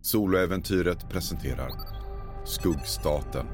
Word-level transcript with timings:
Soloäventyret 0.00 1.08
presenterar 1.08 1.70
Skuggstaten. 2.44 3.46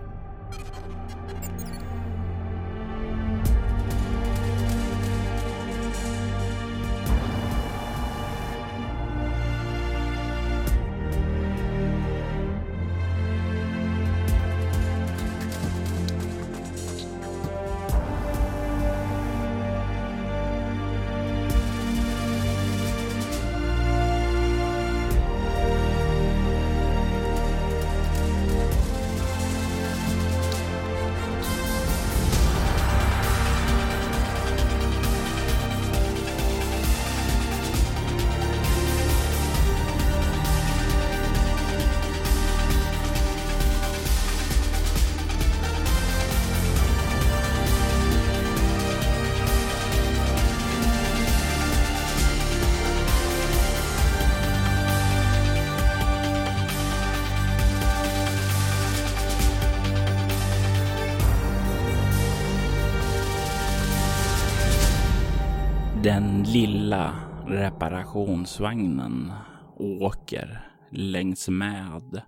Reparationsvagnen 67.75 69.33
åker 69.77 70.69
längs 70.91 71.49
med 71.49 72.23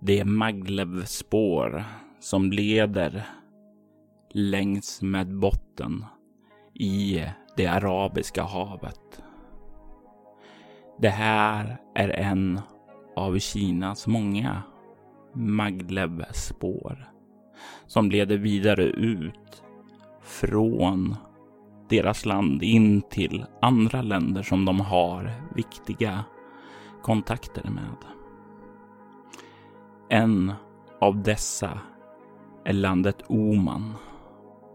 det 0.00 0.24
Maglevspår 0.24 1.84
som 2.20 2.50
leder 2.50 3.26
längs 4.30 5.02
med 5.02 5.38
botten 5.38 6.04
i 6.74 7.24
det 7.56 7.66
Arabiska 7.66 8.42
havet. 8.42 9.22
Det 11.00 11.08
här 11.08 11.76
är 11.94 12.08
en 12.08 12.60
av 13.16 13.38
Kinas 13.38 14.06
många 14.06 14.62
Maglevspår 15.34 17.10
som 17.86 18.10
leder 18.10 18.36
vidare 18.36 18.84
ut 18.84 19.62
från 20.22 21.16
deras 21.92 22.26
land 22.26 22.62
in 22.62 23.02
till 23.02 23.44
andra 23.60 24.02
länder 24.02 24.42
som 24.42 24.64
de 24.64 24.80
har 24.80 25.32
viktiga 25.54 26.24
kontakter 27.02 27.70
med. 27.70 27.96
En 30.08 30.52
av 31.00 31.22
dessa 31.22 31.78
är 32.64 32.72
landet 32.72 33.22
Oman. 33.28 33.92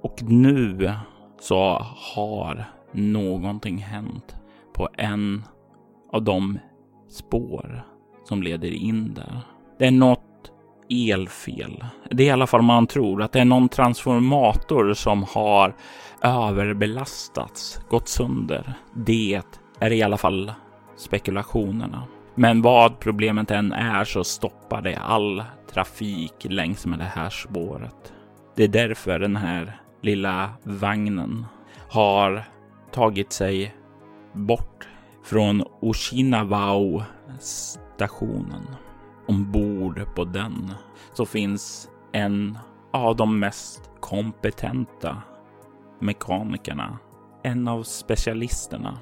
Och 0.01 0.23
nu 0.23 0.93
så 1.39 1.85
har 2.15 2.65
någonting 2.91 3.77
hänt 3.77 4.35
på 4.73 4.89
en 4.93 5.43
av 6.11 6.23
de 6.23 6.59
spår 7.09 7.83
som 8.23 8.43
leder 8.43 8.71
in 8.71 9.13
där. 9.13 9.41
Det 9.79 9.87
är 9.87 9.91
något 9.91 10.26
elfel. 10.89 11.85
Det 12.11 12.23
är 12.23 12.27
i 12.27 12.31
alla 12.31 12.47
fall 12.47 12.61
man 12.61 12.87
tror 12.87 13.21
att 13.21 13.31
det 13.31 13.39
är 13.39 13.45
någon 13.45 13.69
transformator 13.69 14.93
som 14.93 15.23
har 15.23 15.75
överbelastats, 16.21 17.81
gått 17.89 18.07
sönder. 18.07 18.73
Det 18.93 19.41
är 19.79 19.91
i 19.91 20.03
alla 20.03 20.17
fall 20.17 20.51
spekulationerna. 20.97 22.03
Men 22.35 22.61
vad 22.61 22.99
problemet 22.99 23.51
än 23.51 23.71
är 23.71 24.03
så 24.03 24.23
stoppar 24.23 24.81
det 24.81 24.95
all 24.95 25.43
trafik 25.73 26.33
längs 26.39 26.85
med 26.85 26.99
det 26.99 27.11
här 27.15 27.29
spåret. 27.29 28.13
Det 28.55 28.63
är 28.63 28.67
därför 28.67 29.19
den 29.19 29.35
här 29.35 29.81
lilla 30.01 30.49
vagnen 30.63 31.45
har 31.89 32.43
tagit 32.91 33.31
sig 33.31 33.75
bort 34.33 34.87
från 35.23 35.63
Oshinawao 35.81 37.03
stationen. 37.39 38.67
Ombord 39.27 40.15
på 40.15 40.25
den 40.25 40.73
så 41.13 41.25
finns 41.25 41.89
en 42.11 42.57
av 42.93 43.15
de 43.15 43.39
mest 43.39 43.91
kompetenta 43.99 45.21
mekanikerna. 45.99 46.97
En 47.43 47.67
av 47.67 47.83
specialisterna. 47.83 48.97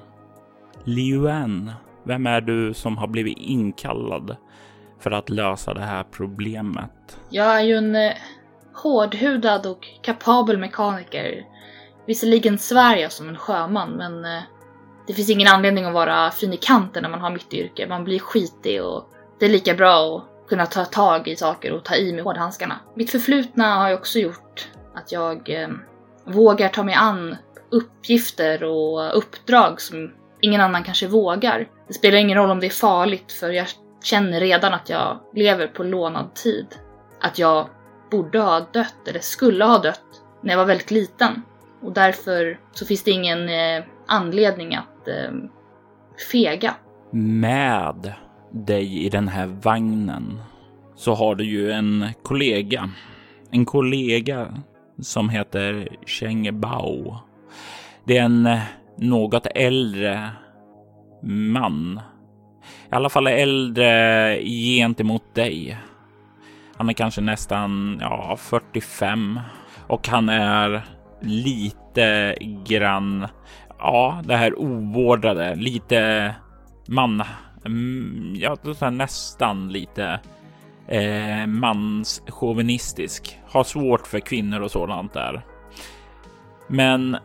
Liuan, 0.84 1.72
vem 2.04 2.26
är 2.26 2.40
du 2.40 2.74
som 2.74 2.98
har 2.98 3.06
blivit 3.06 3.38
inkallad 3.38 4.36
för 5.00 5.10
att 5.10 5.30
lösa 5.30 5.74
det 5.74 5.80
här 5.80 6.04
problemet? 6.04 7.20
Jag 7.30 7.46
är 7.46 7.60
ju 7.60 7.76
en 7.76 7.96
eh, 7.96 8.12
hårdhudad 8.74 9.66
och 9.66 9.88
kapabel 10.02 10.58
mekaniker. 10.58 11.44
Visserligen 12.06 12.58
svär 12.58 12.96
jag 12.96 13.12
som 13.12 13.28
en 13.28 13.36
sjöman, 13.36 13.90
men 13.90 14.24
eh, 14.24 14.42
det 15.06 15.12
finns 15.12 15.30
ingen 15.30 15.48
anledning 15.48 15.84
att 15.84 15.94
vara 15.94 16.30
fin 16.30 16.52
i 16.52 16.56
kanten 16.56 17.02
när 17.02 17.10
man 17.10 17.20
har 17.20 17.30
mitt 17.30 17.54
yrke. 17.54 17.86
Man 17.88 18.04
blir 18.04 18.18
skitig 18.18 18.84
och 18.84 19.12
det 19.38 19.46
är 19.46 19.50
lika 19.50 19.74
bra 19.74 20.16
att 20.16 20.48
kunna 20.48 20.66
ta 20.66 20.84
tag 20.84 21.28
i 21.28 21.36
saker 21.36 21.72
och 21.72 21.84
ta 21.84 21.94
i 21.94 22.12
med 22.12 22.24
hårdhandskarna. 22.24 22.80
Mitt 22.94 23.10
förflutna 23.10 23.74
har 23.74 23.88
ju 23.88 23.94
också 23.94 24.18
gjort 24.18 24.68
att 24.94 25.12
jag 25.12 25.50
eh, 25.50 25.68
vågar 26.24 26.68
ta 26.68 26.82
mig 26.82 26.94
an 26.94 27.36
uppgifter 27.70 28.64
och 28.64 29.18
uppdrag 29.18 29.80
som 29.80 30.12
ingen 30.40 30.60
annan 30.60 30.84
kanske 30.84 31.06
vågar. 31.06 31.68
Det 31.88 31.94
spelar 31.94 32.18
ingen 32.18 32.38
roll 32.38 32.50
om 32.50 32.60
det 32.60 32.66
är 32.66 32.70
farligt 32.70 33.32
för 33.32 33.50
jag 33.50 33.66
känner 34.02 34.40
redan 34.40 34.74
att 34.74 34.88
jag 34.90 35.20
lever 35.34 35.66
på 35.66 35.82
lånad 35.82 36.34
tid. 36.34 36.66
Att 37.20 37.38
jag 37.38 37.68
borde 38.10 38.38
ha 38.38 38.60
dött, 38.72 39.08
eller 39.08 39.20
skulle 39.20 39.64
ha 39.64 39.78
dött, 39.78 40.22
när 40.42 40.50
jag 40.50 40.58
var 40.58 40.64
väldigt 40.64 40.90
liten. 40.90 41.42
Och 41.82 41.92
därför 41.92 42.60
så 42.72 42.86
finns 42.86 43.04
det 43.04 43.10
ingen 43.10 43.48
eh, 43.48 43.84
anledning 44.06 44.74
att 44.74 45.08
eh, 45.08 45.32
fega. 46.32 46.74
Med 47.12 48.14
dig 48.52 49.04
i 49.04 49.08
den 49.08 49.28
här 49.28 49.46
vagnen 49.46 50.40
så 50.96 51.14
har 51.14 51.34
du 51.34 51.44
ju 51.44 51.72
en 51.72 52.08
kollega. 52.22 52.90
En 53.50 53.64
kollega 53.64 54.54
som 54.98 55.28
heter 55.28 55.88
Cheng 56.06 56.60
Bao. 56.60 57.16
Det 58.04 58.18
är 58.18 58.22
en 58.24 58.46
eh, 58.46 58.60
något 58.98 59.46
äldre 59.54 60.30
man. 61.22 62.00
I 62.90 62.94
alla 62.94 63.08
fall 63.08 63.26
äldre 63.26 64.38
gentemot 64.44 65.34
dig. 65.34 65.78
Han 66.76 66.88
är 66.88 66.92
kanske 66.92 67.20
nästan 67.20 67.98
ja, 68.00 68.36
45 68.38 69.40
och 69.86 70.08
han 70.08 70.28
är 70.28 70.82
lite 71.20 72.34
grann, 72.64 73.26
ja, 73.78 74.22
det 74.24 74.36
här 74.36 74.58
ovårdade, 74.58 75.54
lite 75.54 76.34
man, 76.88 77.22
Mm, 77.66 78.34
ja, 78.38 78.90
nästan 78.90 79.72
lite 79.72 80.20
eh, 80.88 81.46
manschauvinistisk. 81.46 83.38
Har 83.46 83.64
svårt 83.64 84.06
för 84.06 84.20
kvinnor 84.20 84.60
och 84.60 84.70
sådant 84.70 85.12
där. 85.12 85.42
Men 86.68 87.16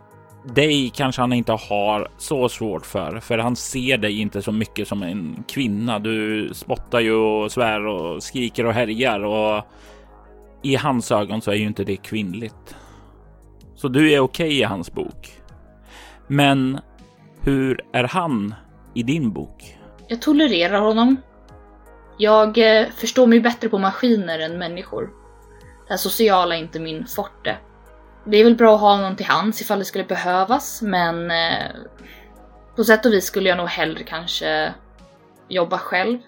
dig 0.44 0.92
kanske 0.96 1.22
han 1.22 1.34
inte 1.34 1.52
har 1.52 2.08
så 2.18 2.50
svårt 2.50 2.86
för, 2.86 3.20
för 3.20 3.38
han 3.38 3.56
ser 3.56 3.98
dig 3.98 4.20
inte 4.20 4.42
så 4.42 4.52
mycket 4.52 4.88
som 4.88 5.04
en 5.04 5.44
kvinna. 5.48 6.00
Du 6.00 6.50
spottar 6.54 7.00
ju 7.00 7.14
och 7.14 7.52
svär 7.52 7.86
och 7.86 8.24
skriker 8.24 8.66
och 8.66 8.74
härjar 8.74 9.24
och 9.24 9.64
i 10.62 10.76
hans 10.76 11.12
ögon 11.12 11.42
så 11.42 11.52
är 11.52 11.56
ju 11.56 11.68
inte 11.68 11.84
det 11.84 11.98
kvinnligt. 11.98 12.76
Så 13.76 13.88
du 13.88 14.12
är 14.12 14.20
okej 14.20 14.48
okay 14.48 14.60
i 14.60 14.64
hans 14.64 14.94
bok. 14.94 15.32
Men 16.28 16.80
hur 17.42 17.82
är 17.94 18.04
han 18.04 18.56
i 18.94 19.04
din 19.04 19.32
bok? 19.32 19.78
Jag 20.12 20.22
tolererar 20.22 20.82
honom. 20.82 21.22
Jag 22.18 22.58
eh, 22.58 22.88
förstår 22.90 23.28
mig 23.28 23.40
bättre 23.40 23.70
på 23.70 23.78
maskiner 23.78 24.40
än 24.40 24.58
människor. 24.58 25.10
Det 25.88 25.94
här 25.94 25.98
sociala 25.98 26.56
är 26.56 26.60
inte 26.60 26.80
min 26.80 27.08
forte. 27.08 27.58
Det 28.26 28.38
är 28.38 28.44
väl 28.44 28.56
bra 28.56 28.76
att 28.76 28.82
ha 28.82 28.98
någon 28.98 29.16
till 29.16 29.26
hands 29.26 29.62
ifall 29.62 29.80
det 29.80 29.86
skulle 29.86 30.04
behövas, 30.04 30.82
men 30.82 31.32
eh, 31.32 31.72
på 32.76 32.84
sätt 32.84 33.06
och 33.06 33.14
vis 33.14 33.26
skulle 33.26 33.50
jag 33.50 33.58
nog 33.58 33.68
hellre 33.68 34.04
kanske 34.04 34.74
jobba 35.48 35.78
själv. 35.78 36.20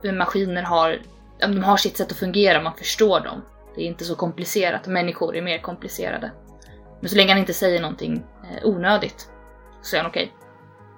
För 0.00 0.12
maskiner 0.12 0.62
har, 0.62 0.98
de 1.40 1.64
har 1.64 1.76
sitt 1.76 1.96
sätt 1.96 2.12
att 2.12 2.18
fungera, 2.18 2.62
man 2.62 2.76
förstår 2.76 3.20
dem. 3.20 3.42
Det 3.76 3.82
är 3.82 3.86
inte 3.86 4.04
så 4.04 4.14
komplicerat, 4.14 4.86
människor 4.86 5.36
är 5.36 5.42
mer 5.42 5.58
komplicerade. 5.58 6.32
Men 7.00 7.10
så 7.10 7.16
länge 7.16 7.32
han 7.32 7.40
inte 7.40 7.54
säger 7.54 7.80
någonting 7.80 8.24
eh, 8.44 8.68
onödigt 8.68 9.30
så 9.82 9.96
är 9.96 10.00
han 10.00 10.10
okej. 10.10 10.32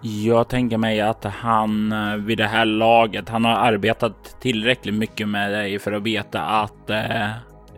Jag 0.01 0.49
tänker 0.49 0.79
mig 0.79 1.01
att 1.01 1.25
han 1.25 1.93
eh, 1.93 2.17
vid 2.17 2.39
det 2.39 2.47
här 2.47 2.65
laget, 2.65 3.29
han 3.29 3.45
har 3.45 3.53
arbetat 3.53 4.37
tillräckligt 4.41 4.95
mycket 4.95 5.29
med 5.29 5.53
dig 5.53 5.79
för 5.79 5.93
att 5.93 6.03
veta 6.03 6.43
att 6.43 6.91
eh, 6.91 7.29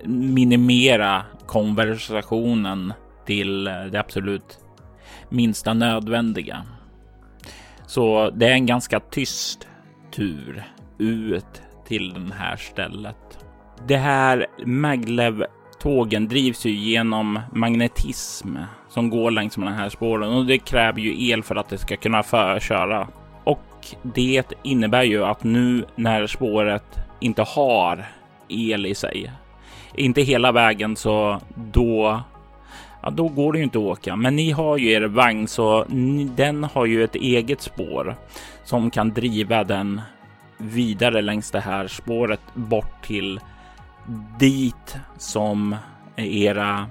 minimera 0.04 1.22
konversationen 1.46 2.92
till 3.26 3.66
eh, 3.66 3.84
det 3.84 4.00
absolut 4.00 4.58
minsta 5.28 5.74
nödvändiga. 5.74 6.62
Så 7.86 8.30
det 8.30 8.46
är 8.46 8.52
en 8.52 8.66
ganska 8.66 9.00
tyst 9.00 9.68
tur 10.10 10.64
ut 10.98 11.62
till 11.86 12.14
det 12.14 12.34
här 12.34 12.56
stället. 12.56 13.38
Det 13.86 13.96
här 13.96 14.46
Maglev 14.64 15.44
tågen 15.80 16.28
drivs 16.28 16.64
ju 16.66 16.70
genom 16.70 17.40
magnetism 17.52 18.56
som 18.90 19.10
går 19.10 19.30
längs 19.30 19.58
med 19.58 19.68
den 19.68 19.78
här 19.78 19.88
spåren 19.88 20.32
och 20.32 20.46
det 20.46 20.58
kräver 20.58 21.00
ju 21.00 21.30
el 21.30 21.42
för 21.42 21.56
att 21.56 21.68
det 21.68 21.78
ska 21.78 21.96
kunna 21.96 22.22
förköra. 22.22 23.08
Och 23.44 23.86
det 24.02 24.52
innebär 24.62 25.02
ju 25.02 25.24
att 25.24 25.44
nu 25.44 25.84
när 25.96 26.26
spåret 26.26 26.98
inte 27.20 27.42
har 27.42 28.08
el 28.48 28.86
i 28.86 28.94
sig, 28.94 29.32
inte 29.94 30.22
hela 30.22 30.52
vägen, 30.52 30.96
så 30.96 31.40
då 31.72 32.20
ja, 33.02 33.10
då 33.10 33.28
går 33.28 33.52
det 33.52 33.58
ju 33.58 33.64
inte 33.64 33.78
att 33.78 33.84
åka. 33.84 34.16
Men 34.16 34.36
ni 34.36 34.50
har 34.50 34.76
ju 34.76 34.90
er 34.90 35.02
vagn 35.02 35.48
så 35.48 35.84
ni, 35.88 36.24
den 36.24 36.64
har 36.64 36.86
ju 36.86 37.04
ett 37.04 37.14
eget 37.14 37.60
spår 37.60 38.16
som 38.64 38.90
kan 38.90 39.10
driva 39.10 39.64
den 39.64 40.00
vidare 40.58 41.22
längs 41.22 41.50
det 41.50 41.60
här 41.60 41.88
spåret 41.88 42.40
bort 42.54 43.02
till 43.02 43.40
dit 44.38 44.96
som 45.18 45.76
era 46.16 46.86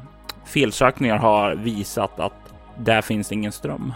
felsökningar 0.49 1.17
har 1.17 1.55
visat 1.55 2.19
att 2.19 2.53
där 2.77 3.01
finns 3.01 3.31
ingen 3.31 3.51
ström. 3.51 3.93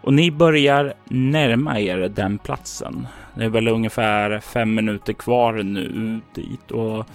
Och 0.00 0.14
ni 0.14 0.30
börjar 0.30 0.94
närma 1.04 1.80
er 1.80 1.96
den 1.96 2.38
platsen. 2.38 3.06
Det 3.34 3.44
är 3.44 3.48
väl 3.48 3.68
ungefär 3.68 4.40
fem 4.40 4.74
minuter 4.74 5.12
kvar 5.12 5.52
nu 5.52 5.80
ut 5.80 6.34
dit 6.34 6.70
och 6.70 7.06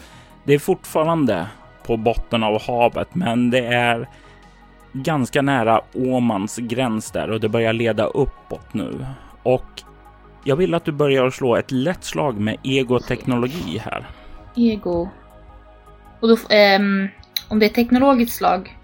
det 0.44 0.54
är 0.54 0.60
fortfarande 0.60 1.48
på 1.86 1.98
botten 1.98 2.44
av 2.44 2.62
havet, 2.62 3.16
men 3.16 3.50
det 3.50 3.66
är 3.66 4.10
ganska 4.94 5.42
nära 5.42 5.82
Åmans 5.94 6.58
gräns 6.58 7.12
där 7.12 7.30
och 7.30 7.40
det 7.40 7.50
börjar 7.50 7.74
leda 7.74 8.06
uppåt 8.06 8.74
nu. 8.74 9.06
Och 9.44 9.84
jag 10.44 10.56
vill 10.56 10.74
att 10.74 10.86
du 10.86 10.92
börjar 10.92 11.30
slå 11.30 11.56
ett 11.56 11.72
lätt 11.72 12.04
slag 12.04 12.40
med 12.40 12.58
egoteknologi 12.64 13.78
här. 13.78 14.06
Ego. 14.56 15.10
Och 16.20 16.28
då, 16.28 16.38
ehm, 16.50 17.08
om 17.48 17.60
det 17.60 17.66
är 17.66 17.70
teknologiskt 17.70 18.36
slag, 18.36 18.78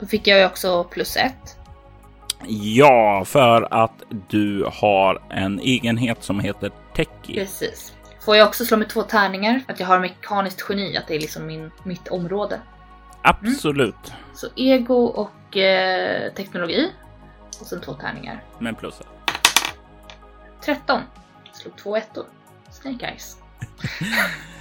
då 0.00 0.06
fick 0.06 0.26
jag 0.26 0.38
ju 0.38 0.46
också 0.46 0.84
plus 0.84 1.16
ett. 1.16 1.56
Ja, 2.46 3.24
för 3.26 3.74
att 3.74 4.02
du 4.28 4.68
har 4.72 5.22
en 5.30 5.60
egenhet 5.60 6.24
som 6.24 6.40
heter 6.40 6.70
Techie. 6.94 7.34
Precis. 7.34 7.92
Får 8.24 8.36
jag 8.36 8.48
också 8.48 8.64
slå 8.64 8.76
med 8.76 8.88
två 8.88 9.02
tärningar? 9.02 9.62
Att 9.68 9.80
jag 9.80 9.86
har 9.86 10.00
mekaniskt 10.00 10.66
geni, 10.68 10.96
att 10.96 11.08
det 11.08 11.14
är 11.14 11.20
liksom 11.20 11.46
min, 11.46 11.70
mitt 11.82 12.08
område. 12.08 12.60
Absolut. 13.22 14.12
Så 14.34 14.46
ego 14.56 15.04
och 15.04 15.56
eh, 15.56 16.32
teknologi. 16.32 16.90
Och 17.60 17.66
sen 17.66 17.80
två 17.80 17.94
tärningar. 17.94 18.44
Med 18.58 18.78
plus. 18.78 19.00
13. 20.64 21.00
Slog 21.52 21.76
två 21.76 21.96
ettor. 21.96 22.24
Snake 22.70 23.06
Eyes. 23.06 23.36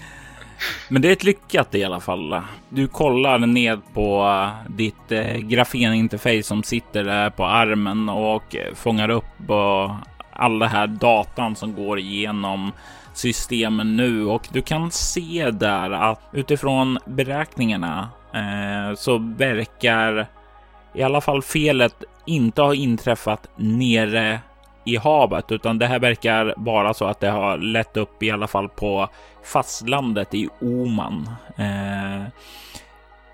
Men 0.89 1.01
det 1.01 1.07
är 1.07 1.13
ett 1.13 1.23
lyckat 1.23 1.75
i 1.75 1.83
alla 1.83 1.99
fall. 1.99 2.41
Du 2.69 2.87
kollar 2.87 3.39
ned 3.39 3.81
på 3.93 4.23
eh, 4.23 4.71
ditt 4.71 5.11
eh, 5.11 5.37
grafeninterface 5.37 6.43
som 6.43 6.63
sitter 6.63 7.03
där 7.03 7.29
på 7.29 7.45
armen 7.45 8.09
och 8.09 8.55
eh, 8.55 8.73
fångar 8.75 9.09
upp 9.09 9.49
eh, 9.49 9.95
all 10.33 10.59
den 10.59 10.69
här 10.69 10.87
datan 10.87 11.55
som 11.55 11.75
går 11.75 11.99
igenom 11.99 12.71
systemen 13.13 13.95
nu 13.95 14.25
och 14.25 14.47
du 14.51 14.61
kan 14.61 14.91
se 14.91 15.51
där 15.51 15.91
att 15.91 16.21
utifrån 16.33 16.99
beräkningarna 17.05 18.09
eh, 18.33 18.95
så 18.95 19.17
verkar 19.17 20.27
i 20.93 21.03
alla 21.03 21.21
fall 21.21 21.41
felet 21.41 22.03
inte 22.25 22.61
ha 22.61 22.73
inträffat 22.73 23.47
nere 23.55 24.39
i 24.87 24.97
havet, 24.97 25.51
utan 25.51 25.79
det 25.79 25.85
här 25.85 25.99
verkar 25.99 26.53
vara 26.57 26.93
så 26.93 27.05
att 27.05 27.19
det 27.19 27.29
har 27.29 27.57
lett 27.57 27.97
upp 27.97 28.23
i 28.23 28.31
alla 28.31 28.47
fall 28.47 28.69
på 28.69 29.09
fastlandet 29.43 30.33
i 30.33 30.49
Oman. 30.61 31.29
Eh, 31.57 32.27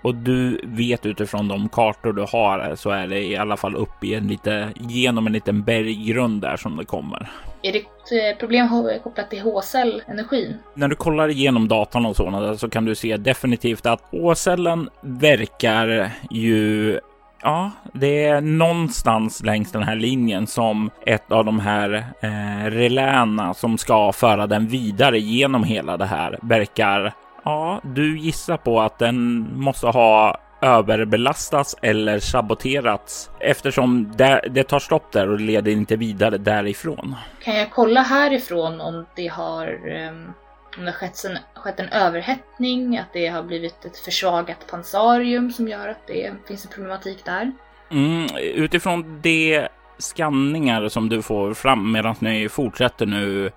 och 0.02 0.14
du 0.14 0.60
vet 0.64 1.06
utifrån 1.06 1.48
de 1.48 1.68
kartor 1.68 2.12
du 2.12 2.22
har 2.22 2.76
så 2.76 2.90
är 2.90 3.06
det 3.06 3.22
i 3.22 3.36
alla 3.36 3.56
fall 3.56 3.74
upp 3.74 4.04
i 4.04 4.14
en 4.14 4.28
lite 4.28 4.68
genom 4.74 5.26
en 5.26 5.32
liten 5.32 5.62
berggrund 5.62 6.42
där 6.42 6.56
som 6.56 6.76
det 6.76 6.84
kommer. 6.84 7.30
Är 7.62 7.72
det 7.72 7.78
eh, 7.78 8.38
problem 8.38 8.68
kopplat 9.02 9.30
till 9.30 9.40
HCL-energin? 9.40 10.58
När 10.74 10.88
du 10.88 10.96
kollar 10.96 11.28
igenom 11.28 11.68
datan 11.68 12.06
och 12.06 12.16
sådana 12.16 12.56
så 12.56 12.68
kan 12.68 12.84
du 12.84 12.94
se 12.94 13.16
definitivt 13.16 13.86
att 13.86 14.02
HCLen 14.10 14.88
verkar 15.00 16.10
ju 16.30 17.00
Ja, 17.44 17.70
det 17.92 18.24
är 18.24 18.40
någonstans 18.40 19.42
längs 19.42 19.72
den 19.72 19.82
här 19.82 19.96
linjen 19.96 20.46
som 20.46 20.90
ett 21.06 21.32
av 21.32 21.44
de 21.44 21.60
här 21.60 22.04
eh, 22.20 22.70
reläna 22.70 23.54
som 23.54 23.78
ska 23.78 24.12
föra 24.12 24.46
den 24.46 24.66
vidare 24.66 25.18
genom 25.18 25.64
hela 25.64 25.96
det 25.96 26.04
här 26.04 26.38
verkar. 26.42 27.12
Ja, 27.44 27.80
du 27.82 28.18
gissar 28.18 28.56
på 28.56 28.80
att 28.80 28.98
den 28.98 29.48
måste 29.54 29.86
ha 29.86 30.40
överbelastats 30.62 31.76
eller 31.82 32.18
saboterats 32.18 33.30
eftersom 33.40 34.12
det, 34.16 34.48
det 34.50 34.64
tar 34.64 34.78
stopp 34.78 35.12
där 35.12 35.30
och 35.30 35.40
leder 35.40 35.72
inte 35.72 35.96
vidare 35.96 36.38
därifrån. 36.38 37.14
Kan 37.42 37.56
jag 37.56 37.70
kolla 37.70 38.02
härifrån 38.02 38.80
om 38.80 39.06
det 39.16 39.26
har 39.26 39.66
um 40.08 40.34
om 40.78 40.84
det 40.84 40.90
har 40.90 40.98
skett 40.98 41.24
en, 41.24 41.38
skett 41.54 41.80
en 41.80 41.88
överhettning, 41.88 42.98
att 42.98 43.12
det 43.12 43.26
har 43.26 43.42
blivit 43.42 43.84
ett 43.84 43.96
försvagat 43.96 44.66
pansarium 44.70 45.52
som 45.52 45.68
gör 45.68 45.88
att 45.88 46.06
det 46.06 46.32
finns 46.48 46.64
en 46.64 46.70
problematik 46.70 47.24
där. 47.24 47.52
Mm, 47.90 48.26
utifrån 48.36 49.20
de 49.22 49.68
skanningar 49.98 50.88
som 50.88 51.08
du 51.08 51.22
får 51.22 51.54
fram 51.54 51.92
medan 51.92 52.14
ni 52.18 52.48
fortsätter 52.48 53.06
nu 53.06 53.50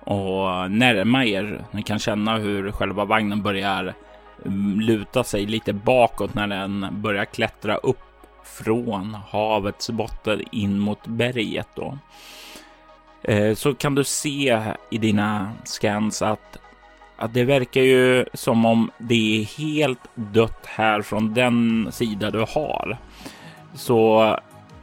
och 0.00 0.70
närma 0.70 1.24
er. 1.24 1.64
Ni 1.70 1.82
kan 1.82 1.98
känna 1.98 2.36
hur 2.36 2.72
själva 2.72 3.04
vagnen 3.04 3.42
börjar 3.42 3.94
mm, 4.44 4.80
luta 4.80 5.24
sig 5.24 5.46
lite 5.46 5.72
bakåt 5.72 6.34
när 6.34 6.46
den 6.46 6.86
börjar 6.90 7.24
klättra 7.24 7.76
upp 7.76 7.98
från 8.44 9.14
havets 9.14 9.90
botten 9.90 10.42
in 10.52 10.78
mot 10.78 11.06
berget. 11.06 11.68
Då. 11.74 11.98
Eh, 13.24 13.54
så 13.54 13.74
kan 13.74 13.94
du 13.94 14.04
se 14.04 14.60
i 14.90 14.98
dina 14.98 15.52
scans 15.64 16.22
att, 16.22 16.58
att 17.16 17.34
det 17.34 17.44
verkar 17.44 17.80
ju 17.80 18.24
som 18.34 18.64
om 18.66 18.90
det 18.98 19.40
är 19.40 19.44
helt 19.58 20.08
dött 20.14 20.66
här 20.66 21.02
från 21.02 21.34
den 21.34 21.88
sida 21.92 22.30
du 22.30 22.44
har. 22.48 22.98
Så 23.74 24.36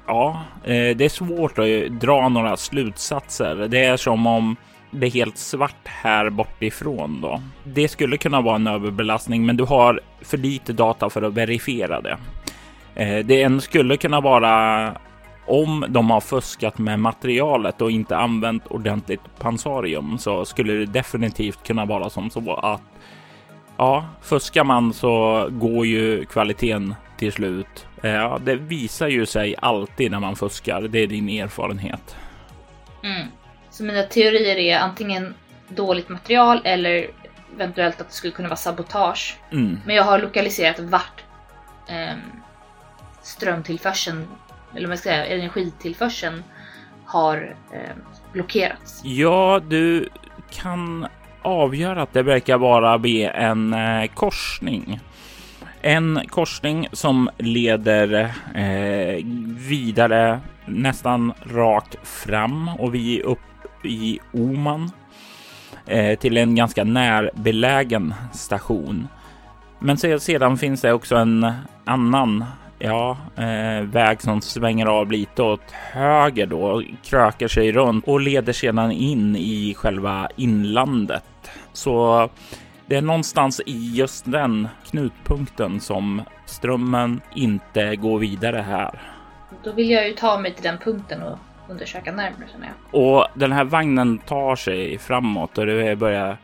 ja, 0.08 0.44
eh, 0.64 0.98
det 0.98 1.06
är 1.06 1.10
svårt 1.10 1.60
att 1.60 2.00
dra 2.02 2.30
några 2.30 2.58
slutsatser. 2.58 3.56
Det 3.56 3.86
är 3.86 3.98
som 3.98 4.28
om 4.28 4.56
det 4.92 5.08
är 5.08 5.12
helt 5.12 5.38
svart 5.38 5.88
här 5.88 6.30
bortifrån 6.30 7.22
då. 7.22 7.42
Det 7.64 7.88
skulle 7.88 8.18
kunna 8.18 8.42
vara 8.42 8.56
en 8.56 8.68
överbelastning, 8.68 9.46
men 9.46 9.58
du 9.58 9.64
har 9.64 10.02
för 10.22 10.38
lite 10.38 10.74
data 10.74 11.10
för 11.10 11.22
att 11.22 11.34
verifiera 11.34 12.02
det. 12.02 12.18
Eh, 12.96 13.26
det 13.26 13.64
skulle 13.64 13.98
kunna 13.98 14.22
vara 14.22 14.96
om 15.50 15.86
de 15.90 16.10
har 16.10 16.22
fuskat 16.22 16.78
med 16.78 17.00
materialet 17.00 17.82
och 17.82 17.92
inte 17.92 18.18
använt 18.18 18.68
ordentligt 18.68 19.22
pansarium 19.40 20.18
så 20.18 20.46
skulle 20.46 20.74
det 20.74 20.86
definitivt 20.86 21.64
kunna 21.64 21.86
vara 21.86 22.10
som 22.10 22.30
så 22.30 22.54
att 22.54 22.82
ja, 23.78 24.06
fuskar 24.22 24.64
man 24.64 24.94
så 24.94 25.48
går 25.52 25.86
ju 25.86 26.26
kvaliteten 26.26 26.96
till 27.18 27.32
slut. 27.32 27.88
Ja, 28.02 28.40
det 28.44 28.56
visar 28.56 29.08
ju 29.08 29.26
sig 29.26 29.56
alltid 29.60 30.12
när 30.12 30.20
man 30.20 30.36
fuskar. 30.36 30.82
Det 30.82 31.00
är 31.00 31.08
din 31.08 31.30
erfarenhet. 31.30 32.16
Mm. 33.04 33.28
Så 33.70 33.84
mina 33.84 34.04
teorier 34.04 34.56
är 34.56 34.80
antingen 34.80 35.34
dåligt 35.70 36.10
material 36.10 36.62
eller 36.64 37.08
eventuellt 37.56 38.02
att 38.02 38.08
det 38.08 38.14
skulle 38.16 38.34
kunna 38.34 38.50
vara 38.50 38.58
sabotage. 38.58 39.38
Mm. 39.52 39.80
Men 39.86 39.96
jag 39.96 40.04
har 40.04 40.20
lokaliserat 40.20 40.80
vart 40.80 41.24
eh, 41.88 42.16
strömtillförseln 43.22 44.28
eller 44.76 44.88
vad 44.88 45.00
ska 45.00 45.10
jag 45.10 45.26
säga, 45.26 45.38
energitillförseln 45.38 46.44
har 47.06 47.56
eh, 47.74 47.96
blockerats. 48.34 49.02
Ja, 49.04 49.62
du 49.68 50.10
kan 50.52 51.08
avgöra 51.42 52.02
att 52.02 52.14
det 52.14 52.24
verkar 52.24 52.58
vara 52.58 52.98
vid 52.98 53.28
en 53.28 53.74
eh, 53.74 54.08
korsning. 54.14 55.00
En 55.82 56.22
korsning 56.28 56.88
som 56.92 57.30
leder 57.38 58.34
eh, 58.56 59.26
vidare 59.70 60.40
nästan 60.66 61.34
rakt 61.44 62.08
fram 62.08 62.70
och 62.70 62.96
vi 62.96 63.20
är 63.20 63.24
upp 63.24 63.40
i 63.84 64.20
Oman 64.32 64.92
eh, 65.86 66.20
till 66.20 66.38
en 66.38 66.56
ganska 66.56 66.84
närbelägen 66.84 68.14
station. 68.34 69.08
Men 69.80 69.98
sedan 69.98 70.58
finns 70.58 70.82
det 70.82 70.94
också 70.94 71.16
en 71.16 71.52
annan 71.86 72.46
ja, 72.80 73.18
eh, 73.36 73.84
väg 73.84 74.22
som 74.22 74.42
svänger 74.42 74.86
av 74.86 75.12
lite 75.12 75.44
åt 75.44 75.72
höger 75.72 76.46
då, 76.46 76.84
krökar 77.04 77.48
sig 77.48 77.72
runt 77.72 78.08
och 78.08 78.20
leder 78.20 78.54
sedan 78.54 78.92
in 78.92 79.36
i 79.36 79.74
själva 79.78 80.30
inlandet. 80.36 81.24
Så 81.74 82.30
det 82.86 82.96
är 82.96 83.02
någonstans 83.02 83.62
i 83.66 83.96
just 83.96 84.32
den 84.32 84.68
knutpunkten 84.90 85.80
som 85.80 86.22
strömmen 86.46 87.22
inte 87.36 87.96
går 87.96 88.20
vidare 88.20 88.58
här. 88.58 89.02
Då 89.64 89.72
vill 89.72 89.90
jag 89.90 90.08
ju 90.08 90.14
ta 90.14 90.38
mig 90.38 90.54
till 90.54 90.64
den 90.64 90.78
punkten 90.78 91.22
och 91.22 91.38
undersöka 91.70 92.12
närmare 92.12 92.48
känner 92.52 92.68
jag. 92.68 93.02
Och 93.02 93.28
den 93.34 93.52
här 93.52 93.64
vagnen 93.64 94.18
tar 94.18 94.56
sig 94.56 94.98
framåt 94.98 95.58
och 95.58 95.66
det 95.66 95.96
börjar 95.96 96.38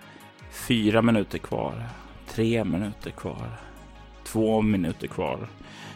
fyra 0.51 1.01
minuter 1.01 1.37
kvar, 1.37 1.73
tre 2.27 2.63
minuter 2.63 3.11
kvar, 3.11 3.47
två 4.23 4.61
minuter 4.61 5.07
kvar. 5.07 5.37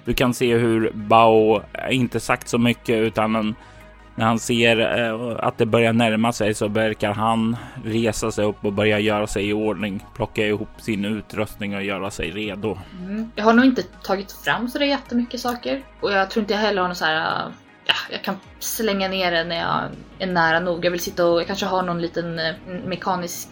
Du 0.05 0.13
kan 0.13 0.33
se 0.33 0.57
hur 0.57 0.91
Bao 0.93 1.61
eh, 1.73 1.95
inte 1.95 2.19
sagt 2.19 2.47
så 2.47 2.57
mycket 2.57 2.95
utan 2.95 3.55
när 4.19 4.25
han 4.25 4.39
ser 4.39 4.99
eh, 4.99 5.35
att 5.39 5.57
det 5.57 5.65
börjar 5.65 5.93
närma 5.93 6.33
sig 6.33 6.53
så 6.53 6.67
verkar 6.67 7.13
han 7.13 7.57
resa 7.85 8.31
sig 8.31 8.45
upp 8.45 8.65
och 8.65 8.73
börja 8.73 8.99
göra 8.99 9.27
sig 9.27 9.49
i 9.49 9.53
ordning, 9.53 10.05
plocka 10.15 10.47
ihop 10.47 10.69
sin 10.77 11.05
utrustning 11.05 11.75
och 11.75 11.83
göra 11.83 12.11
sig 12.11 12.31
redo. 12.31 12.77
Mm. 13.01 13.31
Jag 13.35 13.43
har 13.43 13.53
nog 13.53 13.65
inte 13.65 13.83
tagit 13.83 14.31
fram 14.31 14.69
så 14.69 14.77
det 14.77 14.85
är 14.85 14.89
jättemycket 14.89 15.39
saker 15.39 15.83
och 15.99 16.11
jag 16.11 16.29
tror 16.29 16.41
inte 16.41 16.53
jag 16.53 16.61
heller 16.61 16.81
har 16.81 16.87
någon 16.87 16.95
så 16.95 17.05
här 17.05 17.45
eh, 17.45 17.51
ja, 17.85 17.93
jag 18.11 18.23
kan 18.23 18.35
slänga 18.59 19.07
ner 19.07 19.31
den 19.31 19.49
när 19.49 19.59
jag 19.59 19.89
är 20.19 20.27
nära 20.27 20.59
nog. 20.59 20.85
Jag 20.85 20.91
vill 20.91 20.99
sitta 20.99 21.25
och 21.25 21.39
jag 21.39 21.47
kanske 21.47 21.65
har 21.65 21.83
någon 21.83 22.01
liten 22.01 22.39
mekanisk 22.85 23.49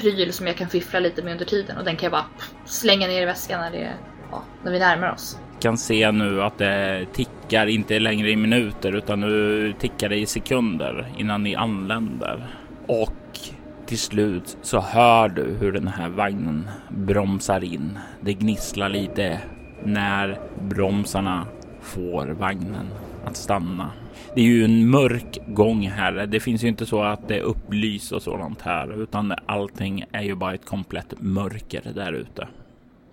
pryl 0.00 0.32
som 0.32 0.46
jag 0.46 0.56
kan 0.56 0.68
fiffla 0.68 1.00
lite 1.00 1.22
med 1.22 1.32
under 1.32 1.44
tiden 1.44 1.78
och 1.78 1.84
den 1.84 1.96
kan 1.96 2.04
jag 2.04 2.12
bara 2.12 2.26
slänga 2.64 3.06
ner 3.06 3.22
i 3.22 3.24
väskan 3.24 3.60
när, 3.60 3.70
det, 3.70 3.92
ja, 4.30 4.42
när 4.64 4.72
vi 4.72 4.78
närmar 4.78 5.12
oss. 5.12 5.38
Kan 5.60 5.78
se 5.78 6.12
nu 6.12 6.42
att 6.42 6.58
det 6.58 7.06
tickar 7.12 7.66
inte 7.66 7.98
längre 7.98 8.30
i 8.30 8.36
minuter 8.36 8.92
utan 8.92 9.20
nu 9.20 9.74
tickar 9.78 10.08
det 10.08 10.16
i 10.16 10.26
sekunder 10.26 11.06
innan 11.18 11.42
ni 11.42 11.54
anländer. 11.54 12.46
Och 12.86 13.38
till 13.86 13.98
slut 13.98 14.56
så 14.62 14.80
hör 14.80 15.28
du 15.28 15.56
hur 15.60 15.72
den 15.72 15.88
här 15.88 16.08
vagnen 16.08 16.70
bromsar 16.88 17.64
in. 17.64 17.98
Det 18.20 18.32
gnisslar 18.32 18.88
lite 18.88 19.40
när 19.84 20.40
bromsarna 20.60 21.46
får 21.80 22.26
vagnen 22.26 22.86
att 23.24 23.36
stanna. 23.36 23.90
Det 24.34 24.40
är 24.40 24.44
ju 24.44 24.64
en 24.64 24.90
mörk 24.90 25.38
gång 25.46 25.88
här. 25.88 26.12
Det 26.12 26.40
finns 26.40 26.64
ju 26.64 26.68
inte 26.68 26.86
så 26.86 27.02
att 27.02 27.28
det 27.28 27.36
är 27.36 27.42
upplys 27.42 28.12
och 28.12 28.22
sådant 28.22 28.62
här, 28.62 29.02
utan 29.02 29.34
allting 29.46 30.04
är 30.12 30.22
ju 30.22 30.34
bara 30.34 30.54
ett 30.54 30.66
komplett 30.66 31.14
mörker 31.18 31.82
där 31.94 32.12
ute. 32.12 32.48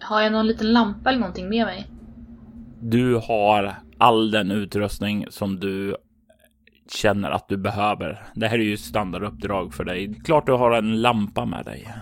Har 0.03 0.21
jag 0.21 0.31
någon 0.31 0.47
liten 0.47 0.73
lampa 0.73 1.09
eller 1.09 1.19
någonting 1.19 1.49
med 1.49 1.65
mig? 1.65 1.87
Du 2.81 3.15
har 3.15 3.75
all 3.97 4.31
den 4.31 4.51
utrustning 4.51 5.25
som 5.29 5.59
du 5.59 5.95
känner 6.91 7.31
att 7.31 7.49
du 7.49 7.57
behöver. 7.57 8.23
Det 8.35 8.47
här 8.47 8.59
är 8.59 8.63
ju 8.63 8.77
standarduppdrag 8.77 9.73
för 9.73 9.83
dig. 9.83 10.19
Klart 10.25 10.45
du 10.45 10.51
har 10.51 10.71
en 10.71 11.01
lampa 11.01 11.45
med 11.45 11.65
dig. 11.65 11.93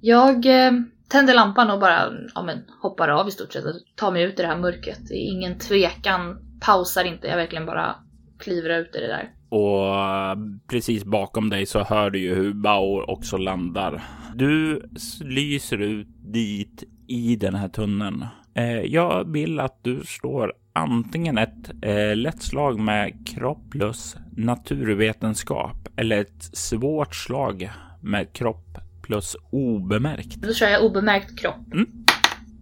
Jag 0.00 0.46
eh, 0.46 0.72
tänder 1.08 1.34
lampan 1.34 1.70
och 1.70 1.80
bara 1.80 2.12
ja, 2.34 2.42
men, 2.42 2.58
hoppar 2.82 3.08
av 3.08 3.28
i 3.28 3.30
stort 3.30 3.52
sett 3.52 3.64
och 3.64 3.74
tar 3.96 4.12
mig 4.12 4.22
ut 4.22 4.38
i 4.38 4.42
det 4.42 4.48
här 4.48 4.58
mörkret. 4.58 5.08
Det 5.08 5.14
är 5.14 5.32
ingen 5.32 5.58
tvekan 5.58 6.38
pausar 6.60 7.04
inte, 7.04 7.26
jag 7.26 7.36
verkligen 7.36 7.66
bara 7.66 7.94
kliver 8.38 8.80
ut 8.80 8.96
i 8.96 8.98
det 8.98 9.06
där. 9.06 9.30
Och 9.48 9.94
eh, 9.94 10.36
precis 10.70 11.04
bakom 11.04 11.50
dig 11.50 11.66
så 11.66 11.84
hör 11.84 12.10
du 12.10 12.18
ju 12.18 12.34
hur 12.34 12.52
Bauer 12.54 13.10
också 13.10 13.36
landar. 13.36 14.02
Du 14.34 14.82
lyser 15.20 15.78
ut 15.78 16.08
dit 16.32 16.84
i 17.12 17.36
den 17.36 17.54
här 17.54 17.68
tunneln. 17.68 18.26
Eh, 18.54 18.80
jag 18.80 19.32
vill 19.32 19.60
att 19.60 19.78
du 19.82 20.02
slår 20.04 20.52
antingen 20.72 21.38
ett 21.38 21.70
eh, 21.82 22.16
lätt 22.16 22.42
slag 22.42 22.78
med 22.78 23.28
kropp 23.28 23.70
plus 23.70 24.16
naturvetenskap 24.36 25.88
eller 25.96 26.20
ett 26.20 26.42
svårt 26.52 27.14
slag 27.14 27.70
med 28.00 28.32
kropp 28.32 28.78
plus 29.02 29.36
obemärkt. 29.50 30.36
Då 30.36 30.52
kör 30.52 30.68
jag 30.68 30.84
obemärkt 30.84 31.38
kropp. 31.38 31.72
Mm. 31.72 31.86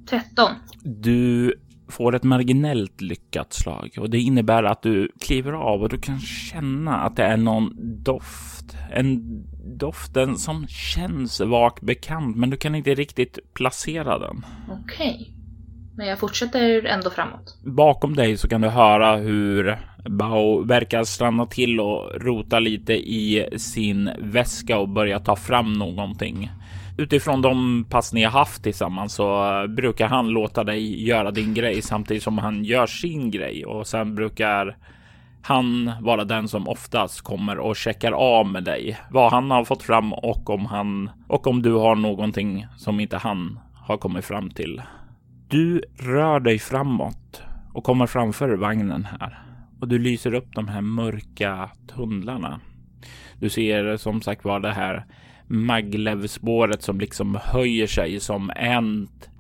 13. 0.07 0.52
Du 0.83 1.54
får 1.90 2.14
ett 2.14 2.23
marginellt 2.23 3.00
lyckat 3.00 3.52
slag 3.52 3.94
och 3.99 4.11
det 4.11 4.18
innebär 4.18 4.62
att 4.62 4.82
du 4.82 5.12
kliver 5.20 5.52
av 5.52 5.82
och 5.82 5.88
du 5.88 5.99
kan 5.99 6.20
känna 6.20 6.97
att 6.97 7.16
det 7.16 7.25
är 7.25 7.37
någon 7.37 7.76
doft. 8.02 8.76
En 8.92 9.23
doften 9.78 10.37
som 10.37 10.66
känns 10.68 11.40
vagt 11.40 11.82
bekant, 11.82 12.37
men 12.37 12.50
du 12.50 12.56
kan 12.56 12.75
inte 12.75 12.94
riktigt 12.94 13.38
placera 13.54 14.18
den. 14.18 14.47
Okej. 14.68 15.14
Okay. 15.14 15.35
Men 15.97 16.09
jag 16.09 16.18
fortsätter 16.18 16.85
ändå 16.85 17.11
framåt. 17.11 17.59
Bakom 17.64 18.16
dig 18.16 18.37
så 18.37 18.49
kan 18.49 18.61
du 18.61 18.68
höra 18.68 19.16
hur 19.16 19.78
Bao 20.09 20.64
verkar 20.64 21.04
stanna 21.04 21.47
till 21.47 21.80
och 21.80 22.23
rota 22.23 22.59
lite 22.61 22.92
i 22.92 23.49
sin 23.56 24.11
väska 24.18 24.78
och 24.78 24.88
börja 24.88 25.20
ta 25.20 25.37
fram 25.37 25.73
någonting 25.73 26.50
utifrån 27.00 27.42
de 27.42 27.85
pass 27.85 28.12
ni 28.12 28.25
har 28.25 28.30
haft 28.30 28.62
tillsammans 28.62 29.14
så 29.14 29.61
eh, 29.62 29.66
brukar 29.66 30.09
han 30.09 30.28
låta 30.28 30.64
dig 30.64 31.07
göra 31.07 31.30
din 31.30 31.54
grej 31.54 31.83
samtidigt 31.83 32.23
som 32.23 32.38
han 32.38 32.64
gör 32.64 32.87
sin 32.87 33.30
grej 33.30 33.66
och 33.66 33.87
sen 33.87 34.14
brukar 34.14 34.76
han 35.42 35.92
vara 36.00 36.25
den 36.25 36.49
som 36.49 36.69
oftast 36.69 37.21
kommer 37.21 37.59
och 37.59 37.76
checkar 37.76 38.12
av 38.12 38.47
med 38.47 38.64
dig 38.64 38.99
vad 39.11 39.33
han 39.33 39.50
har 39.50 39.64
fått 39.64 39.83
fram 39.83 40.12
och 40.12 40.50
om 40.50 40.66
han 40.66 41.11
och 41.28 41.47
om 41.47 41.62
du 41.62 41.73
har 41.73 41.95
någonting 41.95 42.66
som 42.76 43.00
inte 43.00 43.16
han 43.16 43.59
har 43.75 43.97
kommit 43.97 44.25
fram 44.25 44.50
till. 44.50 44.83
Du 45.49 45.83
rör 45.99 46.40
dig 46.40 46.59
framåt 46.59 47.42
och 47.73 47.85
kommer 47.85 48.07
framför 48.07 48.49
vagnen 48.57 49.07
här 49.21 49.38
och 49.80 49.88
du 49.88 49.99
lyser 49.99 50.35
upp 50.35 50.54
de 50.54 50.69
här 50.69 50.80
mörka 50.80 51.71
tunnlarna. 51.95 52.61
Du 53.38 53.49
ser 53.49 53.97
som 53.97 54.23
sagt 54.23 54.45
var 54.45 54.61
det 54.61 54.73
här 54.73 55.04
Maglevspåret 55.52 56.83
som 56.83 57.00
liksom 57.00 57.38
höjer 57.42 57.87
sig 57.87 58.21
som 58.21 58.50
ett 58.50 59.30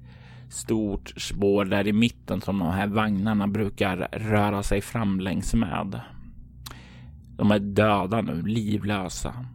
stort 0.48 1.12
spår 1.16 1.64
där 1.64 1.86
i 1.86 1.92
mitten 1.92 2.40
som 2.40 2.58
de 2.58 2.68
här 2.68 2.86
vagnarna 2.86 3.46
brukar 3.46 4.08
röra 4.12 4.62
sig 4.62 4.80
fram 4.80 5.20
längs 5.20 5.54
med. 5.54 6.00
De 7.36 7.50
är 7.50 7.58
döda 7.58 8.20
nu, 8.20 8.42
livlösa. 8.42 9.46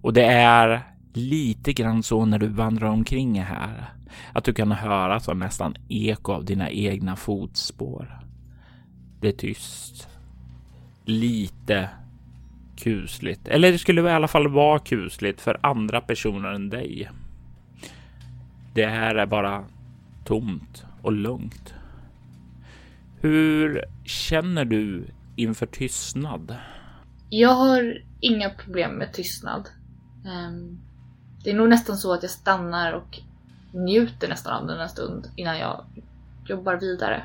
Och 0.00 0.12
det 0.12 0.24
är 0.26 0.82
lite 1.12 1.72
grann 1.72 2.02
så 2.02 2.24
när 2.24 2.38
du 2.38 2.48
vandrar 2.48 2.88
omkring 2.88 3.42
här 3.42 3.92
att 4.32 4.44
du 4.44 4.52
kan 4.52 4.72
höra 4.72 5.20
som 5.20 5.38
nästan 5.38 5.76
eko 5.88 6.32
av 6.32 6.44
dina 6.44 6.70
egna 6.70 7.16
fotspår. 7.16 8.20
Det 9.20 9.28
är 9.28 9.32
tyst. 9.32 10.08
Lite 11.04 11.88
kusligt. 12.84 13.48
Eller 13.48 13.72
det 13.72 13.78
skulle 13.78 14.02
i 14.02 14.12
alla 14.12 14.28
fall 14.28 14.48
vara 14.48 14.78
kusligt 14.78 15.40
för 15.40 15.60
andra 15.62 16.00
personer 16.00 16.48
än 16.48 16.70
dig. 16.70 17.10
Det 18.74 18.86
här 18.86 19.14
är 19.14 19.26
bara 19.26 19.64
tomt 20.24 20.84
och 21.02 21.12
lugnt. 21.12 21.74
Hur 23.20 23.84
känner 24.04 24.64
du 24.64 25.06
inför 25.36 25.66
tystnad? 25.66 26.56
Jag 27.30 27.54
har 27.54 28.02
inga 28.20 28.50
problem 28.50 28.90
med 28.90 29.12
tystnad. 29.12 29.68
Ehm, 30.26 30.78
det 31.44 31.50
är 31.50 31.54
nog 31.54 31.68
nästan 31.68 31.96
så 31.96 32.12
att 32.12 32.22
jag 32.22 32.30
stannar 32.30 32.92
och 32.92 33.20
njuter 33.72 34.28
nästan 34.28 34.62
av 34.62 34.66
den 34.66 34.80
en 34.80 34.88
stund 34.88 35.30
innan 35.36 35.58
jag 35.58 35.84
jobbar 36.46 36.76
vidare. 36.76 37.22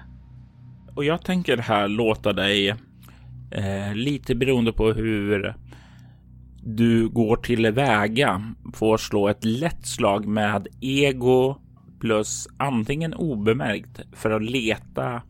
Och 0.95 1.03
jag 1.03 1.21
tänker 1.21 1.57
här 1.57 1.87
låta 1.87 2.33
dig 2.33 2.75
Eh, 3.51 3.95
lite 3.95 4.35
beroende 4.35 4.73
på 4.73 4.91
hur 4.91 5.55
du 6.63 7.09
går 7.09 7.35
tillväga 7.35 8.53
får 8.73 8.97
slå 8.97 9.27
ett 9.27 9.45
lätt 9.45 9.85
slag 9.85 10.25
med 10.25 10.67
ego 10.81 11.55
plus 11.99 12.47
antingen 12.57 13.13
obemärkt 13.13 14.01
för 14.13 14.31
att 14.31 14.43
leta 14.43 15.21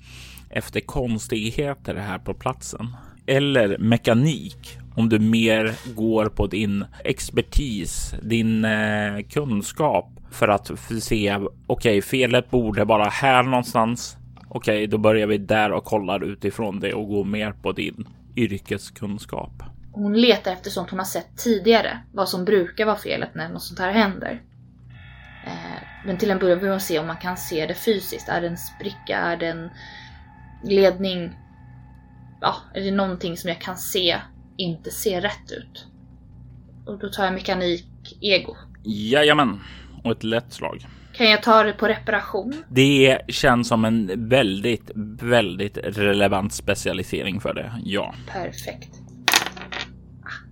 efter 0.49 0.79
konstigheter 0.79 1.95
här 1.95 2.19
på 2.19 2.33
platsen 2.33 2.87
eller 3.25 3.77
mekanik 3.77 4.77
om 4.95 5.09
du 5.09 5.19
mer 5.19 5.75
går 5.95 6.25
på 6.25 6.47
din 6.47 6.85
expertis, 7.03 8.13
din 8.23 8.65
eh, 8.65 9.19
kunskap 9.29 10.09
för 10.31 10.47
att 10.47 10.71
se. 11.01 11.35
Okej, 11.35 11.49
okay, 11.67 12.01
felet 12.01 12.51
borde 12.51 12.85
vara 12.85 13.09
här 13.09 13.43
någonstans. 13.43 14.17
Okej, 14.51 14.77
okay, 14.77 14.87
då 14.87 14.97
börjar 14.97 15.27
vi 15.27 15.37
där 15.37 15.71
och 15.71 15.83
kollar 15.83 16.23
utifrån 16.23 16.79
det 16.79 16.93
och 16.93 17.07
går 17.07 17.25
mer 17.25 17.51
på 17.51 17.71
din 17.71 18.07
yrkeskunskap. 18.35 19.51
Hon 19.91 20.21
letar 20.21 20.51
efter 20.51 20.69
sånt 20.69 20.89
hon 20.89 20.99
har 20.99 21.05
sett 21.05 21.37
tidigare, 21.37 21.99
vad 22.13 22.29
som 22.29 22.45
brukar 22.45 22.85
vara 22.85 22.95
felet 22.95 23.35
när 23.35 23.49
något 23.49 23.63
sånt 23.63 23.79
här 23.79 23.91
händer. 23.91 24.41
Eh, 25.45 25.83
men 26.05 26.17
till 26.17 26.31
en 26.31 26.39
början 26.39 26.59
vill 26.59 26.69
hon 26.69 26.79
se 26.79 26.99
om 26.99 27.07
man 27.07 27.17
kan 27.17 27.37
se 27.37 27.65
det 27.65 27.73
fysiskt. 27.73 28.29
Är 28.29 28.41
det 28.41 28.47
en 28.47 28.57
spricka? 28.57 29.17
Är 29.17 29.37
det 29.37 29.47
en 29.47 29.69
ledning? 30.63 31.31
Ja, 32.41 32.55
är 32.73 32.81
det 32.81 32.91
någonting 32.91 33.37
som 33.37 33.47
jag 33.47 33.61
kan 33.61 33.77
se 33.77 34.15
inte 34.57 34.91
ser 34.91 35.21
rätt 35.21 35.51
ut? 35.51 35.87
Och 36.85 36.99
då 36.99 37.09
tar 37.09 37.25
jag 37.25 37.33
mekanik 37.33 38.17
ego. 38.21 38.55
Jajamän. 38.83 39.59
och 40.03 40.11
ett 40.11 40.23
lätt 40.23 40.53
slag. 40.53 40.87
Kan 41.19 41.29
jag 41.29 41.43
ta 41.43 41.63
det 41.63 41.73
på 41.73 41.87
reparation? 41.87 42.53
Det 42.69 43.19
känns 43.27 43.67
som 43.67 43.85
en 43.85 44.29
väldigt, 44.29 44.91
väldigt 45.21 45.77
relevant 45.77 46.53
specialisering 46.53 47.39
för 47.39 47.53
det. 47.53 47.71
Ja. 47.83 48.13
Perfekt. 48.27 48.89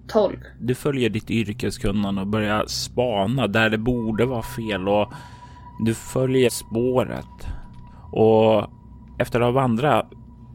12. 0.08 0.38
Du 0.60 0.76
följer 0.76 1.10
ditt 1.10 1.32
yrkeskunnande 1.32 2.22
och 2.22 2.28
börjar 2.28 2.66
spana 2.66 3.48
där 3.48 3.70
det 3.70 3.78
borde 3.78 4.26
vara 4.26 4.42
fel 4.42 4.88
och 4.88 5.14
du 5.86 5.94
följer 5.94 6.50
spåret. 6.50 7.48
Och 8.12 8.68
efter 9.20 9.40
att 9.40 9.46
ha 9.46 9.52
vandrat 9.52 10.12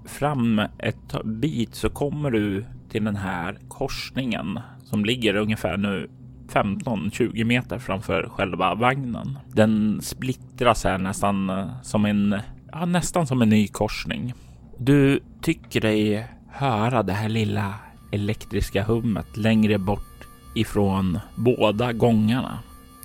fram 0.07 0.59
ett 0.78 1.25
bit 1.25 1.75
så 1.75 1.90
kommer 1.90 2.31
du 2.31 2.64
till 2.90 3.04
den 3.04 3.16
här 3.16 3.59
korsningen 3.69 4.61
som 4.85 5.04
ligger 5.04 5.37
ungefär 5.37 5.76
nu 5.76 6.11
15-20 6.52 7.44
meter 7.44 7.78
framför 7.78 8.28
själva 8.28 8.75
vagnen. 8.75 9.38
Den 9.52 10.00
splittras 10.02 10.85
här 10.85 10.99
nästan 10.99 11.50
eh, 11.50 11.82
som 11.82 12.04
en, 12.04 12.40
ja, 12.73 12.85
nästan 12.85 13.26
som 13.26 13.42
en 13.42 13.49
ny 13.49 13.68
korsning. 13.68 14.35
Du 14.78 15.21
tycker 15.40 15.80
dig 15.80 16.26
höra 16.49 17.02
det 17.02 17.12
här 17.12 17.28
lilla 17.28 17.75
elektriska 18.12 18.85
hummet 18.85 19.37
längre 19.37 19.78
bort 19.78 20.26
ifrån 20.54 21.18
båda 21.35 21.92
gångarna. 21.92 22.59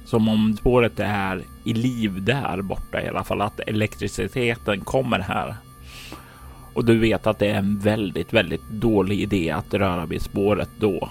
Som 0.06 0.30
om 0.30 0.58
spåret 0.58 1.00
är 1.00 1.44
i 1.63 1.74
liv 1.74 2.24
där 2.24 2.62
borta 2.62 3.01
i 3.01 3.08
alla 3.08 3.24
fall, 3.24 3.42
att 3.42 3.60
elektriciteten 3.60 4.82
kommer 4.82 5.20
här. 5.20 5.56
Och 6.74 6.86
du 6.86 7.00
vet 7.00 7.27
att 7.27 7.39
det 7.39 7.48
är 7.48 7.58
en 7.58 7.80
väldigt, 7.80 8.34
väldigt 8.34 8.70
dålig 8.70 9.22
idé 9.22 9.51
att 9.51 9.74
röra 9.74 10.06
vid 10.06 10.22
spåret 10.22 10.70
då. 10.80 11.10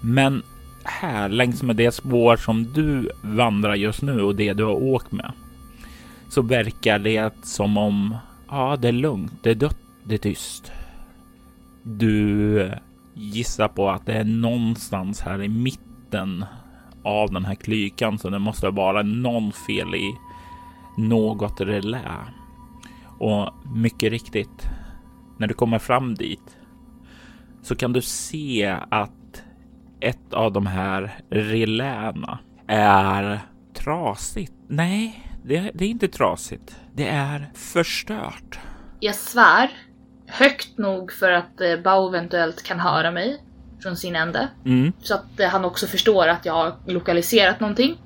Men 0.00 0.42
här 0.88 1.28
längs 1.28 1.62
med 1.62 1.76
det 1.76 1.92
spår 1.92 2.36
som 2.36 2.72
du 2.72 3.10
vandrar 3.22 3.74
just 3.74 4.02
nu 4.02 4.22
och 4.22 4.36
det 4.36 4.52
du 4.52 4.64
har 4.64 4.82
åkt 4.82 5.12
med 5.12 5.32
så 6.28 6.42
verkar 6.42 6.98
det 6.98 7.34
som 7.42 7.76
om 7.76 8.16
ja, 8.48 8.76
det 8.76 8.88
är 8.88 8.92
lugnt, 8.92 9.32
det 9.42 9.50
är 9.50 9.54
dött, 9.54 9.78
det 10.04 10.14
är 10.14 10.18
tyst. 10.18 10.72
Du 11.82 12.72
gissar 13.14 13.68
på 13.68 13.90
att 13.90 14.06
det 14.06 14.12
är 14.12 14.24
någonstans 14.24 15.20
här 15.20 15.42
i 15.42 15.48
mitten 15.48 16.44
av 17.02 17.32
den 17.32 17.44
här 17.44 17.54
klykan 17.54 18.18
så 18.18 18.30
det 18.30 18.38
måste 18.38 18.70
vara 18.70 19.02
någon 19.02 19.52
fel 19.52 19.94
i 19.94 20.14
något 20.96 21.60
relä. 21.60 22.18
Och 23.18 23.50
mycket 23.74 24.10
riktigt, 24.10 24.68
när 25.38 25.46
du 25.46 25.54
kommer 25.54 25.78
fram 25.78 26.14
dit 26.14 26.56
så 27.62 27.76
kan 27.76 27.92
du 27.92 28.02
se 28.02 28.76
att 28.90 29.10
ett 30.06 30.32
av 30.32 30.52
de 30.52 30.66
här 30.66 31.20
reläna 31.30 32.38
är 32.66 33.40
trasigt. 33.74 34.52
Nej, 34.68 35.28
det, 35.44 35.70
det 35.74 35.84
är 35.84 35.88
inte 35.88 36.08
trasigt. 36.08 36.76
Det 36.94 37.08
är 37.08 37.50
förstört. 37.54 38.58
Jag 39.00 39.14
svär 39.14 39.70
högt 40.26 40.78
nog 40.78 41.12
för 41.12 41.30
att 41.30 41.60
eh, 41.60 41.76
Bao 41.84 42.08
eventuellt 42.08 42.62
kan 42.62 42.80
höra 42.80 43.10
mig 43.10 43.42
från 43.82 43.96
sin 43.96 44.16
ände. 44.16 44.48
Mm. 44.64 44.92
Så 45.02 45.14
att 45.14 45.40
eh, 45.40 45.48
han 45.48 45.64
också 45.64 45.86
förstår 45.86 46.28
att 46.28 46.46
jag 46.46 46.54
har 46.54 46.74
lokaliserat 46.86 47.60
någonting. 47.60 47.96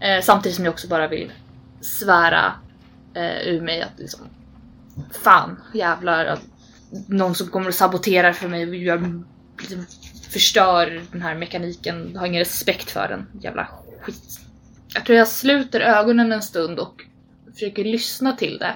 Eh, 0.00 0.22
samtidigt 0.22 0.56
som 0.56 0.64
jag 0.64 0.72
också 0.72 0.88
bara 0.88 1.08
vill 1.08 1.32
svära 1.80 2.52
eh, 3.14 3.48
ur 3.48 3.60
mig 3.60 3.82
att 3.82 3.98
liksom 3.98 4.20
Fan, 5.22 5.56
jävlar. 5.74 6.26
Att 6.26 6.42
någon 7.06 7.34
som 7.34 7.48
kommer 7.48 7.68
och 7.68 7.74
saboterar 7.74 8.32
för 8.32 8.48
mig 8.48 8.68
och 8.68 8.74
gör, 8.74 9.22
liksom, 9.58 9.86
förstör 10.30 11.02
den 11.12 11.22
här 11.22 11.34
mekaniken. 11.34 12.16
Har 12.16 12.26
ingen 12.26 12.38
respekt 12.38 12.90
för 12.90 13.08
den. 13.08 13.26
Jävla 13.40 13.68
skit. 14.00 14.40
Jag 14.94 15.06
tror 15.06 15.18
jag 15.18 15.28
sluter 15.28 15.80
ögonen 15.80 16.32
en 16.32 16.42
stund 16.42 16.78
och 16.78 17.02
försöker 17.52 17.84
lyssna 17.84 18.32
till 18.32 18.58
det. 18.58 18.74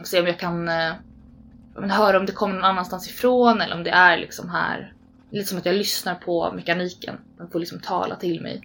Och 0.00 0.06
se 0.06 0.20
om 0.20 0.26
jag 0.26 0.38
kan 0.38 0.68
eh, 0.68 0.92
höra 1.74 2.18
om 2.18 2.26
det 2.26 2.32
kommer 2.32 2.54
någon 2.54 2.64
annanstans 2.64 3.08
ifrån 3.08 3.60
eller 3.60 3.76
om 3.76 3.84
det 3.84 3.90
är 3.90 4.18
liksom 4.18 4.48
här. 4.48 4.92
Lite 5.30 5.48
som 5.48 5.58
att 5.58 5.66
jag 5.66 5.74
lyssnar 5.74 6.14
på 6.14 6.52
mekaniken. 6.52 7.14
Den 7.38 7.50
får 7.50 7.58
liksom 7.58 7.80
tala 7.80 8.16
till 8.16 8.40
mig. 8.40 8.62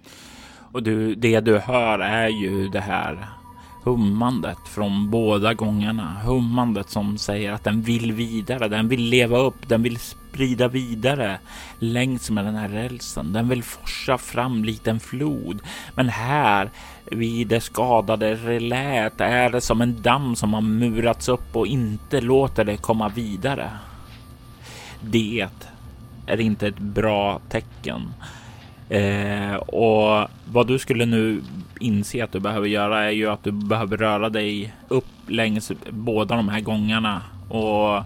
Och 0.72 0.82
du, 0.82 1.14
det 1.14 1.40
du 1.40 1.58
hör 1.58 1.98
är 1.98 2.28
ju 2.28 2.68
det 2.68 2.80
här 2.80 3.28
hummandet 3.84 4.58
från 4.74 5.10
båda 5.10 5.54
gångerna. 5.54 6.20
Hummandet 6.24 6.90
som 6.90 7.18
säger 7.18 7.52
att 7.52 7.64
den 7.64 7.82
vill 7.82 8.12
vidare, 8.12 8.68
den 8.68 8.88
vill 8.88 9.02
leva 9.02 9.38
upp, 9.38 9.68
den 9.68 9.82
vill 9.82 9.98
sprida 10.36 10.68
vidare 10.68 11.38
längs 11.78 12.30
med 12.30 12.44
den 12.44 12.54
här 12.54 12.68
rälsen. 12.68 13.32
Den 13.32 13.48
vill 13.48 13.62
forsa 13.62 14.18
fram 14.18 14.64
likt 14.64 14.86
en 14.86 15.00
flod. 15.00 15.60
Men 15.94 16.08
här 16.08 16.70
vid 17.04 17.48
det 17.48 17.60
skadade 17.60 18.34
relät 18.34 19.20
är 19.20 19.50
det 19.50 19.60
som 19.60 19.80
en 19.80 20.02
damm 20.02 20.36
som 20.36 20.54
har 20.54 20.60
murats 20.60 21.28
upp 21.28 21.56
och 21.56 21.66
inte 21.66 22.20
låter 22.20 22.64
det 22.64 22.76
komma 22.76 23.08
vidare. 23.08 23.70
Det 25.00 25.48
är 26.26 26.40
inte 26.40 26.68
ett 26.68 26.78
bra 26.78 27.40
tecken. 27.48 28.12
Eh, 28.88 29.54
och 29.54 30.28
vad 30.52 30.66
du 30.66 30.78
skulle 30.78 31.06
nu 31.06 31.42
inse 31.80 32.24
att 32.24 32.32
du 32.32 32.40
behöver 32.40 32.68
göra 32.68 33.04
är 33.04 33.10
ju 33.10 33.30
att 33.30 33.44
du 33.44 33.52
behöver 33.52 33.96
röra 33.96 34.28
dig 34.28 34.74
upp 34.88 35.06
längs 35.26 35.72
båda 35.90 36.36
de 36.36 36.48
här 36.48 36.60
gångarna 36.60 37.22
och 37.48 38.02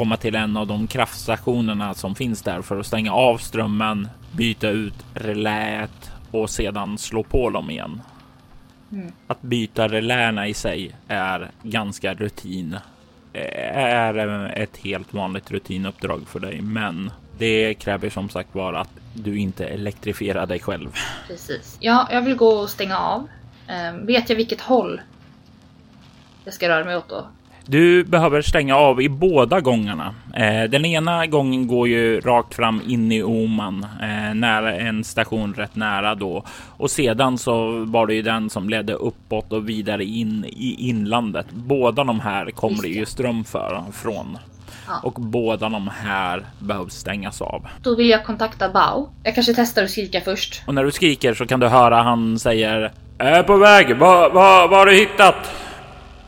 komma 0.00 0.16
till 0.16 0.34
en 0.34 0.56
av 0.56 0.66
de 0.66 0.86
kraftstationerna 0.86 1.94
som 1.94 2.14
finns 2.14 2.42
där 2.42 2.62
för 2.62 2.80
att 2.80 2.86
stänga 2.86 3.12
av 3.12 3.38
strömmen, 3.38 4.08
byta 4.32 4.68
ut 4.68 4.94
reläet 5.14 6.12
och 6.30 6.50
sedan 6.50 6.98
slå 6.98 7.22
på 7.22 7.50
dem 7.50 7.70
igen. 7.70 8.02
Mm. 8.92 9.12
Att 9.26 9.42
byta 9.42 9.88
reläerna 9.88 10.48
i 10.48 10.54
sig 10.54 10.96
är 11.08 11.50
ganska 11.62 12.14
rutin. 12.14 12.76
Är 13.32 14.52
ett 14.56 14.76
helt 14.76 15.14
vanligt 15.14 15.50
rutinuppdrag 15.50 16.28
för 16.28 16.40
dig, 16.40 16.60
men 16.60 17.10
det 17.38 17.74
kräver 17.74 18.10
som 18.10 18.28
sagt 18.28 18.54
var 18.54 18.72
att 18.72 18.90
du 19.14 19.38
inte 19.38 19.66
elektrifierar 19.66 20.46
dig 20.46 20.60
själv. 20.60 20.94
Precis. 21.26 21.76
Ja, 21.80 22.08
jag 22.10 22.22
vill 22.22 22.36
gå 22.36 22.48
och 22.48 22.70
stänga 22.70 22.98
av. 22.98 23.28
Ehm, 23.66 24.06
vet 24.06 24.28
jag 24.28 24.36
vilket 24.36 24.60
håll 24.60 25.00
jag 26.44 26.54
ska 26.54 26.68
röra 26.68 26.84
mig 26.84 26.96
åt 26.96 27.08
då? 27.08 27.26
Du 27.66 28.04
behöver 28.04 28.42
stänga 28.42 28.76
av 28.76 29.02
i 29.02 29.08
båda 29.08 29.60
gångarna. 29.60 30.14
Eh, 30.36 30.70
den 30.70 30.84
ena 30.84 31.26
gången 31.26 31.66
går 31.66 31.88
ju 31.88 32.20
rakt 32.20 32.54
fram 32.54 32.82
in 32.88 33.12
i 33.12 33.22
Oman, 33.22 33.86
eh, 34.02 34.34
nära 34.34 34.74
en 34.74 35.04
station 35.04 35.54
rätt 35.54 35.76
nära 35.76 36.14
då. 36.14 36.44
Och 36.76 36.90
sedan 36.90 37.38
så 37.38 37.84
var 37.84 38.06
det 38.06 38.14
ju 38.14 38.22
den 38.22 38.50
som 38.50 38.68
ledde 38.68 38.92
uppåt 38.94 39.52
och 39.52 39.68
vidare 39.68 40.04
in 40.04 40.44
i 40.48 40.76
inlandet. 40.88 41.46
Båda 41.50 42.04
de 42.04 42.20
här 42.20 42.50
kommer 42.50 42.82
det 42.82 42.88
ju 42.88 43.06
ström 43.06 43.44
för, 43.44 43.82
från. 43.92 44.38
Ja. 44.88 45.00
Och 45.02 45.12
båda 45.12 45.68
de 45.68 45.88
här 46.04 46.42
behövs 46.58 46.94
stängas 46.94 47.42
av. 47.42 47.66
Då 47.82 47.94
vill 47.96 48.10
jag 48.10 48.24
kontakta 48.24 48.68
Bao. 48.68 49.08
Jag 49.22 49.34
kanske 49.34 49.54
testar 49.54 49.84
att 49.84 49.90
skrika 49.90 50.20
först. 50.20 50.62
Och 50.66 50.74
när 50.74 50.84
du 50.84 50.90
skriker 50.90 51.34
så 51.34 51.46
kan 51.46 51.60
du 51.60 51.68
höra 51.68 52.02
han 52.02 52.38
säger 52.38 52.92
är 53.18 53.42
på 53.42 53.56
väg. 53.56 53.96
Vad 53.96 54.32
vad- 54.32 54.70
vad 54.70 54.78
har 54.78 54.86
du 54.86 54.94
hittat? 54.94 55.34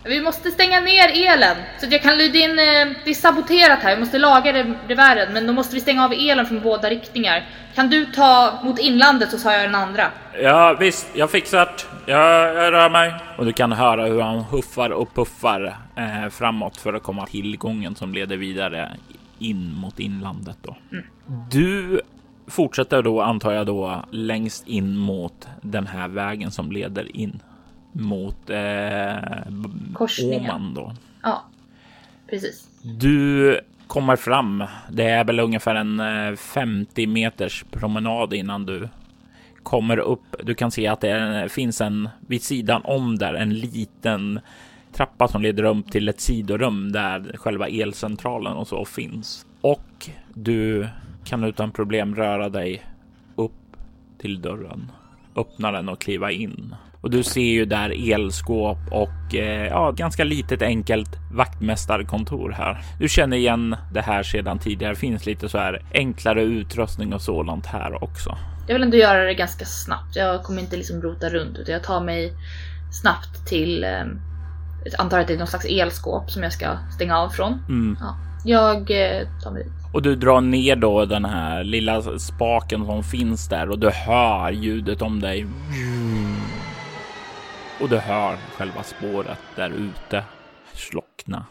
Vi 0.04 0.20
måste 0.20 0.50
stänga 0.50 0.80
ner 0.80 1.08
elen 1.32 1.56
så 1.80 1.86
att 1.86 1.92
jag 1.92 2.02
kan 2.02 2.18
lyda 2.18 2.38
in. 2.38 2.50
Eh, 2.50 2.96
det 3.04 3.10
är 3.10 3.14
saboterat 3.14 3.78
här. 3.78 3.94
Vi 3.94 4.00
måste 4.00 4.18
laga 4.18 4.52
det, 4.52 4.74
revären, 4.88 5.32
men 5.32 5.46
då 5.46 5.52
måste 5.52 5.74
vi 5.74 5.80
stänga 5.80 6.04
av 6.04 6.12
elen 6.12 6.46
från 6.46 6.60
båda 6.60 6.90
riktningar. 6.90 7.48
Kan 7.74 7.90
du 7.90 8.06
ta 8.06 8.60
mot 8.64 8.78
inlandet 8.78 9.30
så 9.30 9.38
tar 9.38 9.52
jag 9.52 9.62
den 9.62 9.74
andra. 9.74 10.04
Ja 10.42 10.76
visst, 10.80 11.06
jag 11.14 11.30
fixar. 11.30 11.68
Jag, 12.06 12.54
jag 12.54 12.72
rör 12.72 12.90
mig. 12.90 13.14
Och 13.38 13.44
du 13.44 13.52
kan 13.52 13.72
höra 13.72 14.06
hur 14.06 14.20
han 14.20 14.38
huffar 14.38 14.90
och 14.90 15.14
puffar 15.14 15.76
eh, 15.96 16.28
framåt 16.30 16.76
för 16.76 16.94
att 16.94 17.02
komma 17.02 17.26
till 17.26 17.56
gången 17.56 17.94
som 17.94 18.14
leder 18.14 18.36
vidare 18.36 18.88
in 19.38 19.74
mot 19.74 20.00
inlandet 20.00 20.56
då. 20.62 20.76
Du 21.50 22.00
fortsätter 22.46 23.02
då 23.02 23.20
antar 23.22 23.52
jag 23.52 23.66
då 23.66 24.04
längst 24.10 24.68
in 24.68 24.96
mot 24.96 25.48
den 25.60 25.86
här 25.86 26.08
vägen 26.08 26.50
som 26.50 26.72
leder 26.72 27.16
in 27.16 27.42
mot 27.92 28.50
eh, 28.50 29.14
Korsningen. 29.94 30.50
Åman 30.50 30.74
då. 30.74 30.94
Ja, 31.22 31.44
precis. 32.30 32.68
Du 32.82 33.60
kommer 33.86 34.16
fram. 34.16 34.64
Det 34.90 35.04
är 35.04 35.24
väl 35.24 35.40
ungefär 35.40 35.74
en 35.74 36.00
eh, 36.00 36.36
50 36.36 37.06
meters 37.06 37.64
promenad 37.70 38.34
innan 38.34 38.66
du 38.66 38.88
kommer 39.62 39.98
upp. 39.98 40.36
Du 40.42 40.54
kan 40.54 40.70
se 40.70 40.86
att 40.86 41.00
det 41.00 41.10
är, 41.10 41.48
finns 41.48 41.80
en 41.80 42.08
vid 42.20 42.42
sidan 42.42 42.82
om 42.84 43.18
där 43.18 43.34
en 43.34 43.54
liten 43.54 44.40
trappa 44.92 45.28
som 45.28 45.42
leder 45.42 45.64
upp 45.64 45.90
till 45.90 46.08
ett 46.08 46.20
sidorum 46.20 46.92
där 46.92 47.36
själva 47.36 47.68
elcentralen 47.68 48.52
och 48.52 48.68
så 48.68 48.84
finns. 48.84 49.46
Och 49.60 50.10
du 50.34 50.88
kan 51.24 51.44
utan 51.44 51.70
problem 51.70 52.14
röra 52.14 52.48
dig 52.48 52.82
upp 53.36 53.76
till 54.18 54.42
dörren, 54.42 54.92
öppna 55.36 55.72
den 55.72 55.88
och 55.88 56.00
kliva 56.00 56.30
in. 56.30 56.74
Och 57.02 57.10
du 57.10 57.22
ser 57.22 57.40
ju 57.40 57.64
där 57.64 58.12
elskåp 58.12 58.78
och 58.90 59.34
eh, 59.34 59.66
ja, 59.66 59.90
ganska 59.90 60.24
litet 60.24 60.62
enkelt 60.62 61.08
vaktmästarkontor 61.32 62.50
här. 62.50 62.84
Du 62.98 63.08
känner 63.08 63.36
igen 63.36 63.76
det 63.92 64.00
här 64.00 64.22
sedan 64.22 64.58
tidigare. 64.58 64.94
Finns 64.94 65.26
lite 65.26 65.48
så 65.48 65.58
här 65.58 65.82
enklare 65.94 66.42
utrustning 66.42 67.14
och 67.14 67.22
sådant 67.22 67.66
här 67.66 68.04
också. 68.04 68.38
Jag 68.66 68.74
vill 68.74 68.82
ändå 68.82 68.96
göra 68.96 69.24
det 69.24 69.34
ganska 69.34 69.64
snabbt. 69.64 70.16
Jag 70.16 70.42
kommer 70.42 70.60
inte 70.60 70.76
liksom 70.76 71.02
rota 71.02 71.28
runt 71.28 71.58
utan 71.58 71.72
jag 71.72 71.82
tar 71.82 72.00
mig 72.00 72.32
snabbt 72.92 73.46
till 73.48 73.84
eh, 73.84 74.04
antar 74.98 75.18
att 75.18 75.26
det 75.26 75.34
är 75.34 75.38
någon 75.38 75.46
slags 75.46 75.64
elskåp 75.64 76.30
som 76.30 76.42
jag 76.42 76.52
ska 76.52 76.76
stänga 76.94 77.18
av 77.18 77.28
från. 77.28 77.52
Mm. 77.68 77.96
Ja. 78.00 78.16
Jag 78.44 78.76
eh, 78.76 79.28
tar 79.42 79.50
mig 79.50 79.64
dit. 79.64 79.72
Och 79.92 80.02
du 80.02 80.16
drar 80.16 80.40
ner 80.40 80.76
då 80.76 81.04
den 81.04 81.24
här 81.24 81.64
lilla 81.64 82.18
spaken 82.18 82.86
som 82.86 83.02
finns 83.02 83.48
där 83.48 83.70
och 83.70 83.78
du 83.78 83.90
hör 83.90 84.50
ljudet 84.50 85.02
om 85.02 85.20
dig. 85.20 85.46
Och 87.82 87.88
du 87.88 87.98
hör 87.98 88.36
själva 88.36 88.82
spåret 88.82 89.38
där 89.56 89.70
ute 89.70 90.24
slockna. 90.72 91.46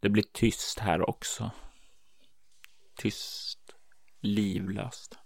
Det 0.00 0.08
blir 0.08 0.24
tyst 0.32 0.78
här 0.78 1.10
också. 1.10 1.50
Tyst. 2.96 3.58
Livlöst. 4.20 5.18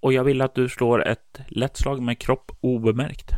Och 0.00 0.12
jag 0.12 0.24
vill 0.24 0.42
att 0.42 0.54
du 0.54 0.68
slår 0.68 1.06
ett 1.06 1.40
lätt 1.48 1.76
slag 1.76 2.02
med 2.02 2.18
kropp 2.18 2.50
obemärkt. 2.60 3.30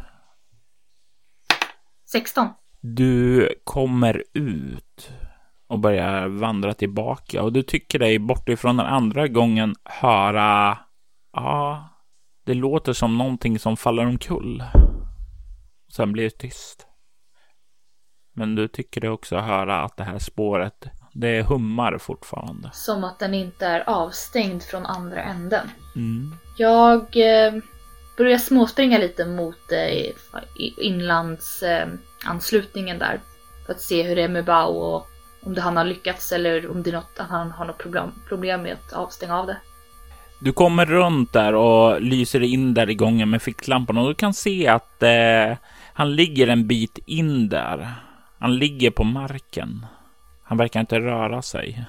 16. 2.13 2.49
Du 2.81 3.49
kommer 3.65 4.25
ut 4.33 5.13
och 5.67 5.79
börjar 5.79 6.29
vandra 6.29 6.75
tillbaka 6.75 7.43
och 7.43 7.53
du 7.53 7.63
tycker 7.63 7.99
dig 7.99 8.19
bortifrån 8.19 8.77
den 8.77 8.87
andra 8.87 9.29
gången 9.29 9.75
höra, 9.85 10.79
ja, 11.33 11.89
det 12.45 12.55
låter 12.55 12.93
som 12.93 13.19
någonting 13.19 13.59
som 13.59 13.77
faller 13.77 14.07
omkull. 14.07 14.63
Sen 15.93 16.13
blir 16.13 16.25
det 16.25 16.39
tyst. 16.39 16.87
Men 18.35 18.55
du 18.55 18.69
tycker 18.69 19.01
dig 19.01 19.11
också 19.11 19.37
höra 19.37 19.81
att 19.81 19.97
det 19.97 20.05
här 20.05 20.19
spåret, 20.19 20.87
det 21.13 21.43
hummar 21.43 21.99
fortfarande. 21.99 22.71
Som 22.73 23.05
att 23.05 23.19
den 23.19 23.35
inte 23.35 23.67
är 23.67 23.89
avstängd 23.89 24.63
från 24.63 24.87
andra 24.87 25.23
änden. 25.23 25.71
Mm. 25.97 26.35
Jag 26.57 27.01
eh, 27.01 27.55
börjar 28.17 28.39
småspringa 28.39 28.99
lite 28.99 29.27
mot 29.27 29.73
eh, 29.73 30.13
inlandsanslutningen 30.77 32.99
där. 32.99 33.21
För 33.67 33.73
att 33.73 33.81
se 33.81 34.03
hur 34.03 34.17
det 34.17 34.23
är 34.23 34.29
med 34.29 34.45
Bao 34.45 34.73
och 34.73 35.09
om 35.41 35.55
det 35.55 35.61
han 35.61 35.77
har 35.77 35.85
lyckats 35.85 36.33
eller 36.33 36.71
om 36.71 36.83
det 36.83 36.91
är 36.91 36.95
något, 36.95 37.13
han 37.17 37.51
har 37.51 37.65
något 37.65 37.79
problem, 37.79 38.13
problem 38.29 38.63
med 38.63 38.73
att 38.73 38.93
avstänga 38.93 39.39
av 39.39 39.47
det. 39.47 39.57
Du 40.41 40.53
kommer 40.53 40.87
runt 40.87 41.33
där 41.33 41.55
och 41.55 42.01
lyser 42.01 42.43
in 42.43 42.75
där 42.75 42.91
i 42.91 42.95
gången 42.95 43.31
med 43.31 43.43
ficklampan 43.43 43.99
och 43.99 44.09
du 44.09 44.15
kan 44.15 44.35
se 44.35 44.69
att 44.69 45.03
eh, 45.03 45.57
han 45.99 46.17
ligger 46.17 46.49
en 46.49 46.67
bit 46.67 46.99
in 47.07 47.49
där. 47.49 47.95
Han 48.39 48.57
ligger 48.57 48.91
på 48.91 49.05
marken. 49.05 49.87
Han 50.43 50.59
verkar 50.59 50.81
inte 50.81 51.01
röra 51.01 51.43
sig. 51.43 51.85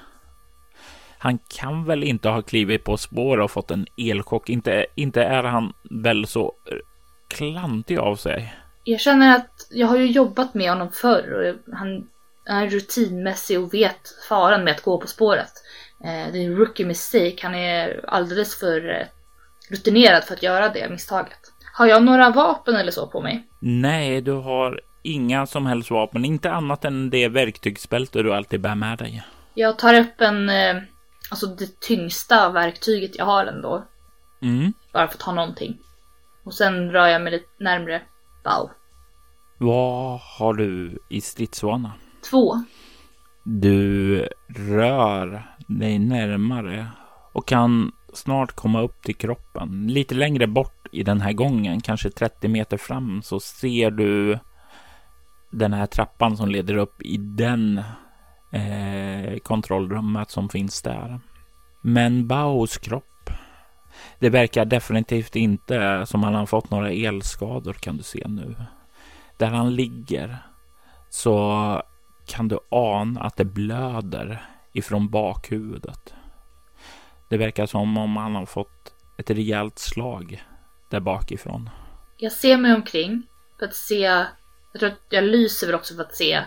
Han 1.17 1.39
kan 1.49 1.85
väl 1.85 2.03
inte 2.03 2.29
ha 2.29 2.41
klivit 2.41 2.83
på 2.83 2.97
spår 2.97 3.39
och 3.39 3.51
fått 3.51 3.71
en 3.71 3.85
elchock. 3.97 4.49
Inte, 4.49 4.85
inte 4.95 5.23
är 5.23 5.43
han 5.43 5.73
väl 6.03 6.27
så 6.27 6.53
klantig 7.27 7.97
av 7.97 8.15
sig? 8.15 8.55
Jag 8.83 8.99
känner 8.99 9.35
att 9.35 9.67
jag 9.71 9.87
har 9.87 9.97
ju 9.97 10.05
jobbat 10.05 10.53
med 10.53 10.69
honom 10.69 10.91
förr 10.91 11.33
och 11.33 11.75
han 11.75 12.07
är 12.45 12.69
rutinmässig 12.69 13.59
och 13.59 13.73
vet 13.73 14.01
faran 14.29 14.63
med 14.63 14.71
att 14.71 14.83
gå 14.83 14.97
på 14.97 15.07
spåret. 15.07 15.53
Eh, 16.03 16.31
det 16.31 16.39
är 16.39 16.45
en 16.45 16.55
rookie 16.55 16.85
mistake. 16.85 17.39
Han 17.41 17.55
är 17.55 18.05
alldeles 18.07 18.59
för 18.59 18.89
eh, 18.89 19.07
rutinerad 19.69 20.23
för 20.23 20.33
att 20.33 20.43
göra 20.43 20.69
det 20.69 20.89
misstaget. 20.89 21.48
Har 21.79 21.87
jag 21.87 22.03
några 22.03 22.29
vapen 22.29 22.75
eller 22.75 22.91
så 22.91 23.07
på 23.07 23.21
mig? 23.21 23.47
Nej, 23.59 24.21
du 24.21 24.31
har 24.31 24.81
inga 25.03 25.45
som 25.45 25.65
helst 25.65 25.91
vapen. 25.91 26.25
Inte 26.25 26.51
annat 26.51 26.85
än 26.85 27.09
det 27.09 27.27
verktygsbälte 27.27 28.23
du 28.23 28.33
alltid 28.33 28.61
bär 28.61 28.75
med 28.75 28.97
dig. 28.97 29.23
Jag 29.53 29.79
tar 29.79 29.93
upp 29.93 30.21
en, 30.21 30.49
eh, 30.49 30.75
alltså 31.31 31.45
det 31.47 31.79
tyngsta 31.79 32.49
verktyget 32.49 33.17
jag 33.17 33.25
har 33.25 33.45
ändå. 33.45 33.83
Mm. 34.41 34.73
Bara 34.93 35.07
för 35.07 35.15
att 35.15 35.21
ha 35.21 35.33
någonting. 35.33 35.77
Och 36.43 36.53
sen 36.53 36.91
rör 36.91 37.07
jag 37.07 37.21
mig 37.21 37.31
lite 37.31 37.49
närmre 37.59 38.01
Bao. 38.43 38.69
Vad 39.57 40.19
har 40.19 40.53
du 40.53 40.99
i 41.09 41.21
stridsvana? 41.21 41.91
Två. 42.29 42.63
Du 43.43 44.19
rör 44.47 45.43
dig 45.67 45.99
närmare 45.99 46.87
och 47.33 47.47
kan 47.47 47.91
snart 48.13 48.51
komma 48.51 48.81
upp 48.81 49.01
till 49.03 49.15
kroppen. 49.15 49.87
Lite 49.87 50.15
längre 50.15 50.47
bort 50.47 50.78
i 50.91 51.03
den 51.03 51.21
här 51.21 51.33
gången, 51.33 51.81
kanske 51.81 52.09
30 52.09 52.47
meter 52.47 52.77
fram, 52.77 53.21
så 53.21 53.39
ser 53.39 53.91
du 53.91 54.39
den 55.51 55.73
här 55.73 55.85
trappan 55.85 56.37
som 56.37 56.49
leder 56.49 56.77
upp 56.77 57.01
i 57.01 57.17
den 57.17 57.83
eh, 58.51 59.37
kontrollrummet 59.43 60.31
som 60.31 60.49
finns 60.49 60.81
där. 60.81 61.19
Men 61.81 62.27
Baos 62.27 62.77
kropp, 62.77 63.29
det 64.19 64.29
verkar 64.29 64.65
definitivt 64.65 65.35
inte 65.35 66.05
som 66.05 66.23
han 66.23 66.35
har 66.35 66.45
fått 66.45 66.71
några 66.71 66.91
elskador 66.91 67.73
kan 67.73 67.97
du 67.97 68.03
se 68.03 68.23
nu. 68.27 68.55
Där 69.37 69.47
han 69.47 69.75
ligger 69.75 70.37
så 71.09 71.81
kan 72.27 72.47
du 72.47 72.59
ana 72.69 73.21
att 73.21 73.37
det 73.37 73.45
blöder 73.45 74.41
ifrån 74.73 75.09
bakhuvudet. 75.09 76.13
Det 77.29 77.37
verkar 77.37 77.65
som 77.65 77.97
om 77.97 78.17
han 78.17 78.35
har 78.35 78.45
fått 78.45 78.93
ett 79.17 79.29
rejält 79.29 79.79
slag 79.79 80.43
där 80.89 80.99
bakifrån. 80.99 81.69
Jag 82.17 82.31
ser 82.31 82.57
mig 82.57 82.73
omkring 82.73 83.23
för 83.59 83.65
att 83.65 83.75
se, 83.75 83.99
jag 83.99 84.79
tror 84.79 84.89
att 84.89 84.99
jag 85.09 85.23
lyser 85.23 85.67
väl 85.67 85.75
också 85.75 85.95
för 85.95 86.01
att 86.01 86.15
se 86.15 86.41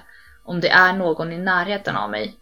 om 0.45 0.61
det 0.61 0.69
är 0.69 0.93
någon 0.93 1.33
i 1.33 1.39
närheten 1.39 1.97
av 1.97 2.11
mig 2.11 2.35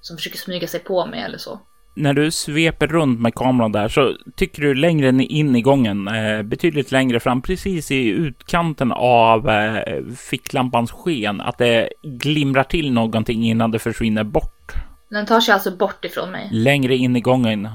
som 0.00 0.16
försöker 0.16 0.38
smyga 0.38 0.68
sig 0.68 0.80
på 0.80 1.06
mig 1.06 1.20
eller 1.20 1.38
så. 1.38 1.60
När 1.94 2.14
du 2.14 2.30
sveper 2.30 2.86
runt 2.86 3.20
med 3.20 3.34
kameran 3.34 3.72
där 3.72 3.88
så 3.88 4.16
tycker 4.36 4.62
du 4.62 4.74
längre 4.74 5.08
in 5.08 5.56
i 5.56 5.62
gången, 5.62 6.08
eh, 6.08 6.42
betydligt 6.42 6.92
längre 6.92 7.20
fram, 7.20 7.42
precis 7.42 7.90
i 7.90 8.08
utkanten 8.08 8.92
av 8.92 9.48
eh, 9.48 10.04
ficklampans 10.16 10.90
sken, 10.92 11.40
att 11.40 11.58
det 11.58 11.88
glimrar 12.02 12.64
till 12.64 12.92
någonting 12.92 13.44
innan 13.44 13.70
det 13.70 13.78
försvinner 13.78 14.24
bort. 14.24 14.72
Den 15.10 15.26
tar 15.26 15.40
sig 15.40 15.54
alltså 15.54 15.76
bort 15.76 16.04
ifrån 16.04 16.30
mig. 16.30 16.48
Längre 16.52 16.96
in 16.96 17.16
i 17.16 17.20
gången. 17.20 17.68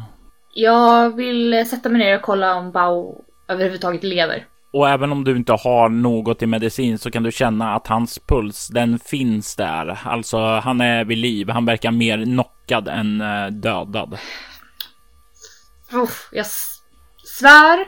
Jag 0.54 1.16
vill 1.16 1.66
sätta 1.70 1.90
mig 1.90 2.00
ner 2.00 2.16
och 2.16 2.22
kolla 2.22 2.56
om 2.56 2.72
Bao 2.72 3.22
överhuvudtaget 3.48 4.04
lever. 4.04 4.46
Och 4.74 4.90
även 4.90 5.12
om 5.12 5.24
du 5.24 5.36
inte 5.36 5.54
har 5.54 5.90
något 5.90 6.42
i 6.42 6.46
medicin 6.46 6.98
så 6.98 7.12
kan 7.12 7.24
du 7.24 7.32
känna 7.32 7.76
att 7.76 7.88
hans 7.88 8.20
puls, 8.20 8.68
den 8.68 9.00
finns 9.00 9.56
där. 9.56 10.00
Alltså, 10.06 10.38
han 10.38 10.82
är 10.82 11.06
vid 11.06 11.18
liv. 11.18 11.50
Han 11.50 11.66
verkar 11.66 11.92
mer 11.92 12.24
knockad 12.26 12.88
än 12.88 13.22
eh, 13.22 13.48
dödad. 13.48 14.18
Uff, 15.92 16.30
jag 16.32 16.46
svär 17.24 17.86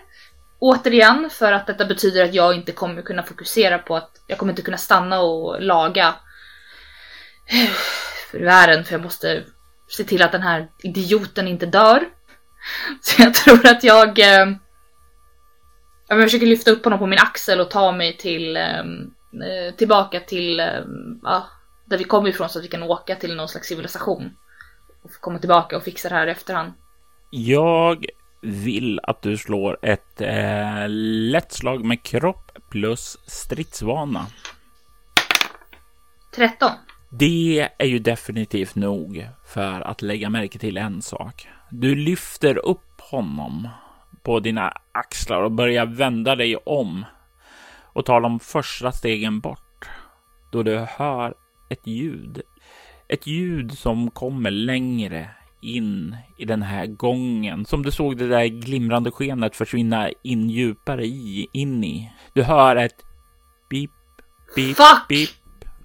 återigen 0.60 1.30
för 1.30 1.52
att 1.52 1.68
detta 1.68 1.86
betyder 1.86 2.24
att 2.24 2.34
jag 2.34 2.56
inte 2.56 2.72
kommer 2.72 3.02
kunna 3.02 3.24
fokusera 3.24 3.78
på 3.78 3.96
att 3.96 4.12
jag 4.28 4.38
kommer 4.38 4.52
inte 4.52 4.62
kunna 4.62 4.78
stanna 4.78 5.22
och 5.22 5.62
laga 5.62 6.16
förvären 8.32 8.86
för 8.86 8.94
jag 8.94 9.02
måste 9.02 9.44
se 9.88 10.04
till 10.04 10.22
att 10.22 10.32
den 10.32 10.42
här 10.42 10.68
idioten 10.84 11.48
inte 11.48 11.66
dör. 11.66 12.04
Så 13.02 13.22
jag 13.22 13.34
tror 13.34 13.68
att 13.68 13.84
jag 13.84 14.20
eh, 14.20 14.48
jag 16.10 16.24
försöker 16.24 16.46
lyfta 16.46 16.72
upp 16.72 16.84
honom 16.84 17.00
på 17.00 17.08
min 17.08 17.20
axel 17.20 17.60
och 17.60 17.72
ta 17.72 17.92
mig 17.92 18.18
till 18.18 18.58
eh, 18.58 18.80
eh, 18.80 19.76
tillbaka 19.78 20.20
till 20.20 20.60
eh, 20.60 20.66
där 21.86 21.98
vi 21.98 22.04
kommer 22.04 22.30
ifrån 22.30 22.50
så 22.50 22.60
att 22.60 22.66
vi 22.66 22.70
kan 22.70 22.84
åka 22.84 23.16
till 23.16 23.36
någon 23.36 23.50
slags 23.50 23.68
civilisation. 23.68 24.32
Och 25.04 25.12
komma 25.12 25.40
tillbaka 25.40 25.78
och 25.78 25.84
fixa 25.84 26.10
det 26.10 26.16
här 26.16 26.28
i 26.28 26.32
efterhand. 26.32 26.74
Jag 27.32 28.06
vill 28.42 29.00
att 29.04 29.22
du 29.22 29.38
slår 29.38 29.80
ett 29.82 30.22
eh, 30.22 30.90
lätt 31.32 31.52
slag 31.52 31.86
med 31.86 32.04
kropp 32.04 32.52
plus 32.70 33.18
stridsvana. 33.26 34.26
13. 36.36 36.72
Det 37.12 37.70
är 37.78 37.86
ju 37.86 38.00
definitivt 38.00 38.76
nog 38.76 39.28
för 39.46 39.82
att 39.82 40.02
lägga 40.02 40.30
märke 40.30 40.60
till 40.60 40.78
en 40.78 41.02
sak. 41.02 41.48
Du 41.70 41.96
lyfter 41.96 42.66
upp 42.66 43.02
honom 43.02 43.68
på 44.30 44.40
dina 44.40 44.74
axlar 44.92 45.42
och 45.42 45.52
börjar 45.52 45.86
vända 45.86 46.36
dig 46.36 46.56
om 46.56 47.06
och 47.94 48.06
tar 48.06 48.22
de 48.22 48.40
första 48.40 48.92
stegen 48.92 49.40
bort 49.40 49.90
då 50.52 50.64
du 50.64 50.78
hör 50.78 51.34
ett 51.70 51.88
ljud. 51.88 52.42
Ett 53.08 53.28
ljud 53.28 53.78
som 53.78 54.12
kommer 54.12 54.52
längre 54.52 55.30
in 55.62 56.16
i 56.38 56.46
den 56.46 56.62
här 56.62 56.86
gången 56.86 57.66
som 57.66 57.84
du 57.84 57.92
såg 57.92 58.18
det 58.18 58.28
där 58.28 58.46
glimrande 58.46 59.12
skenet 59.12 59.56
försvinna 59.56 60.10
in 60.24 60.50
djupare 60.50 61.06
i, 61.06 61.48
in 61.54 61.84
i. 61.84 62.12
Du 62.34 62.44
hör 62.44 62.76
ett 62.76 63.06
pip, 63.70 63.92
pip, 64.56 64.78
Fuck! 64.78 65.08
pip. 65.08 65.30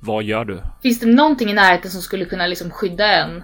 Vad 0.01 0.25
gör 0.25 0.45
du? 0.45 0.63
Finns 0.83 1.01
det 1.01 1.07
någonting 1.07 1.51
i 1.51 1.55
närheten 1.55 1.91
som 1.91 2.03
skulle 2.03 2.25
kunna 2.25 2.47
liksom 2.47 2.71
skydda 2.71 3.07
en? 3.07 3.43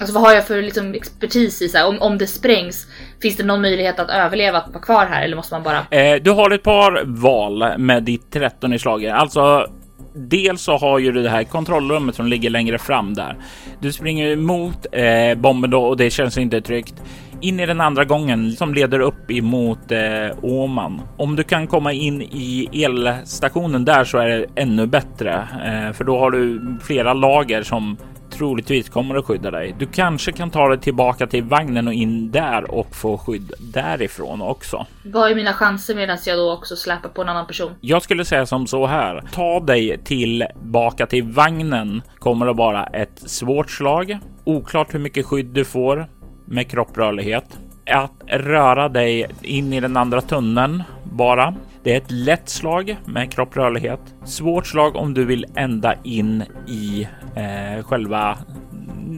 Alltså 0.00 0.14
vad 0.14 0.22
har 0.22 0.32
jag 0.32 0.46
för 0.46 0.62
liksom, 0.62 0.94
expertis 0.94 1.62
i 1.62 1.68
så 1.68 1.78
här, 1.78 1.88
om, 1.88 2.02
om 2.02 2.18
det 2.18 2.26
sprängs? 2.26 2.86
Finns 3.22 3.36
det 3.36 3.42
någon 3.42 3.60
möjlighet 3.60 3.98
att 3.98 4.10
överleva 4.10 4.58
att 4.58 4.68
vara 4.68 4.82
kvar 4.82 5.06
här 5.06 5.22
eller 5.22 5.36
måste 5.36 5.54
man 5.54 5.62
bara? 5.62 5.98
Eh, 5.98 6.22
du 6.22 6.30
har 6.30 6.50
ett 6.50 6.62
par 6.62 7.02
val 7.04 7.78
med 7.78 8.02
ditt 8.02 8.32
13 8.32 8.72
i 8.72 8.78
slaget. 8.78 9.14
Alltså 9.14 9.66
Dels 10.14 10.62
så 10.62 10.76
har 10.76 10.98
ju 10.98 11.12
du 11.12 11.22
det 11.22 11.30
här 11.30 11.44
kontrollrummet 11.44 12.14
som 12.14 12.26
ligger 12.26 12.50
längre 12.50 12.78
fram 12.78 13.14
där. 13.14 13.36
Du 13.80 13.92
springer 13.92 14.30
emot 14.30 14.86
eh, 14.92 15.34
bomben 15.38 15.70
då 15.70 15.82
och 15.82 15.96
det 15.96 16.10
känns 16.10 16.38
inte 16.38 16.60
tryggt. 16.60 16.94
In 17.40 17.60
i 17.60 17.66
den 17.66 17.80
andra 17.80 18.04
gången 18.04 18.52
som 18.52 18.74
leder 18.74 19.00
upp 19.00 19.30
emot 19.30 19.92
eh, 19.92 20.36
Åman. 20.42 21.02
Om 21.16 21.36
du 21.36 21.42
kan 21.42 21.66
komma 21.66 21.92
in 21.92 22.22
i 22.22 22.68
elstationen 22.84 23.84
där 23.84 24.04
så 24.04 24.18
är 24.18 24.28
det 24.28 24.46
ännu 24.56 24.86
bättre, 24.86 25.48
eh, 25.64 25.92
för 25.92 26.04
då 26.04 26.18
har 26.18 26.30
du 26.30 26.60
flera 26.82 27.14
lager 27.14 27.62
som 27.62 27.96
troligtvis 28.40 28.88
kommer 28.88 29.14
att 29.14 29.24
skydda 29.24 29.50
dig. 29.50 29.74
Du 29.78 29.86
kanske 29.86 30.32
kan 30.32 30.50
ta 30.50 30.68
dig 30.68 30.80
tillbaka 30.80 31.26
till 31.26 31.44
vagnen 31.44 31.88
och 31.88 31.94
in 31.94 32.30
där 32.30 32.70
och 32.70 32.94
få 32.94 33.18
skydd 33.18 33.52
därifrån 33.58 34.42
också. 34.42 34.86
Vad 35.04 35.30
är 35.30 35.34
mina 35.34 35.52
chanser 35.52 35.94
medan 35.94 36.18
jag 36.26 36.38
då 36.38 36.52
också 36.52 36.76
släpar 36.76 37.08
på 37.08 37.22
en 37.22 37.28
annan 37.28 37.46
person? 37.46 37.72
Jag 37.80 38.02
skulle 38.02 38.24
säga 38.24 38.46
som 38.46 38.66
så 38.66 38.86
här. 38.86 39.22
Ta 39.32 39.60
dig 39.60 39.98
tillbaka 40.04 41.06
till 41.06 41.24
vagnen 41.24 42.02
kommer 42.18 42.46
att 42.46 42.56
vara 42.56 42.86
ett 42.86 43.30
svårt 43.30 43.70
slag. 43.70 44.18
Oklart 44.44 44.94
hur 44.94 44.98
mycket 44.98 45.26
skydd 45.26 45.46
du 45.46 45.64
får 45.64 46.08
med 46.44 46.70
kropprörlighet. 46.70 47.58
Att 47.90 48.22
röra 48.26 48.88
dig 48.88 49.26
in 49.42 49.72
i 49.72 49.80
den 49.80 49.96
andra 49.96 50.20
tunneln 50.20 50.82
bara. 51.04 51.54
Det 51.82 51.92
är 51.92 51.96
ett 51.96 52.10
lätt 52.10 52.48
slag 52.48 52.96
med 53.06 53.32
kropprörlighet. 53.32 54.00
Svårt 54.24 54.66
slag 54.66 54.96
om 54.96 55.14
du 55.14 55.24
vill 55.24 55.46
ända 55.54 55.94
in 56.04 56.44
i 56.66 57.08
eh, 57.34 57.84
själva 57.84 58.38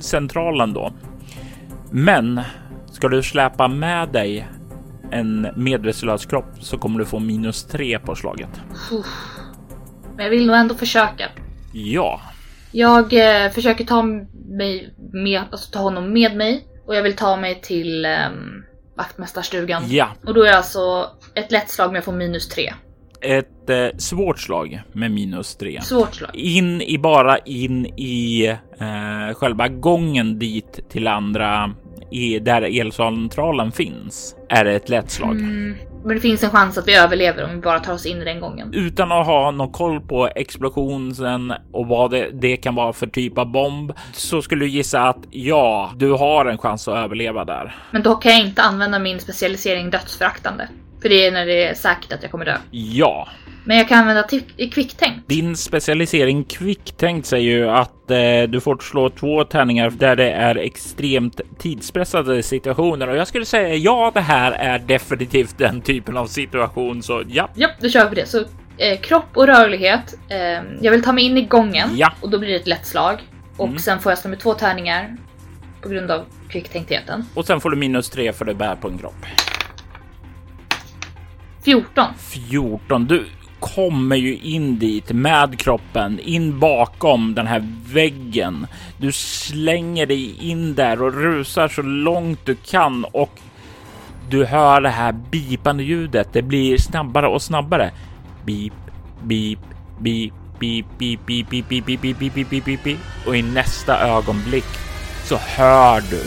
centralen 0.01 0.73
då. 0.73 0.93
Men 1.91 2.41
ska 2.93 3.09
du 3.09 3.23
släpa 3.23 3.69
med 3.69 4.09
dig 4.09 4.49
en 5.11 5.49
medvetslös 5.57 6.27
kropp 6.27 6.55
så 6.61 6.79
kommer 6.79 6.99
du 6.99 7.05
få 7.05 7.19
minus 7.19 7.65
tre 7.65 7.99
på 7.99 8.15
slaget. 8.15 8.61
Men 10.17 10.25
jag 10.25 10.31
vill 10.31 10.47
nog 10.47 10.57
ändå 10.57 10.75
försöka. 10.75 11.29
Ja. 11.73 12.21
Jag 12.73 13.13
eh, 13.13 13.51
försöker 13.51 13.85
ta 13.85 14.03
mig 14.49 14.95
med, 15.13 15.43
alltså 15.51 15.71
ta 15.71 15.79
honom 15.79 16.13
med 16.13 16.37
mig 16.37 16.67
och 16.87 16.95
jag 16.95 17.03
vill 17.03 17.17
ta 17.17 17.37
mig 17.37 17.61
till 17.61 18.05
eh, 18.05 18.29
vaktmästarstugan. 18.97 19.83
Ja. 19.89 20.09
Och 20.27 20.35
då 20.35 20.43
är 20.43 20.51
det 20.51 20.57
alltså 20.57 21.11
ett 21.35 21.53
lätt 21.53 21.71
slag 21.71 21.87
men 21.89 21.95
jag 21.95 22.05
får 22.05 22.13
minus 22.13 22.49
tre. 22.49 22.73
Ett 23.21 23.71
eh, 23.71 23.87
svårt 23.99 24.39
slag 24.39 24.83
med 24.93 25.11
minus 25.11 25.57
tre. 25.57 25.81
Svårt 25.83 26.15
slag. 26.15 26.31
In 26.35 26.83
i 26.83 26.99
bara 26.99 27.39
in 27.39 27.87
i 27.87 28.47
eh, 28.79 29.35
själva 29.35 29.69
gången 29.69 30.39
dit 30.39 30.91
till 30.91 31.07
andra 31.07 31.75
i, 32.11 32.39
där 32.39 32.81
elcentralen 32.81 33.73
finns 33.73 34.37
är 34.49 34.65
det 34.65 34.73
ett 34.73 34.89
lätt 34.89 35.11
slag. 35.11 35.31
Mm, 35.31 35.77
men 36.05 36.15
det 36.15 36.21
finns 36.21 36.43
en 36.45 36.51
chans 36.51 36.79
att 36.79 36.89
vi 36.89 36.95
överlever 36.95 37.45
om 37.45 37.51
vi 37.51 37.57
bara 37.61 37.81
tar 37.81 37.95
oss 37.95 38.07
in 38.07 38.23
i 38.23 38.25
den 38.25 38.41
gången. 38.41 38.75
Utan 38.75 39.13
att 39.13 39.27
ha 39.27 39.51
någon 39.51 39.73
koll 39.73 40.01
på 40.01 40.29
explosionen 40.35 41.53
och 41.73 41.87
vad 41.87 42.11
det, 42.11 42.31
det 42.33 42.57
kan 42.57 42.75
vara 42.75 42.93
för 42.93 43.07
typ 43.07 43.39
av 43.39 43.53
bomb 43.53 43.93
så 44.13 44.43
skulle 44.43 44.65
du 44.65 44.71
gissa 44.71 45.03
att 45.03 45.19
ja, 45.31 45.93
du 45.97 46.11
har 46.11 46.47
en 46.47 46.59
chans 46.59 46.89
att 46.89 46.97
överleva 46.97 47.45
där. 47.45 47.77
Men 47.91 48.03
då 48.03 48.15
kan 48.15 48.33
jag 48.33 48.41
inte 48.41 48.63
använda 48.63 48.99
min 48.99 49.21
specialisering 49.21 49.91
dödsföraktande. 49.91 50.69
För 51.03 51.09
det 51.09 51.27
är 51.27 51.33
när 51.33 51.47
det 51.47 51.65
är 51.65 51.75
säkert 51.75 52.13
att 52.13 52.23
jag 52.23 52.31
kommer 52.31 52.45
dö. 52.45 52.57
Ja, 52.71 53.29
Men 53.65 53.77
jag 53.77 53.89
kan 53.89 53.99
använda 53.99 54.23
ti- 54.23 54.71
kvicktänk. 54.73 55.29
din 55.29 55.57
specialisering 55.57 56.45
kvicktänkt 56.45 57.27
säger 57.27 57.51
ju 57.53 57.69
att 57.71 58.11
eh, 58.11 58.43
du 58.49 58.61
får 58.61 58.79
slå 58.79 59.09
två 59.11 59.45
tärningar 59.45 59.91
där 59.91 60.17
det 60.17 60.31
är 60.31 60.57
extremt 60.57 61.41
tidspressade 61.59 62.43
situationer 62.43 63.09
och 63.09 63.17
jag 63.17 63.29
skulle 63.29 63.45
säga 63.45 63.75
ja, 63.75 64.11
det 64.15 64.21
här 64.21 64.53
är 64.53 64.79
definitivt 64.79 65.59
den 65.59 65.81
typen 65.81 66.17
av 66.17 66.27
situation. 66.27 67.03
Så 67.03 67.23
ja, 67.29 67.49
Ja, 67.55 67.69
då 67.81 67.89
kör 67.89 68.03
vi 68.05 68.09
på 68.09 68.15
det. 68.15 68.27
Så 68.27 68.39
eh, 68.79 68.99
kropp 69.01 69.29
och 69.37 69.47
rörlighet. 69.47 70.15
Eh, 70.29 70.39
jag 70.81 70.91
vill 70.93 71.03
ta 71.03 71.13
mig 71.13 71.25
in 71.25 71.39
i 71.39 71.43
gången 71.43 71.89
Ja. 71.97 72.13
och 72.21 72.31
då 72.31 72.39
blir 72.39 72.49
det 72.49 72.57
ett 72.57 72.67
lätt 72.67 72.87
slag. 72.87 73.19
Och 73.57 73.67
Mm. 73.67 73.79
sen 73.79 73.99
får 74.01 74.13
jag 74.13 74.19
slå 74.19 74.31
med 74.31 74.41
två 74.41 74.55
tärningar 74.55 75.17
på 75.83 75.89
grund 75.89 76.11
av 76.11 76.25
kvicktänktheten. 76.49 77.25
och 77.35 77.47
sen 77.47 77.61
får 77.61 77.71
du 77.71 77.77
minus 77.77 78.11
tre 78.11 78.33
för 78.33 78.45
det 78.45 78.55
bär 78.55 78.75
på 78.77 78.89
en 78.89 78.99
kropp. 78.99 79.15
14. 81.63 82.05
14. 82.19 83.07
Du 83.07 83.27
kommer 83.61 84.17
ju 84.17 84.39
in 84.39 84.79
dit 84.79 85.13
med 85.13 85.59
kroppen 85.59 86.21
in 86.21 86.59
bakom 86.59 87.35
den 87.35 87.47
här 87.47 87.69
väggen. 87.87 88.67
Du 88.97 89.13
slänger 89.13 90.07
dig 90.07 90.37
in 90.51 90.75
där 90.75 91.03
och 91.03 91.15
rusar 91.15 91.69
så 91.69 91.83
långt 91.83 92.47
du 92.47 92.55
kan 92.55 93.05
och 93.05 93.41
du 94.31 94.45
hör 94.45 94.81
det 94.81 94.89
här 94.89 95.13
bipande 95.13 95.83
ljudet. 95.83 96.29
Det 96.33 96.43
blir 96.43 96.79
snabbare 96.79 97.29
och 97.29 97.43
snabbare. 97.43 97.91
Beep, 98.45 98.73
beep, 99.23 99.59
beep, 99.99 100.33
beep, 100.61 100.87
beep, 100.99 101.21
beep, 101.27 101.47
beep, 101.51 101.67
beep, 101.69 101.85
beep, 101.87 102.01
beep, 102.01 102.19
beep, 102.19 102.35
beep, 102.35 102.51
beep, 102.51 102.65
beep, 102.65 102.85
beep. 102.85 102.99
Och 103.27 103.37
i 103.37 103.43
nästa 103.43 103.99
ögonblick 104.01 104.69
så 105.25 105.37
hör 105.37 106.01
du 106.11 106.23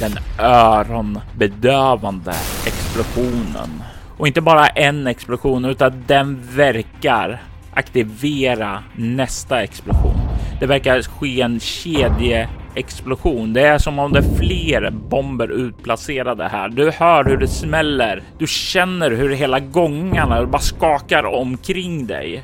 den 0.00 0.18
öronbedövande 0.38 2.34
explosionen. 2.66 3.82
Och 4.22 4.28
inte 4.28 4.40
bara 4.40 4.66
en 4.66 5.06
explosion, 5.06 5.64
utan 5.64 6.04
den 6.06 6.40
verkar 6.42 7.42
aktivera 7.74 8.82
nästa 8.96 9.62
explosion. 9.62 10.16
Det 10.60 10.66
verkar 10.66 11.02
ske 11.02 11.40
en 11.40 11.60
kedje 11.60 12.48
explosion. 12.74 13.52
Det 13.52 13.62
är 13.62 13.78
som 13.78 13.98
om 13.98 14.12
det 14.12 14.18
är 14.18 14.36
fler 14.38 14.90
bomber 14.90 15.48
utplacerade 15.48 16.48
här. 16.48 16.68
Du 16.68 16.90
hör 16.90 17.24
hur 17.24 17.36
det 17.36 17.48
smäller. 17.48 18.22
Du 18.38 18.46
känner 18.46 19.10
hur 19.10 19.30
hela 19.30 19.60
gångarna 19.60 20.46
bara 20.46 20.62
skakar 20.62 21.24
omkring 21.24 22.06
dig. 22.06 22.42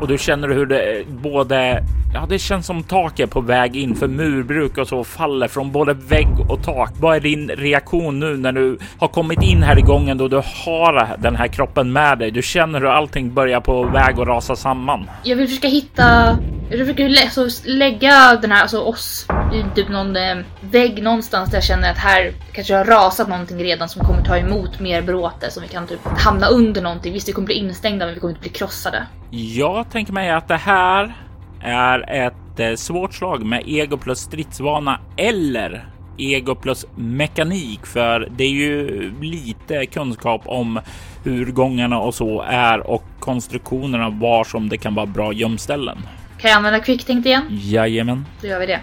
Och 0.00 0.08
du 0.08 0.18
känner 0.18 0.48
hur 0.48 0.66
det 0.66 1.06
både, 1.08 1.82
ja 2.14 2.26
det 2.28 2.38
känns 2.38 2.66
som 2.66 2.82
taket 2.82 3.30
på 3.30 3.40
väg 3.40 3.76
in 3.76 3.94
för 3.94 4.08
murbruk 4.08 4.78
och 4.78 4.88
så 4.88 5.04
faller 5.04 5.48
från 5.48 5.72
både 5.72 5.94
vägg 5.94 6.40
och 6.48 6.64
tak. 6.64 6.92
Vad 7.00 7.16
är 7.16 7.20
din 7.20 7.48
reaktion 7.48 8.20
nu 8.20 8.36
när 8.36 8.52
du 8.52 8.78
har 8.98 9.08
kommit 9.08 9.42
in 9.42 9.62
här 9.62 9.78
i 9.78 9.82
gången 9.82 10.18
då 10.18 10.28
du 10.28 10.42
har 10.64 11.16
den 11.18 11.36
här 11.36 11.46
kroppen 11.46 11.92
med 11.92 12.18
dig? 12.18 12.30
Du 12.30 12.42
känner 12.42 12.80
hur 12.80 12.86
allting 12.86 13.34
börjar 13.34 13.60
på 13.60 13.82
väg 13.82 14.20
att 14.20 14.28
rasa 14.28 14.56
samman. 14.56 15.10
Jag 15.22 15.36
vill 15.36 15.48
försöka 15.48 15.68
hitta... 15.68 16.38
Jag 16.70 16.78
försöker 16.78 17.08
lä 17.08 17.22
alltså, 17.22 17.48
lägga 17.64 18.38
den 18.42 18.52
här, 18.52 18.62
alltså 18.62 18.80
oss, 18.80 19.26
i 19.52 19.64
typ 19.74 19.88
någon 19.88 20.16
eh, 20.16 20.36
vägg 20.60 21.02
någonstans 21.02 21.50
där 21.50 21.56
jag 21.56 21.64
känner 21.64 21.90
att 21.90 21.98
här 21.98 22.32
kanske 22.52 22.74
har 22.74 22.84
rasat 22.84 23.28
någonting 23.28 23.58
redan 23.58 23.88
som 23.88 24.04
kommer 24.04 24.24
ta 24.24 24.36
emot 24.36 24.80
mer 24.80 25.02
bråte. 25.02 25.50
Som 25.50 25.62
vi 25.62 25.68
kan 25.68 25.86
typ 25.86 26.00
hamna 26.04 26.46
under 26.46 26.82
någonting. 26.82 27.12
Visst, 27.12 27.28
vi 27.28 27.32
kommer 27.32 27.46
bli 27.46 27.54
instängda 27.54 28.06
men 28.06 28.14
vi 28.14 28.20
kommer 28.20 28.30
inte 28.30 28.42
bli 28.42 28.50
krossade. 28.50 29.06
Jag 29.30 29.90
tänker 29.90 30.12
mig 30.12 30.30
att 30.30 30.48
det 30.48 30.56
här 30.56 31.16
är 31.60 32.26
ett 32.26 32.60
eh, 32.60 32.74
svårt 32.74 33.14
slag 33.14 33.44
med 33.44 33.62
ego 33.66 33.96
plus 33.96 34.18
stridsvana 34.18 35.00
eller 35.16 35.86
ego 36.18 36.54
plus 36.54 36.86
mekanik, 36.94 37.86
för 37.86 38.28
det 38.36 38.44
är 38.44 38.50
ju 38.50 39.10
lite 39.20 39.86
kunskap 39.86 40.42
om 40.44 40.80
hur 41.24 41.46
gångarna 41.46 42.00
och 42.00 42.14
så 42.14 42.42
är 42.42 42.86
och 42.86 43.04
konstruktionerna 43.20 44.10
var 44.10 44.44
som 44.44 44.68
det 44.68 44.76
kan 44.76 44.94
vara 44.94 45.06
bra 45.06 45.32
gömställen. 45.32 45.98
Kan 46.38 46.50
jag 46.50 46.56
använda 46.56 46.80
kvicktänkt 46.80 47.26
igen? 47.26 47.46
Jajamän. 47.50 48.26
Då 48.40 48.48
gör 48.48 48.60
vi 48.60 48.66
det. 48.66 48.80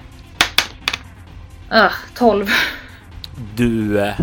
Ah, 1.69 1.85
uh, 1.85 1.91
12. 2.15 2.47
Du 3.55 3.99
eh, 3.99 4.13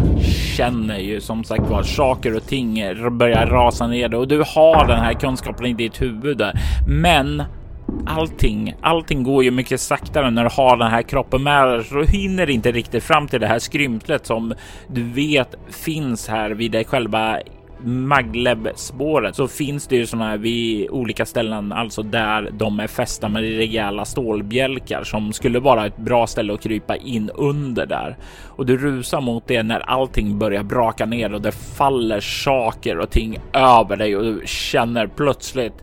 känner 0.56 0.98
ju 0.98 1.20
som 1.20 1.44
sagt 1.44 1.70
var 1.70 1.82
saker 1.82 2.36
och 2.36 2.46
ting 2.46 2.78
eh, 2.78 3.10
börjar 3.10 3.46
rasa 3.46 3.86
ner 3.86 4.14
och 4.14 4.28
du 4.28 4.42
har 4.46 4.86
den 4.86 5.00
här 5.00 5.12
kunskapen 5.12 5.66
i 5.66 5.74
ditt 5.74 6.02
huvud 6.02 6.38
där. 6.38 6.52
Men 6.88 7.42
allting, 8.06 8.74
allting 8.80 9.22
går 9.22 9.44
ju 9.44 9.50
mycket 9.50 9.80
saktare 9.80 10.30
när 10.30 10.42
du 10.44 10.50
har 10.52 10.76
den 10.76 10.90
här 10.90 11.02
kroppen 11.02 11.42
med 11.42 11.68
dig, 11.68 11.84
så 11.84 11.94
du 11.94 12.06
hinner 12.06 12.50
inte 12.50 12.72
riktigt 12.72 13.04
fram 13.04 13.28
till 13.28 13.40
det 13.40 13.46
här 13.46 13.58
skrymtlet 13.58 14.26
som 14.26 14.54
du 14.88 15.02
vet 15.02 15.54
finns 15.70 16.28
här 16.28 16.50
vid 16.50 16.72
dig 16.72 16.84
själva 16.84 17.38
Maglev-spåret 17.84 19.36
så 19.36 19.48
finns 19.48 19.86
det 19.86 19.96
ju 19.96 20.06
sådana 20.06 20.30
här 20.30 20.38
vid 20.38 20.90
olika 20.90 21.26
ställen, 21.26 21.72
alltså 21.72 22.02
där 22.02 22.50
de 22.52 22.80
är 22.80 22.86
fästa 22.86 23.28
med 23.28 23.42
rejäla 23.42 24.04
stålbjälkar 24.04 25.04
som 25.04 25.32
skulle 25.32 25.60
vara 25.60 25.86
ett 25.86 25.96
bra 25.96 26.26
ställe 26.26 26.54
att 26.54 26.62
krypa 26.62 26.96
in 26.96 27.30
under 27.30 27.86
där. 27.86 28.16
Och 28.46 28.66
du 28.66 28.76
rusar 28.76 29.20
mot 29.20 29.46
det 29.46 29.62
när 29.62 29.80
allting 29.80 30.38
börjar 30.38 30.62
braka 30.62 31.06
ner 31.06 31.34
och 31.34 31.42
det 31.42 31.52
faller 31.52 32.20
saker 32.20 32.98
och 32.98 33.10
ting 33.10 33.38
över 33.52 33.96
dig 33.96 34.16
och 34.16 34.22
du 34.22 34.42
känner 34.46 35.06
plötsligt 35.06 35.82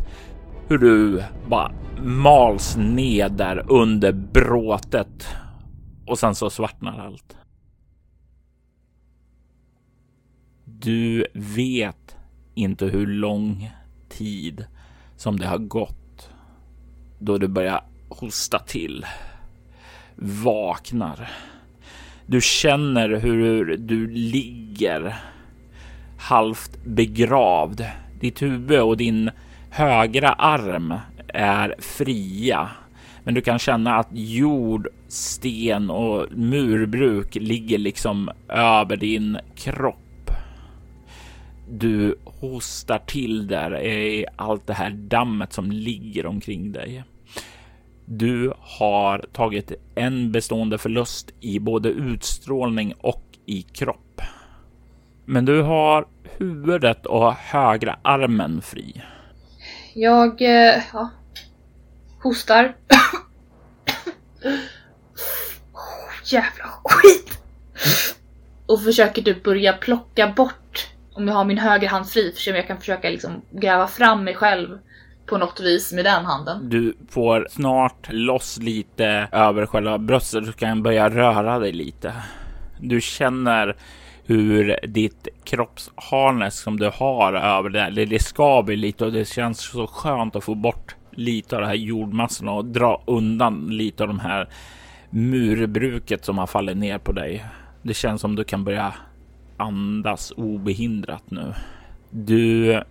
hur 0.68 0.78
du 0.78 1.24
bara 1.48 1.72
mals 2.04 2.78
ned 2.78 3.32
där 3.32 3.66
under 3.68 4.12
bråtet 4.12 5.28
och 6.08 6.20
sen 6.20 6.36
så 6.36 6.50
svartnar 6.50 7.06
allt. 7.06 7.41
Du 10.84 11.26
vet 11.34 12.16
inte 12.56 12.86
hur 12.86 13.08
lång 13.08 13.72
tid 14.10 14.66
som 15.18 15.40
det 15.40 15.48
har 15.48 15.58
gått 15.58 16.30
då 17.20 17.38
du 17.38 17.48
börjar 17.48 17.84
hosta 18.10 18.60
till. 18.60 19.06
Vaknar. 20.16 21.32
Du 22.26 22.42
känner 22.42 23.10
hur 23.10 23.78
du 23.78 24.08
ligger 24.08 25.16
halvt 26.20 26.86
begravd. 26.86 27.86
Ditt 28.20 28.42
huvud 28.42 28.82
och 28.82 28.98
din 28.98 29.30
högra 29.70 30.30
arm 30.30 30.94
är 31.28 31.76
fria. 31.80 32.70
Men 33.24 33.34
du 33.34 33.42
kan 33.42 33.60
känna 33.60 33.96
att 33.96 34.10
jord, 34.12 34.88
sten 35.08 35.90
och 35.90 36.28
murbruk 36.32 37.36
ligger 37.36 37.78
liksom 37.78 38.30
över 38.50 38.98
din 38.98 39.38
kropp. 39.56 40.01
Du 41.74 42.16
hostar 42.26 43.00
till 43.00 43.48
där 43.48 43.82
i 43.82 44.26
allt 44.36 44.68
det 44.68 44.74
här 44.74 44.90
dammet 44.90 45.54
som 45.54 45.72
ligger 45.72 46.26
omkring 46.26 46.72
dig. 46.72 47.04
Du 48.06 48.54
har 48.60 49.26
tagit 49.34 49.72
en 49.96 50.32
bestående 50.32 50.78
förlust 50.78 51.32
i 51.40 51.60
både 51.60 51.90
utstrålning 51.90 52.94
och 53.00 53.24
i 53.46 53.62
kropp. 53.62 54.22
Men 55.26 55.46
du 55.46 55.62
har 55.62 56.08
huvudet 56.38 57.06
och 57.06 57.34
högra 57.34 58.00
armen 58.02 58.62
fri. 58.62 59.02
Jag 59.94 60.42
eh, 60.42 60.82
ja, 60.94 61.10
hostar. 62.24 62.76
oh, 65.74 66.12
jävla 66.26 66.66
skit! 66.84 67.40
Och 68.66 68.84
försöker 68.84 69.22
typ 69.22 69.44
börja 69.44 69.74
plocka 69.74 70.34
bort, 70.36 70.61
om 71.14 71.28
jag 71.28 71.36
har 71.36 71.46
min 71.46 71.58
höger 71.58 71.88
hand 71.88 72.10
fri, 72.10 72.34
för 72.36 72.52
jag 72.52 72.68
kan 72.68 72.78
försöka 72.78 73.10
liksom 73.10 73.42
gräva 73.52 73.88
fram 73.88 74.24
mig 74.24 74.36
själv 74.36 74.78
på 75.26 75.38
något 75.38 75.60
vis 75.60 75.94
med 75.94 76.06
den 76.06 76.26
handen. 76.26 76.70
Du 76.70 76.98
får 77.10 77.48
snart 77.50 78.08
loss 78.10 78.58
lite 78.58 79.28
över 79.32 79.66
själva 79.66 79.98
bröstet. 79.98 80.46
Du 80.46 80.52
kan 80.52 80.84
börja 80.84 81.10
röra 81.10 81.60
dig 81.60 81.72
lite. 81.72 82.14
Du 82.80 83.02
känner 83.02 83.76
hur 84.26 84.80
ditt 84.88 85.28
kroppsharnes 85.44 86.60
som 86.60 86.80
du 86.80 86.92
har 86.94 87.34
över 87.34 87.70
det, 87.70 88.06
det 88.06 88.20
skaver 88.20 88.76
lite 88.76 89.06
och 89.06 89.12
det 89.12 89.26
känns 89.26 89.72
så 89.72 89.88
skönt 89.88 90.36
att 90.36 90.44
få 90.44 90.56
bort 90.56 90.96
lite 91.12 91.56
av 91.56 91.62
det 91.62 91.68
här 91.68 91.74
jordmassorna 91.74 92.52
och 92.52 92.66
dra 92.66 93.04
undan 93.08 93.68
lite 93.70 94.04
av 94.04 94.08
de 94.08 94.20
här 94.20 94.50
murbruket 95.10 96.26
som 96.26 96.38
har 96.38 96.48
fallit 96.48 96.78
ner 96.78 96.98
på 96.98 97.12
dig. 97.12 97.46
Det 97.82 97.94
känns 97.94 98.22
som 98.22 98.36
du 98.36 98.44
kan 98.44 98.64
börja 98.64 98.94
andas 99.62 100.34
obehindrat 100.38 101.32
nu. 101.32 101.54
Du 102.10 102.82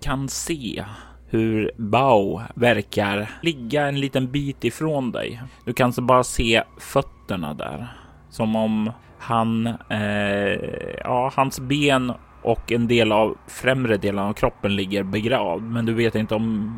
kan 0.00 0.28
se 0.28 0.84
hur 1.26 1.70
Bao 1.76 2.42
verkar 2.54 3.30
ligga 3.42 3.88
en 3.88 4.00
liten 4.00 4.30
bit 4.30 4.64
ifrån 4.64 5.12
dig. 5.12 5.42
Du 5.64 5.72
kan 5.72 5.92
så 5.92 6.02
bara 6.02 6.24
se 6.24 6.62
fötterna 6.78 7.54
där 7.54 7.88
som 8.30 8.56
om 8.56 8.90
han, 9.18 9.66
eh, 9.88 10.60
ja, 11.04 11.32
hans 11.36 11.60
ben 11.60 12.12
och 12.42 12.72
en 12.72 12.88
del 12.88 13.12
av 13.12 13.36
främre 13.46 13.96
delen 13.96 14.24
av 14.24 14.32
kroppen 14.32 14.76
ligger 14.76 15.02
begravd. 15.02 15.62
Men 15.62 15.86
du 15.86 15.94
vet 15.94 16.14
inte 16.14 16.34
om 16.34 16.74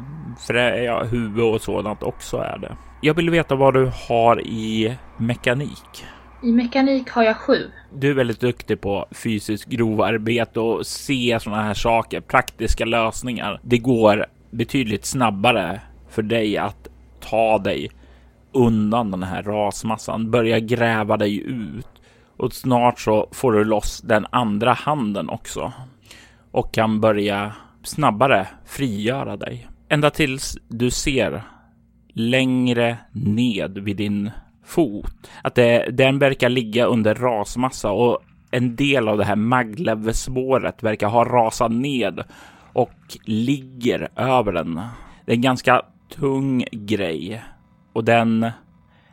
frä, 0.47 0.85
ja, 0.85 1.05
huvud 1.05 1.45
och 1.45 1.61
sådant 1.61 2.03
också 2.03 2.37
är 2.37 2.59
det. 2.59 2.77
Jag 3.01 3.15
vill 3.15 3.31
veta 3.31 3.55
vad 3.55 3.75
du 3.75 3.91
har 4.09 4.41
i 4.41 4.97
mekanik. 5.17 6.05
I 6.43 6.53
mekanik 6.53 7.11
har 7.11 7.23
jag 7.23 7.37
sju. 7.37 7.71
Du 7.95 8.11
är 8.11 8.15
väldigt 8.15 8.41
duktig 8.41 8.81
på 8.81 9.07
fysiskt 9.11 9.65
grovarbete 9.65 10.61
och 10.61 10.87
se 10.87 11.39
sådana 11.41 11.63
här 11.63 11.75
saker, 11.75 12.21
praktiska 12.21 12.85
lösningar. 12.85 13.61
Det 13.63 13.79
går 13.79 14.27
betydligt 14.51 15.05
snabbare 15.05 15.81
för 16.09 16.23
dig 16.23 16.59
att 16.59 16.89
ta 17.21 17.59
dig 17.59 17.91
undan 18.53 19.11
den 19.11 19.23
här 19.23 19.43
rasmassan, 19.43 20.31
börja 20.31 20.61
gräva 20.61 21.17
dig 21.17 21.39
ut 21.39 21.87
och 22.37 22.53
snart 22.53 23.01
så 23.01 23.29
får 23.33 23.53
du 23.53 23.65
loss 23.65 24.01
den 24.01 24.27
andra 24.31 24.73
handen 24.73 25.29
också 25.29 25.73
och 26.51 26.75
kan 26.75 27.01
börja 27.01 27.53
snabbare 27.83 28.49
frigöra 28.67 29.37
dig. 29.37 29.69
Ända 29.89 30.11
tills 30.11 30.59
du 30.69 30.91
ser 30.91 31.43
längre 32.13 32.97
ned 33.13 33.79
vid 33.79 33.97
din 33.97 34.31
fot 34.65 35.31
att 35.43 35.55
det, 35.55 35.87
den 35.91 36.19
verkar 36.19 36.49
ligga 36.49 36.85
under 36.85 37.15
rasmassa 37.15 37.91
och 37.91 38.19
en 38.51 38.77
del 38.77 39.09
av 39.09 39.19
det 39.19 39.25
här 39.25 39.37
maglevspåret 39.37 40.83
verkar 40.83 41.09
ha 41.09 41.25
rasat 41.25 41.73
ned 41.73 42.23
och 42.73 43.19
ligger 43.25 44.09
över 44.17 44.53
den. 44.53 44.81
Det 45.25 45.33
är 45.33 45.37
en 45.37 45.43
ganska 45.43 45.83
tung 46.15 46.65
grej 46.73 47.43
och 47.93 48.05
den 48.05 48.51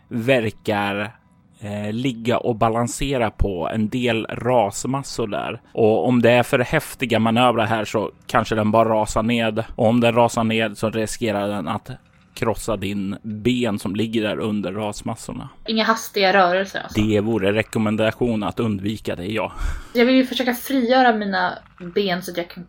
verkar 0.08 1.16
eh, 1.60 1.94
ligga 1.94 2.38
och 2.38 2.56
balansera 2.56 3.32
på 3.32 3.70
en 3.74 3.90
del 3.90 4.26
rasmassor 4.26 5.28
där. 5.28 5.62
Och 5.74 6.08
om 6.08 6.22
det 6.22 6.32
är 6.32 6.44
för 6.44 6.60
häftiga 6.60 7.20
manövrar 7.20 7.66
här 7.66 7.86
så 7.86 8.12
kanske 8.28 8.56
den 8.56 8.72
bara 8.72 8.90
rasar 8.90 9.24
ned. 9.24 9.64
Och 9.76 9.88
om 9.88 10.00
den 10.00 10.16
rasar 10.16 10.44
ned 10.44 10.78
så 10.78 10.90
riskerar 10.90 11.48
den 11.48 11.68
att 11.68 11.92
krossa 12.34 12.78
din 12.78 13.18
ben 13.22 13.80
som 13.80 13.96
ligger 13.96 14.22
där 14.22 14.40
under 14.40 14.72
rasmassorna. 14.72 15.50
Inga 15.68 15.84
hastiga 15.84 16.34
rörelser 16.34 16.80
alltså. 16.80 17.02
Det 17.02 17.20
vore 17.20 17.54
rekommendation 17.54 18.44
att 18.44 18.60
undvika 18.60 19.16
det, 19.16 19.26
ja. 19.26 19.54
Jag 19.94 20.06
vill 20.06 20.16
ju 20.16 20.26
försöka 20.26 20.54
frigöra 20.54 21.16
mina 21.16 21.58
ben 21.96 22.24
så 22.24 22.32
att 22.32 22.38
jag 22.38 22.50
kan 22.50 22.68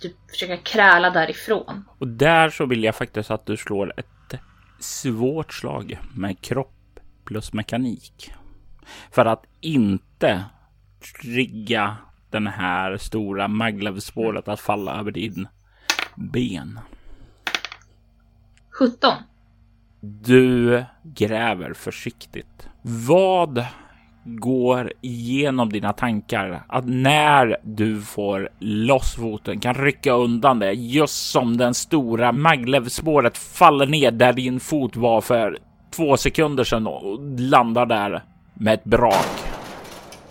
typ 0.00 0.30
försöka 0.30 0.56
kräla 0.56 1.10
därifrån. 1.10 1.84
Och 1.98 2.08
där 2.08 2.50
så 2.50 2.66
vill 2.66 2.84
jag 2.84 2.94
faktiskt 2.94 3.30
att 3.30 3.46
du 3.46 3.56
slår 3.56 3.92
ett 3.96 4.40
svårt 4.78 5.52
slag 5.52 5.98
med 6.14 6.40
kropp 6.40 7.00
plus 7.24 7.52
mekanik. 7.52 8.32
För 9.10 9.26
att 9.26 9.44
inte 9.60 10.44
trigga 11.22 11.96
den 12.30 12.46
här 12.46 12.96
stora 12.96 13.48
maglev-spåret 13.48 14.48
att 14.48 14.60
falla 14.60 15.00
över 15.00 15.10
din 15.10 15.48
ben. 16.14 16.80
17. 18.78 19.12
Du 20.00 20.84
gräver 21.02 21.72
försiktigt. 21.72 22.68
Vad 22.82 23.64
går 24.24 24.92
igenom 25.00 25.72
dina 25.72 25.92
tankar 25.92 26.62
att 26.68 26.84
när 26.86 27.56
du 27.62 28.02
får 28.02 28.48
loss 28.58 29.14
foten 29.14 29.60
kan 29.60 29.74
rycka 29.74 30.12
undan 30.12 30.58
det 30.58 30.72
just 30.72 31.30
som 31.30 31.56
den 31.56 31.74
stora 31.74 32.32
maglevspåret 32.32 33.38
faller 33.38 33.86
ner 33.86 34.10
där 34.10 34.32
din 34.32 34.60
fot 34.60 34.96
var 34.96 35.20
för 35.20 35.58
två 35.90 36.16
sekunder 36.16 36.64
sedan 36.64 36.86
och 36.86 37.18
landar 37.40 37.86
där 37.86 38.24
med 38.54 38.74
ett 38.74 38.84
brak. 38.84 39.44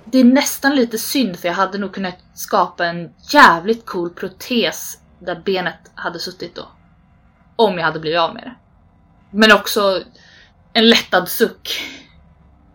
Det 0.06 0.20
är 0.20 0.24
nästan 0.24 0.76
lite 0.76 0.98
synd 0.98 1.40
för 1.40 1.48
jag 1.48 1.56
hade 1.56 1.78
nog 1.78 1.94
kunnat 1.94 2.18
skapa 2.34 2.86
en 2.86 3.10
jävligt 3.34 3.86
cool 3.86 4.10
protes 4.10 5.00
där 5.20 5.42
benet 5.46 5.92
hade 5.96 6.20
suttit 6.20 6.56
då. 6.56 6.66
Om 7.58 7.78
jag 7.78 7.86
hade 7.86 8.00
blivit 8.00 8.20
av 8.20 8.34
med 8.34 8.44
det. 8.44 8.56
Men 9.32 9.52
också 9.52 10.02
en 10.74 10.90
lättad 10.90 11.30
suck. 11.30 11.70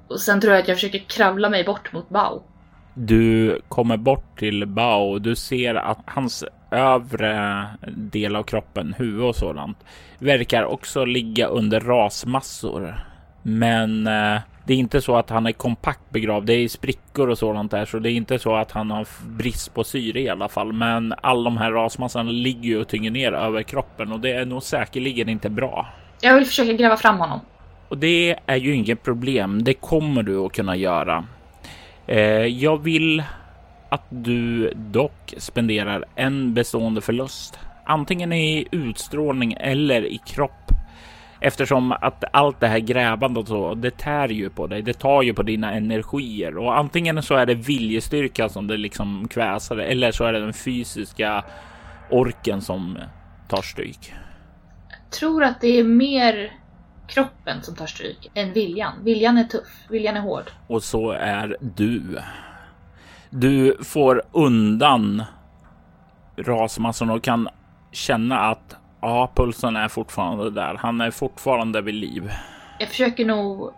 Och 0.08 0.20
sen 0.20 0.40
tror 0.40 0.52
jag 0.52 0.62
att 0.62 0.68
jag 0.68 0.76
försöker 0.76 0.98
kravla 0.98 1.50
mig 1.50 1.64
bort 1.64 1.92
mot 1.92 2.08
Bao. 2.08 2.42
Du 2.94 3.60
kommer 3.68 3.96
bort 3.96 4.38
till 4.38 4.66
Bao 4.66 5.12
och 5.12 5.22
du 5.22 5.36
ser 5.36 5.74
att 5.74 5.98
hans 6.04 6.44
övre 6.70 7.66
del 7.86 8.36
av 8.36 8.42
kroppen, 8.42 8.94
huvud 8.98 9.24
och 9.24 9.36
sådant, 9.36 9.78
verkar 10.18 10.64
också 10.64 11.04
ligga 11.04 11.46
under 11.46 11.80
rasmassor. 11.80 13.04
Men 13.42 14.06
eh, 14.06 14.40
det 14.66 14.74
är 14.74 14.78
inte 14.78 15.00
så 15.00 15.16
att 15.16 15.30
han 15.30 15.46
är 15.46 15.52
kompakt 15.52 16.10
begravd. 16.10 16.46
Det 16.46 16.54
är 16.54 16.68
sprickor 16.68 17.28
och 17.28 17.38
sådant 17.38 17.70
där, 17.70 17.84
så 17.84 17.98
det 17.98 18.10
är 18.10 18.14
inte 18.14 18.38
så 18.38 18.56
att 18.56 18.72
han 18.72 18.90
har 18.90 19.06
brist 19.26 19.74
på 19.74 19.84
syre 19.84 20.20
i 20.20 20.28
alla 20.28 20.48
fall. 20.48 20.72
Men 20.72 21.14
all 21.20 21.44
de 21.44 21.56
här 21.56 21.72
rasmassorna 21.72 22.30
ligger 22.30 22.68
ju 22.68 22.80
och 22.80 22.88
tynger 22.88 23.10
ner 23.10 23.32
över 23.32 23.62
kroppen 23.62 24.12
och 24.12 24.20
det 24.20 24.32
är 24.32 24.44
nog 24.44 24.62
säkerligen 24.62 25.28
inte 25.28 25.50
bra. 25.50 25.86
Jag 26.20 26.34
vill 26.34 26.46
försöka 26.46 26.72
gräva 26.72 26.96
fram 26.96 27.18
honom. 27.18 27.40
Och 27.88 27.98
det 27.98 28.36
är 28.46 28.56
ju 28.56 28.74
inget 28.74 29.02
problem. 29.02 29.64
Det 29.64 29.74
kommer 29.74 30.22
du 30.22 30.38
att 30.38 30.52
kunna 30.52 30.76
göra. 30.76 31.24
Eh, 32.06 32.18
jag 32.46 32.82
vill 32.82 33.22
att 33.88 34.06
du 34.08 34.72
dock 34.74 35.34
spenderar 35.36 36.04
en 36.14 36.54
bestående 36.54 37.00
förlust, 37.00 37.58
antingen 37.84 38.32
i 38.32 38.68
utstrålning 38.70 39.56
eller 39.60 40.06
i 40.06 40.18
kropp. 40.26 40.81
Eftersom 41.44 41.92
att 41.92 42.24
allt 42.32 42.60
det 42.60 42.66
här 42.66 42.78
grävandet 42.78 43.42
och 43.42 43.48
så, 43.48 43.74
det 43.74 43.90
tär 43.90 44.28
ju 44.28 44.50
på 44.50 44.66
dig. 44.66 44.82
Det 44.82 44.92
tar 44.92 45.22
ju 45.22 45.34
på 45.34 45.42
dina 45.42 45.72
energier 45.72 46.58
och 46.58 46.78
antingen 46.78 47.22
så 47.22 47.34
är 47.34 47.46
det 47.46 47.54
viljestyrka 47.54 48.48
som 48.48 48.66
det 48.66 48.76
liksom 48.76 49.28
kväsar 49.28 49.76
eller 49.76 50.12
så 50.12 50.24
är 50.24 50.32
det 50.32 50.40
den 50.40 50.52
fysiska 50.52 51.44
orken 52.10 52.60
som 52.60 52.98
tar 53.48 53.62
stryk. 53.62 54.14
Jag 54.88 55.10
tror 55.10 55.44
att 55.44 55.60
det 55.60 55.78
är 55.78 55.84
mer 55.84 56.52
kroppen 57.06 57.62
som 57.62 57.74
tar 57.74 57.86
stryk 57.86 58.30
än 58.34 58.52
viljan. 58.52 58.92
Viljan 59.04 59.38
är 59.38 59.44
tuff, 59.44 59.86
viljan 59.88 60.16
är 60.16 60.20
hård. 60.20 60.50
Och 60.66 60.82
så 60.82 61.10
är 61.10 61.56
du. 61.60 62.18
Du 63.30 63.76
får 63.84 64.22
undan 64.32 65.22
rasmassorna 66.36 67.12
och 67.12 67.22
kan 67.22 67.48
känna 67.92 68.38
att 68.38 68.76
ja, 69.02 69.32
pulsen 69.34 69.76
är 69.76 69.88
fortfarande 69.88 70.50
där. 70.50 70.74
Han 70.74 71.00
är 71.00 71.10
fortfarande 71.10 71.80
vid 71.80 71.94
liv. 71.94 72.30
Jag 72.78 72.88
försöker 72.88 73.24
nog... 73.24 73.72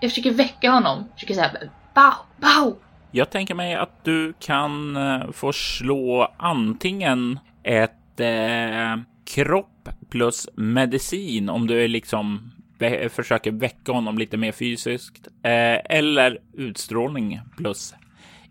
Jag 0.00 0.10
försöker 0.10 0.30
väcka 0.30 0.70
honom. 0.70 0.98
Jag 0.98 1.14
försöker 1.14 1.34
säga 1.34 1.50
Bao, 1.94 2.12
bao! 2.36 2.76
Jag 3.10 3.30
tänker 3.30 3.54
mig 3.54 3.74
att 3.74 4.04
du 4.04 4.32
kan 4.40 4.96
eh, 4.96 5.30
få 5.32 5.52
slå 5.52 6.34
antingen 6.36 7.38
ett 7.62 8.20
eh, 8.20 8.96
kropp 9.34 9.88
plus 10.10 10.48
medicin 10.54 11.48
om 11.48 11.66
du 11.66 11.84
är 11.84 11.88
liksom 11.88 12.50
försöker 13.10 13.50
väcka 13.52 13.92
honom 13.92 14.18
lite 14.18 14.36
mer 14.36 14.52
fysiskt 14.52 15.28
eh, 15.42 15.96
eller 15.96 16.38
utstrålning 16.52 17.40
plus 17.56 17.94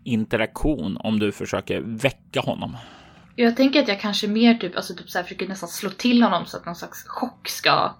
interaktion 0.04 0.96
om 0.96 1.18
du 1.18 1.32
försöker 1.32 1.80
väcka 1.80 2.40
honom. 2.40 2.76
Jag 3.36 3.56
tänker 3.56 3.82
att 3.82 3.88
jag 3.88 4.00
kanske 4.00 4.28
mer 4.28 4.54
typ, 4.54 4.76
alltså 4.76 4.94
typ 4.94 5.10
så 5.10 5.18
här, 5.18 5.22
försöker 5.22 5.48
nästan 5.48 5.68
slå 5.68 5.90
till 5.90 6.22
honom 6.22 6.46
så 6.46 6.56
att 6.56 6.66
någon 6.66 6.74
slags 6.74 7.04
chock 7.08 7.48
ska 7.48 7.94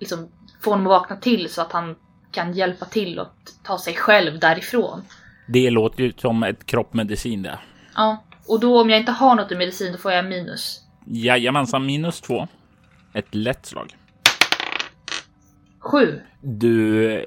liksom 0.00 0.28
få 0.60 0.70
honom 0.70 0.86
att 0.86 0.90
vakna 0.90 1.16
till 1.16 1.48
så 1.48 1.62
att 1.62 1.72
han 1.72 1.96
kan 2.32 2.52
hjälpa 2.52 2.84
till 2.84 3.18
och 3.18 3.32
ta 3.64 3.78
sig 3.78 3.94
själv 3.94 4.38
därifrån. 4.38 5.02
Det 5.48 5.70
låter 5.70 6.02
ju 6.02 6.12
som 6.16 6.42
ett 6.42 6.66
kroppmedicin 6.66 7.42
det. 7.42 7.58
Ja, 7.94 8.24
och 8.48 8.60
då 8.60 8.80
om 8.80 8.90
jag 8.90 8.98
inte 8.98 9.12
har 9.12 9.34
något 9.34 9.52
i 9.52 9.56
medicin 9.56 9.92
då 9.92 9.98
får 9.98 10.12
jag 10.12 10.24
minus. 10.24 10.80
Jajamensan, 11.06 11.86
minus 11.86 12.20
två. 12.20 12.48
Ett 13.12 13.34
lätt 13.34 13.66
slag. 13.66 13.96
Sju. 15.78 16.20
Du 16.40 17.24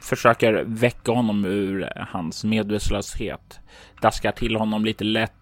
försöker 0.00 0.64
väcka 0.66 1.12
honom 1.12 1.44
ur 1.44 1.92
hans 2.08 2.44
medvetslöshet. 2.44 3.60
Daskar 4.00 4.32
till 4.32 4.56
honom 4.56 4.84
lite 4.84 5.04
lätt 5.04 5.41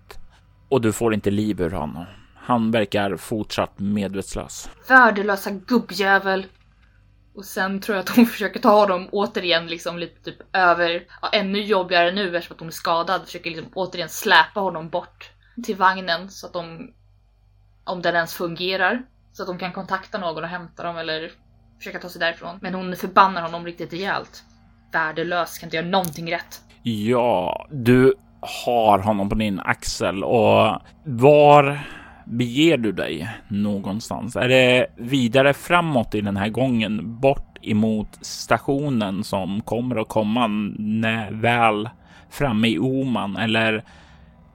och 0.70 0.80
du 0.80 0.92
får 0.92 1.14
inte 1.14 1.30
liv 1.30 1.60
ur 1.60 1.70
honom. 1.70 2.04
Han 2.34 2.70
verkar 2.70 3.16
fortsatt 3.16 3.78
medvetslös. 3.78 4.70
Värdelösa 4.88 5.50
gubbjävel. 5.50 6.46
Och 7.34 7.44
sen 7.44 7.80
tror 7.80 7.96
jag 7.96 8.02
att 8.02 8.16
hon 8.16 8.26
försöker 8.36 8.60
ta 8.60 8.80
honom 8.80 9.08
återigen 9.12 9.66
liksom 9.66 9.98
lite 9.98 10.24
typ 10.24 10.56
över, 10.56 11.02
ja, 11.22 11.28
ännu 11.32 11.62
jobbigare 11.62 12.12
nu 12.12 12.36
eftersom 12.36 12.54
att 12.54 12.60
hon 12.60 12.68
är 12.68 12.72
skadad, 12.72 13.24
försöker 13.24 13.50
liksom 13.50 13.70
återigen 13.74 14.08
släpa 14.08 14.60
honom 14.60 14.88
bort 14.88 15.30
till 15.64 15.76
vagnen 15.76 16.30
så 16.30 16.46
att 16.46 16.52
de, 16.52 16.90
om 17.84 18.02
den 18.02 18.14
ens 18.14 18.34
fungerar, 18.34 19.02
så 19.32 19.42
att 19.42 19.48
de 19.48 19.58
kan 19.58 19.72
kontakta 19.72 20.18
någon 20.18 20.44
och 20.44 20.50
hämta 20.50 20.82
dem 20.82 20.96
eller 20.96 21.32
försöka 21.78 21.98
ta 21.98 22.08
sig 22.08 22.20
därifrån. 22.20 22.58
Men 22.62 22.74
hon 22.74 22.96
förbannar 22.96 23.42
honom 23.42 23.66
riktigt 23.66 23.92
rejält. 23.92 24.42
Värdelös, 24.92 25.58
kan 25.58 25.66
inte 25.66 25.76
göra 25.76 25.86
någonting 25.86 26.32
rätt. 26.32 26.60
Ja, 26.82 27.66
du 27.70 28.14
har 28.40 28.98
honom 28.98 29.28
på 29.28 29.34
din 29.34 29.60
axel 29.60 30.24
och 30.24 30.78
var 31.04 31.80
beger 32.24 32.76
du 32.76 32.92
dig 32.92 33.28
någonstans? 33.48 34.36
Är 34.36 34.48
det 34.48 34.86
vidare 34.96 35.54
framåt 35.54 36.14
i 36.14 36.20
den 36.20 36.36
här 36.36 36.48
gången 36.48 37.20
bort 37.20 37.58
emot 37.62 38.18
stationen 38.20 39.24
som 39.24 39.60
kommer 39.60 39.96
att 39.96 40.08
komma 40.08 40.46
när 40.78 41.30
väl 41.30 41.88
framme 42.30 42.68
i 42.68 42.78
Oman 42.78 43.36
eller 43.36 43.84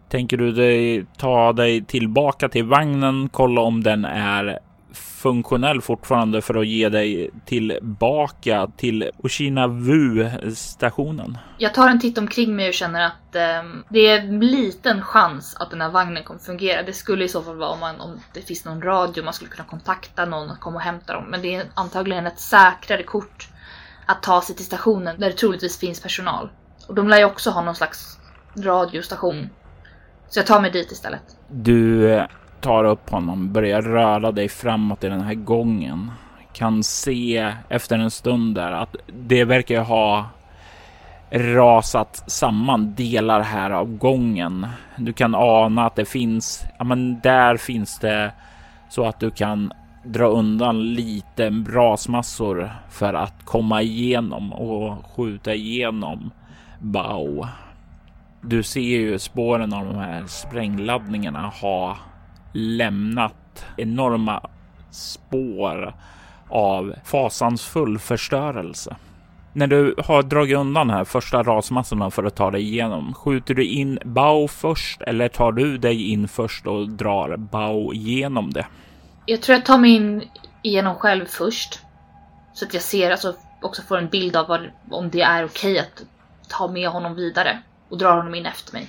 tänker 0.09 0.37
du 0.37 0.51
dig 0.51 1.05
ta 1.17 1.53
dig 1.53 1.83
tillbaka 1.83 2.49
till 2.49 2.65
vagnen, 2.65 3.29
kolla 3.31 3.61
om 3.61 3.83
den 3.83 4.05
är 4.05 4.59
funktionell 4.95 5.81
fortfarande 5.81 6.41
för 6.41 6.55
att 6.55 6.67
ge 6.67 6.89
dig 6.89 7.29
tillbaka 7.45 8.71
till 8.77 9.11
Oshinavu 9.17 10.29
stationen. 10.55 11.37
Jag 11.57 11.73
tar 11.73 11.89
en 11.89 11.99
titt 11.99 12.17
omkring 12.17 12.55
mig 12.55 12.67
och 12.67 12.73
känner 12.73 13.05
att 13.05 13.35
eh, 13.35 13.63
det 13.89 13.99
är 13.99 14.19
en 14.19 14.39
liten 14.39 15.01
chans 15.01 15.55
att 15.59 15.69
den 15.69 15.81
här 15.81 15.89
vagnen 15.89 16.23
kommer 16.23 16.39
fungera. 16.39 16.83
Det 16.83 16.93
skulle 16.93 17.25
i 17.25 17.27
så 17.27 17.41
fall 17.41 17.57
vara 17.57 17.69
om, 17.69 17.79
man, 17.79 17.99
om 18.01 18.19
det 18.33 18.41
finns 18.41 18.65
någon 18.65 18.81
radio 18.81 19.23
man 19.23 19.33
skulle 19.33 19.51
kunna 19.51 19.67
kontakta 19.67 20.25
någon 20.25 20.49
att 20.49 20.59
komma 20.59 20.75
och 20.75 20.81
hämta 20.81 21.13
dem. 21.13 21.23
Men 21.29 21.41
det 21.41 21.55
är 21.55 21.65
antagligen 21.73 22.27
ett 22.27 22.39
säkrare 22.39 23.03
kort 23.03 23.49
att 24.05 24.23
ta 24.23 24.41
sig 24.41 24.55
till 24.55 24.65
stationen 24.65 25.19
där 25.19 25.29
det 25.29 25.37
troligtvis 25.37 25.79
finns 25.79 26.01
personal. 26.01 26.49
Och 26.87 26.95
de 26.95 27.09
lär 27.09 27.17
ju 27.17 27.25
också 27.25 27.49
ha 27.49 27.61
någon 27.61 27.75
slags 27.75 28.17
radiostation. 28.57 29.49
Så 30.29 30.39
jag 30.39 30.47
tar 30.47 30.61
mig 30.61 30.71
dit 30.71 30.91
istället. 30.91 31.37
Du 31.47 32.09
tar 32.61 32.83
upp 32.83 33.09
honom, 33.09 33.53
börjar 33.53 33.81
röra 33.81 34.31
dig 34.31 34.49
framåt 34.49 35.03
i 35.03 35.09
den 35.09 35.21
här 35.21 35.33
gången. 35.33 36.11
Kan 36.53 36.83
se 36.83 37.53
efter 37.69 37.99
en 37.99 38.11
stund 38.11 38.55
där 38.55 38.71
att 38.71 38.95
det 39.07 39.43
verkar 39.43 39.81
ha 39.81 40.25
rasat 41.31 42.23
samman 42.27 42.95
delar 42.95 43.41
här 43.41 43.71
av 43.71 43.97
gången. 43.97 44.67
Du 44.97 45.13
kan 45.13 45.35
ana 45.35 45.85
att 45.85 45.95
det 45.95 46.05
finns, 46.05 46.63
ja 46.77 46.83
men 46.83 47.19
där 47.19 47.57
finns 47.57 47.99
det 47.99 48.31
så 48.89 49.05
att 49.05 49.19
du 49.19 49.31
kan 49.31 49.73
dra 50.03 50.25
undan 50.25 50.93
lite 50.93 51.49
rasmassor 51.49 52.71
för 52.89 53.13
att 53.13 53.45
komma 53.45 53.81
igenom 53.81 54.53
och 54.53 55.05
skjuta 55.15 55.53
igenom 55.53 56.31
Bao. 56.79 57.47
Du 58.41 58.63
ser 58.63 58.81
ju 58.81 59.19
spåren 59.19 59.73
av 59.73 59.85
de 59.85 59.95
här 59.95 60.23
sprängladdningarna 60.27 61.47
ha 61.61 61.97
lämnat 62.55 63.65
enorma 63.77 64.49
spår 64.91 65.93
av 66.49 66.95
fasansfull 67.03 67.99
förstörelse. 67.99 68.95
När 69.53 69.67
du 69.67 69.95
har 69.97 70.23
dragit 70.23 70.57
undan 70.57 70.89
här 70.89 71.03
första 71.03 71.43
rasmassorna 71.43 72.11
för 72.11 72.23
att 72.23 72.35
ta 72.35 72.51
dig 72.51 72.61
igenom, 72.61 73.13
skjuter 73.13 73.53
du 73.53 73.65
in 73.65 73.99
Bao 74.05 74.47
först 74.47 75.01
eller 75.01 75.27
tar 75.27 75.51
du 75.51 75.77
dig 75.77 76.11
in 76.11 76.27
först 76.27 76.67
och 76.67 76.89
drar 76.89 77.37
Bao 77.37 77.93
igenom 77.93 78.53
det? 78.53 78.65
Jag 79.25 79.41
tror 79.41 79.55
jag 79.55 79.65
tar 79.65 79.77
mig 79.77 79.91
in 79.91 80.23
igenom 80.61 80.95
själv 80.95 81.25
först. 81.25 81.79
Så 82.53 82.65
att 82.65 82.73
jag 82.73 82.83
ser, 82.83 83.11
alltså 83.11 83.35
också 83.61 83.81
får 83.81 83.97
en 83.97 84.09
bild 84.09 84.35
av 84.35 84.47
vad, 84.47 84.61
om 84.89 85.09
det 85.09 85.21
är 85.21 85.45
okej 85.45 85.79
att 85.79 86.05
ta 86.49 86.67
med 86.67 86.89
honom 86.89 87.15
vidare 87.15 87.61
och 87.89 87.97
dra 87.97 88.11
honom 88.11 88.35
in 88.35 88.45
efter 88.45 88.73
mig. 88.73 88.87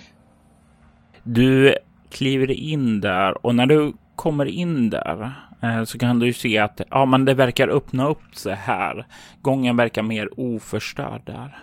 Du 1.23 1.77
kliver 2.11 2.51
in 2.51 3.01
där 3.01 3.47
och 3.47 3.55
när 3.55 3.67
du 3.67 3.93
kommer 4.17 4.47
in 4.47 4.91
där 4.91 5.33
eh, 5.63 5.85
så 5.85 5.99
kan 5.99 6.19
du 6.19 6.33
se 6.33 6.59
att 6.59 6.81
ja, 6.91 7.05
men 7.05 7.25
det 7.25 7.35
verkar 7.35 7.69
öppna 7.69 8.09
upp 8.09 8.37
sig 8.37 8.55
här. 8.55 9.07
Gången 9.43 9.77
verkar 9.77 10.03
mer 10.03 10.41
oförstörd 10.41 11.23
där. 11.25 11.59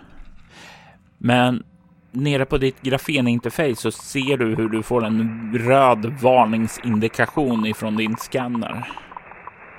Men 1.18 1.62
nere 2.10 2.44
på 2.44 2.58
ditt 2.58 2.82
grafeninterface 2.82 3.76
så 3.76 3.90
ser 3.90 4.36
du 4.36 4.54
hur 4.54 4.68
du 4.68 4.82
får 4.82 5.04
en 5.04 5.52
röd 5.58 6.06
varningsindikation 6.22 7.66
ifrån 7.66 7.96
din 7.96 8.16
scanner. 8.16 8.88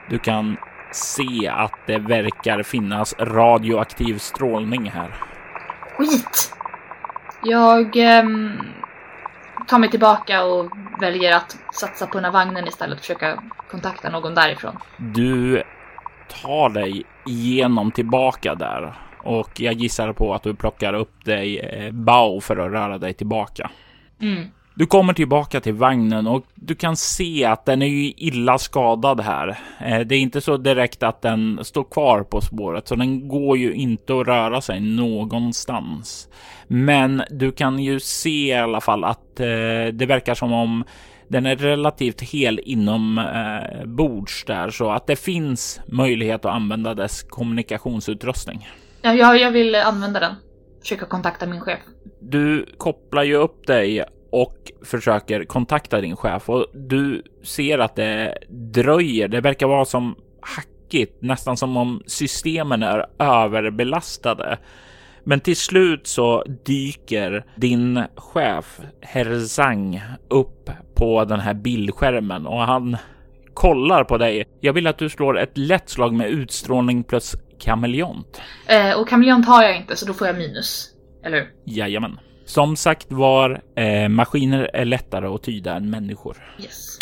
Du 0.10 0.20
kan 0.20 0.58
se 0.92 1.48
att 1.48 1.74
det 1.88 1.98
verkar 1.98 2.64
finnas 2.64 3.16
radioaktiv 3.20 4.18
strålning 4.18 4.90
här. 4.90 5.16
Skit! 5.98 6.54
Jag 7.44 7.96
um, 7.96 8.52
tar 9.68 9.80
mig 9.80 9.90
tillbaka 9.90 10.44
och 10.44 10.72
väljer 11.00 11.36
att 11.36 11.58
satsa 11.74 12.08
på 12.08 12.18
den 12.18 12.26
här 12.26 12.32
vagnen 12.32 12.68
istället 12.68 12.96
och 12.96 13.02
försöka 13.02 13.44
kontakta 13.72 14.10
någon 14.10 14.36
därifrån. 14.36 14.78
Du 14.98 15.64
tar 16.42 16.70
dig 16.70 17.04
igenom 17.26 17.92
tillbaka 17.92 18.56
där 18.56 18.94
och 19.18 19.52
jag 19.60 19.74
gissar 19.74 20.14
på 20.14 20.34
att 20.34 20.44
du 20.44 20.56
plockar 20.56 20.94
upp 20.94 21.26
dig 21.26 21.60
eh, 21.60 21.92
Bao 21.92 22.42
för 22.42 22.58
att 22.58 22.72
röra 22.72 22.98
dig 22.98 23.14
tillbaka. 23.14 23.72
Mm. 24.22 24.48
Du 24.78 24.86
kommer 24.86 25.14
tillbaka 25.14 25.62
till 25.62 25.74
vagnen 25.74 26.28
och 26.28 26.46
du 26.56 26.76
kan 26.76 26.96
se 26.96 27.46
att 27.46 27.66
den 27.66 27.82
är 27.82 27.88
ju 27.88 28.14
illa 28.18 28.58
skadad 28.58 29.22
här. 29.22 29.60
Eh, 29.80 30.00
det 30.00 30.16
är 30.16 30.20
inte 30.20 30.42
så 30.42 30.58
direkt 30.58 31.04
att 31.04 31.22
den 31.22 31.60
står 31.64 31.84
kvar 31.84 32.24
på 32.24 32.42
spåret, 32.42 32.88
så 32.88 32.96
den 32.96 33.28
går 33.28 33.58
ju 33.58 33.74
inte 33.74 34.20
att 34.20 34.28
röra 34.28 34.62
sig 34.62 34.80
någonstans. 34.80 36.30
Men 36.68 37.24
du 37.30 37.52
kan 37.52 37.80
ju 37.80 38.00
se 38.00 38.48
i 38.48 38.54
alla 38.54 38.82
fall 38.82 39.04
att 39.04 39.40
eh, 39.40 39.46
det 39.94 40.06
verkar 40.08 40.36
som 40.36 40.54
om 40.54 40.84
den 41.28 41.46
är 41.46 41.56
relativt 41.56 42.22
hel 42.22 42.60
inom 42.64 43.18
eh, 43.18 43.86
bords 43.86 44.46
där 44.46 44.70
så 44.70 44.92
att 44.92 45.08
det 45.08 45.16
finns 45.16 45.80
möjlighet 45.88 46.46
att 46.46 46.56
använda 46.56 46.94
dess 46.94 47.24
kommunikationsutrustning. 47.24 48.70
Ja, 49.02 49.14
jag, 49.14 49.40
jag 49.40 49.52
vill 49.52 49.76
använda 49.76 50.20
den. 50.20 50.36
Försöka 50.82 51.06
kontakta 51.06 51.46
min 51.46 51.62
chef. 51.62 51.80
Du 52.20 52.66
kopplar 52.78 53.24
ju 53.24 53.36
upp 53.36 53.68
dig 53.68 54.04
och 54.36 54.72
försöker 54.86 55.46
kontakta 55.46 56.02
din 56.02 56.16
chef 56.16 56.50
och 56.50 56.66
du 56.74 57.24
ser 57.44 57.80
att 57.80 57.96
det 57.96 58.38
dröjer. 58.50 59.28
Det 59.28 59.42
verkar 59.42 59.68
vara 59.68 59.86
som 59.86 60.16
hackigt, 60.42 61.22
nästan 61.22 61.58
som 61.58 61.78
om 61.78 62.04
systemen 62.06 62.84
är 62.84 63.06
överbelastade. 63.20 64.58
Men 65.24 65.40
till 65.40 65.56
slut 65.56 66.08
så 66.08 66.44
dyker 66.66 67.46
din 67.56 68.04
chef 68.16 68.80
Herr 69.02 69.40
Zhang 69.40 70.02
upp 70.30 70.70
på 70.96 71.26
den 71.26 71.40
här 71.40 71.54
bildskärmen 71.54 72.48
och 72.48 72.60
han 72.60 72.98
kollar 73.54 74.04
på 74.04 74.18
dig. 74.18 74.48
Jag 74.60 74.74
vill 74.74 74.88
att 74.88 74.98
du 74.98 75.10
slår 75.10 75.40
ett 75.40 75.58
lätt 75.58 75.90
slag 75.90 76.14
med 76.14 76.30
utstrålning 76.30 77.04
plus 77.04 77.36
kameleont. 77.60 78.42
Eh, 78.68 79.00
och 79.00 79.10
kameleont 79.10 79.48
har 79.48 79.64
jag 79.64 79.78
inte 79.78 79.96
så 79.96 80.06
då 80.06 80.14
får 80.14 80.28
jag 80.28 80.38
minus. 80.38 80.92
Eller 81.24 81.38
hur? 81.38 81.48
Jajamän. 81.64 82.20
Som 82.46 82.76
sagt 82.76 83.08
var, 83.10 83.62
eh, 83.76 84.10
maskiner 84.10 84.70
är 84.74 84.86
lättare 84.86 85.28
att 85.28 85.44
tyda 85.44 85.76
än 85.76 85.90
människor. 85.90 86.38
Yes. 86.60 87.00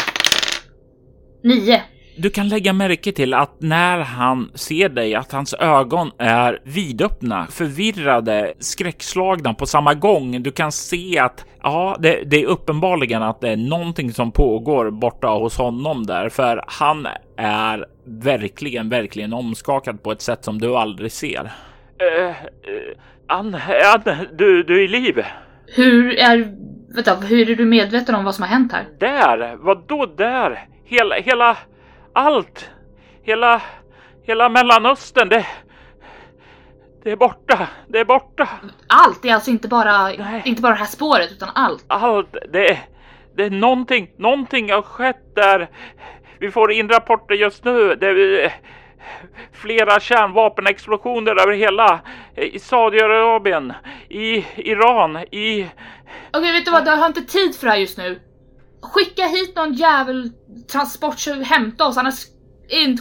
Nio. 1.44 1.82
Du 2.18 2.30
kan 2.30 2.50
lägga 2.50 2.74
märke 2.74 3.12
till 3.12 3.34
att 3.34 3.62
när 3.62 4.00
han 4.00 4.52
ser 4.56 4.90
dig 4.90 5.16
att 5.16 5.32
hans 5.32 5.54
ögon 5.54 6.12
är 6.18 6.60
vidöppna, 6.64 7.48
förvirrade, 7.48 8.54
skräckslagna 8.60 9.54
på 9.54 9.66
samma 9.66 9.94
gång. 9.94 10.44
Du 10.44 10.52
kan 10.52 10.72
se 10.72 11.20
att 11.20 11.46
ja, 11.64 11.98
det, 12.00 12.24
det, 12.26 12.42
är 12.42 12.46
uppenbarligen 12.46 13.24
att 13.24 13.42
det 13.42 13.50
är 13.50 13.58
någonting 13.58 14.14
som 14.14 14.32
pågår 14.32 14.92
borta 14.92 15.28
hos 15.28 15.58
honom 15.58 16.06
där, 16.06 16.30
för 16.30 16.64
han 16.68 17.08
är 17.38 17.86
verkligen, 18.06 18.90
verkligen 18.90 19.34
omskakad 19.34 20.04
på 20.04 20.12
ett 20.12 20.22
sätt 20.22 20.44
som 20.44 20.60
du 20.60 20.76
aldrig 20.76 21.12
ser. 21.12 21.52
Uh, 22.02 22.30
uh, 22.30 22.34
Ann, 23.28 23.56
Ann, 23.96 24.28
du, 24.34 24.64
du 24.64 24.80
är 24.80 24.84
i 24.84 24.88
liv. 24.88 25.26
Hur 25.68 26.20
är, 26.20 26.54
vänta, 26.96 27.16
hur 27.16 27.50
är 27.50 27.56
du 27.56 27.66
medveten 27.66 28.16
om 28.16 28.26
vad 28.26 28.36
som 28.36 28.42
har 28.42 28.50
hänt 28.50 28.72
här? 28.72 28.86
Där? 29.00 29.56
Vad 29.56 29.88
då 29.88 30.06
där? 30.06 30.68
Hela, 30.86 31.16
hela, 31.16 31.58
allt, 32.14 32.70
hela, 33.24 33.62
hela 34.24 34.50
Mellanöstern, 34.50 35.30
det, 35.30 35.46
det 37.04 37.12
är 37.12 37.16
borta, 37.16 37.68
det 37.88 38.00
är 38.00 38.06
borta. 38.06 38.50
Allt, 38.88 39.22
det 39.22 39.30
är 39.30 39.34
alltså 39.34 39.52
inte 39.52 39.68
bara, 39.68 40.14
inte 40.44 40.62
bara 40.62 40.72
det 40.72 40.80
här 40.80 40.86
spåret 40.86 41.32
utan 41.32 41.50
allt? 41.56 41.86
Allt, 41.88 42.36
det, 42.54 42.80
det 43.36 43.44
är 43.44 43.50
någonting, 43.50 44.12
någonting 44.18 44.72
har 44.72 44.82
skett 44.82 45.36
där. 45.36 45.70
Vi 46.40 46.52
får 46.52 46.72
in 46.72 46.90
rapporter 46.90 47.36
just 47.36 47.64
nu. 47.64 47.96
Det 47.96 48.08
är 48.08 48.54
flera 49.52 50.00
kärnvapenexplosioner 50.00 51.42
över 51.42 51.54
hela 51.54 52.02
i 52.36 52.60
Saudiarabien, 52.60 53.74
i 54.10 54.46
Iran, 54.56 55.18
i... 55.18 55.68
Okej, 56.34 56.52
vet 56.52 56.66
du 56.66 56.72
vad? 56.72 56.88
Jag 56.88 56.98
har 56.98 57.08
inte 57.08 57.22
tid 57.22 57.56
för 57.56 57.66
det 57.66 57.72
här 57.72 57.80
just 57.80 57.98
nu. 57.98 58.20
Skicka 58.82 59.24
hit 59.24 59.56
någon 59.56 59.74
jävel 59.74 60.32
transport 60.72 61.20
så 61.20 61.34
hämta 61.34 61.88
oss 61.88 61.98
annars 61.98 62.26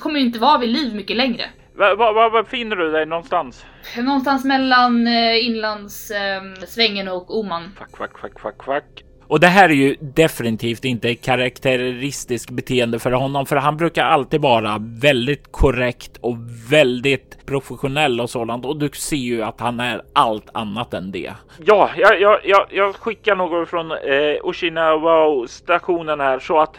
kommer 0.00 0.14
vi 0.14 0.26
inte 0.26 0.38
vara 0.38 0.58
vid 0.58 0.68
liv 0.68 0.94
mycket 0.94 1.16
längre. 1.16 1.50
Var, 1.74 1.96
var, 1.96 2.12
var 2.14 2.42
befinner 2.42 2.76
du 2.76 2.90
dig 2.90 3.06
någonstans? 3.06 3.66
Någonstans 3.96 4.44
mellan 4.44 5.06
eh, 5.06 5.46
inlandssvängen 5.46 7.08
eh, 7.08 7.14
och 7.14 7.38
Oman. 7.38 7.72
Fuck, 7.78 7.96
fuck, 7.96 8.18
fuck, 8.18 8.40
fuck, 8.40 8.64
fuck. 8.64 9.04
Och 9.32 9.40
det 9.40 9.46
här 9.46 9.68
är 9.68 9.74
ju 9.74 9.96
definitivt 10.00 10.84
inte 10.84 11.14
karaktäristiskt 11.14 12.50
beteende 12.50 12.98
för 12.98 13.12
honom, 13.12 13.46
för 13.46 13.56
han 13.56 13.76
brukar 13.76 14.04
alltid 14.04 14.40
vara 14.40 14.76
väldigt 14.80 15.52
korrekt 15.52 16.16
och 16.20 16.36
väldigt 16.70 17.46
professionell 17.46 18.20
och 18.20 18.30
sådant. 18.30 18.64
Och 18.64 18.76
du 18.76 18.88
ser 18.88 19.16
ju 19.16 19.42
att 19.42 19.60
han 19.60 19.80
är 19.80 20.02
allt 20.12 20.48
annat 20.54 20.94
än 20.94 21.12
det. 21.12 21.32
Ja, 21.64 21.90
jag, 21.96 22.20
jag, 22.20 22.40
jag, 22.44 22.66
jag 22.70 22.96
skickar 22.96 23.36
något 23.36 23.68
från 23.68 23.92
eh, 23.92 23.98
Oshinawa 24.42 25.46
stationen 25.48 26.20
här 26.20 26.38
så 26.38 26.58
att 26.58 26.76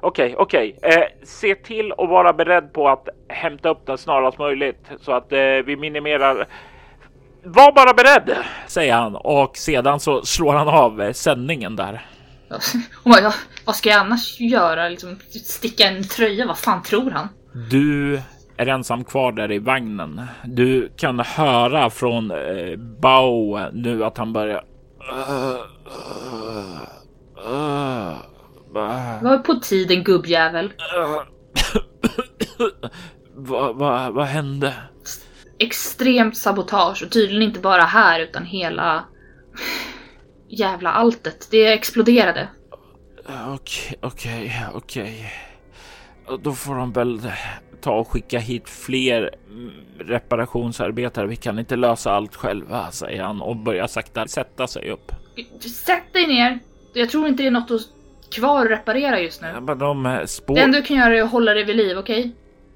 Okej, 0.00 0.26
okay, 0.26 0.36
okej. 0.36 0.76
Okay. 0.78 1.02
Eh, 1.02 1.08
se 1.22 1.54
till 1.54 1.92
att 1.92 2.08
vara 2.08 2.32
beredd 2.32 2.72
på 2.72 2.88
att 2.88 3.08
hämta 3.28 3.68
upp 3.68 3.86
den 3.86 3.98
snarast 3.98 4.38
möjligt 4.38 4.90
så 5.00 5.12
att 5.12 5.32
eh, 5.32 5.38
vi 5.38 5.76
minimerar 5.76 6.46
var 7.46 7.72
bara 7.72 7.94
beredd, 7.94 8.36
säger 8.66 8.94
han 8.94 9.16
och 9.16 9.56
sedan 9.56 10.00
så 10.00 10.22
slår 10.22 10.54
han 10.54 10.68
av 10.68 11.02
eh, 11.02 11.12
sändningen 11.12 11.76
där. 11.76 12.06
Oh 13.04 13.32
vad 13.64 13.76
ska 13.76 13.88
jag 13.88 14.00
annars 14.00 14.40
göra? 14.40 14.88
Liksom, 14.88 15.18
sticka 15.44 15.88
en 15.88 16.04
tröja? 16.04 16.46
Vad 16.46 16.58
fan 16.58 16.82
tror 16.82 17.10
han? 17.10 17.28
Du 17.70 18.20
är 18.56 18.66
ensam 18.66 19.04
kvar 19.04 19.32
där 19.32 19.52
i 19.52 19.58
vagnen. 19.58 20.22
Du 20.44 20.92
kan 20.96 21.20
höra 21.20 21.90
från 21.90 22.30
eh, 22.30 22.76
Bao 22.76 23.70
nu 23.72 24.04
att 24.04 24.18
han 24.18 24.32
börjar... 24.32 24.64
Var 29.22 29.38
på 29.38 29.54
tiden 29.54 30.04
gubbjävel. 30.04 30.72
Vad 33.34 33.76
va, 33.76 34.10
va 34.10 34.24
hände? 34.24 34.74
Extremt 35.58 36.36
sabotage 36.36 37.02
och 37.02 37.10
tydligen 37.10 37.42
inte 37.42 37.60
bara 37.60 37.82
här 37.82 38.20
utan 38.20 38.44
hela 38.44 39.04
jävla 40.48 40.90
alltet. 40.90 41.48
Det 41.50 41.72
exploderade. 41.72 42.48
Okej, 43.46 43.98
okej, 44.00 44.66
okej. 44.74 45.32
Då 46.42 46.52
får 46.52 46.74
de 46.74 46.92
väl 46.92 47.20
ta 47.80 47.92
och 47.92 48.08
skicka 48.08 48.38
hit 48.38 48.68
fler 48.68 49.34
reparationsarbetare. 49.98 51.26
Vi 51.26 51.36
kan 51.36 51.58
inte 51.58 51.76
lösa 51.76 52.12
allt 52.12 52.36
själva, 52.36 52.90
säger 52.90 53.22
han 53.22 53.40
och 53.40 53.56
börjar 53.56 53.86
sakta 53.86 54.26
sätta 54.26 54.66
sig 54.66 54.90
upp. 54.90 55.12
Sätt 55.60 56.12
dig 56.12 56.26
ner. 56.26 56.58
Jag 56.94 57.10
tror 57.10 57.28
inte 57.28 57.42
det 57.42 57.46
är 57.46 57.50
något 57.50 57.88
kvar 58.30 58.64
att 58.64 58.70
reparera 58.70 59.20
just 59.20 59.42
nu. 59.42 59.48
Ja, 59.48 59.60
men 59.60 59.78
de 59.78 60.22
spår... 60.26 60.54
Det 60.54 60.60
enda 60.60 60.78
du 60.78 60.84
kan 60.84 60.96
göra 60.96 61.16
är 61.16 61.22
att 61.22 61.30
hålla 61.30 61.54
dig 61.54 61.64
vid 61.64 61.76
liv, 61.76 61.98
okej? 61.98 62.20
Okay? 62.20 62.32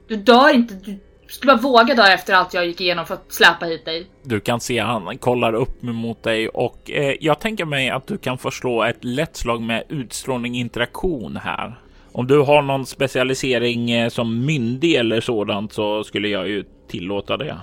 Du 0.08 0.16
dör 0.16 0.54
inte. 0.54 0.74
Du 0.74 0.98
skulle 1.30 1.52
bara 1.52 1.62
våga 1.62 1.94
dö 1.94 2.06
efter 2.06 2.34
allt 2.34 2.54
jag 2.54 2.66
gick 2.66 2.80
igenom 2.80 3.06
för 3.06 3.14
att 3.14 3.32
släpa 3.32 3.66
hit 3.66 3.84
dig. 3.84 4.06
Du 4.22 4.40
kan 4.40 4.60
se 4.60 4.78
han 4.78 5.18
kollar 5.18 5.52
upp 5.52 5.82
mot 5.82 6.22
dig 6.22 6.48
och 6.48 6.90
eh, 6.90 7.14
jag 7.20 7.40
tänker 7.40 7.64
mig 7.64 7.90
att 7.90 8.06
du 8.06 8.18
kan 8.18 8.38
förslå 8.38 8.84
ett 8.84 9.04
lätt 9.04 9.36
slag 9.36 9.62
med 9.62 9.84
utstrålning 9.88 10.54
interaktion 10.54 11.36
här. 11.36 11.80
Om 12.12 12.26
du 12.26 12.38
har 12.38 12.62
någon 12.62 12.86
specialisering 12.86 13.90
eh, 13.90 14.08
som 14.08 14.46
myndig 14.46 14.94
eller 14.94 15.20
sådant 15.20 15.72
så 15.72 16.04
skulle 16.04 16.28
jag 16.28 16.48
ju 16.48 16.64
tillåta 16.88 17.36
det. 17.36 17.56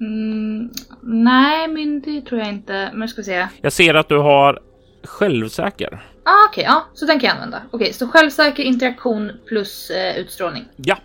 Mm, 0.00 0.70
nej, 1.02 1.68
myndig 1.68 2.26
tror 2.26 2.40
jag 2.40 2.48
inte. 2.48 2.90
Men 2.94 3.08
ska 3.08 3.22
se. 3.22 3.48
Jag 3.60 3.72
ser 3.72 3.94
att 3.94 4.08
du 4.08 4.18
har 4.18 4.60
självsäker. 5.04 6.02
Ah, 6.24 6.30
Okej, 6.48 6.62
okay, 6.62 6.64
ja, 6.64 6.84
så 6.94 7.06
den 7.06 7.20
kan 7.20 7.28
jag 7.28 7.34
använda. 7.34 7.62
Okej, 7.66 7.76
okay, 7.76 7.92
så 7.92 8.08
självsäker 8.08 8.62
interaktion 8.62 9.32
plus 9.46 9.90
eh, 9.90 10.16
utstrålning. 10.16 10.64
Ja, 10.76 10.96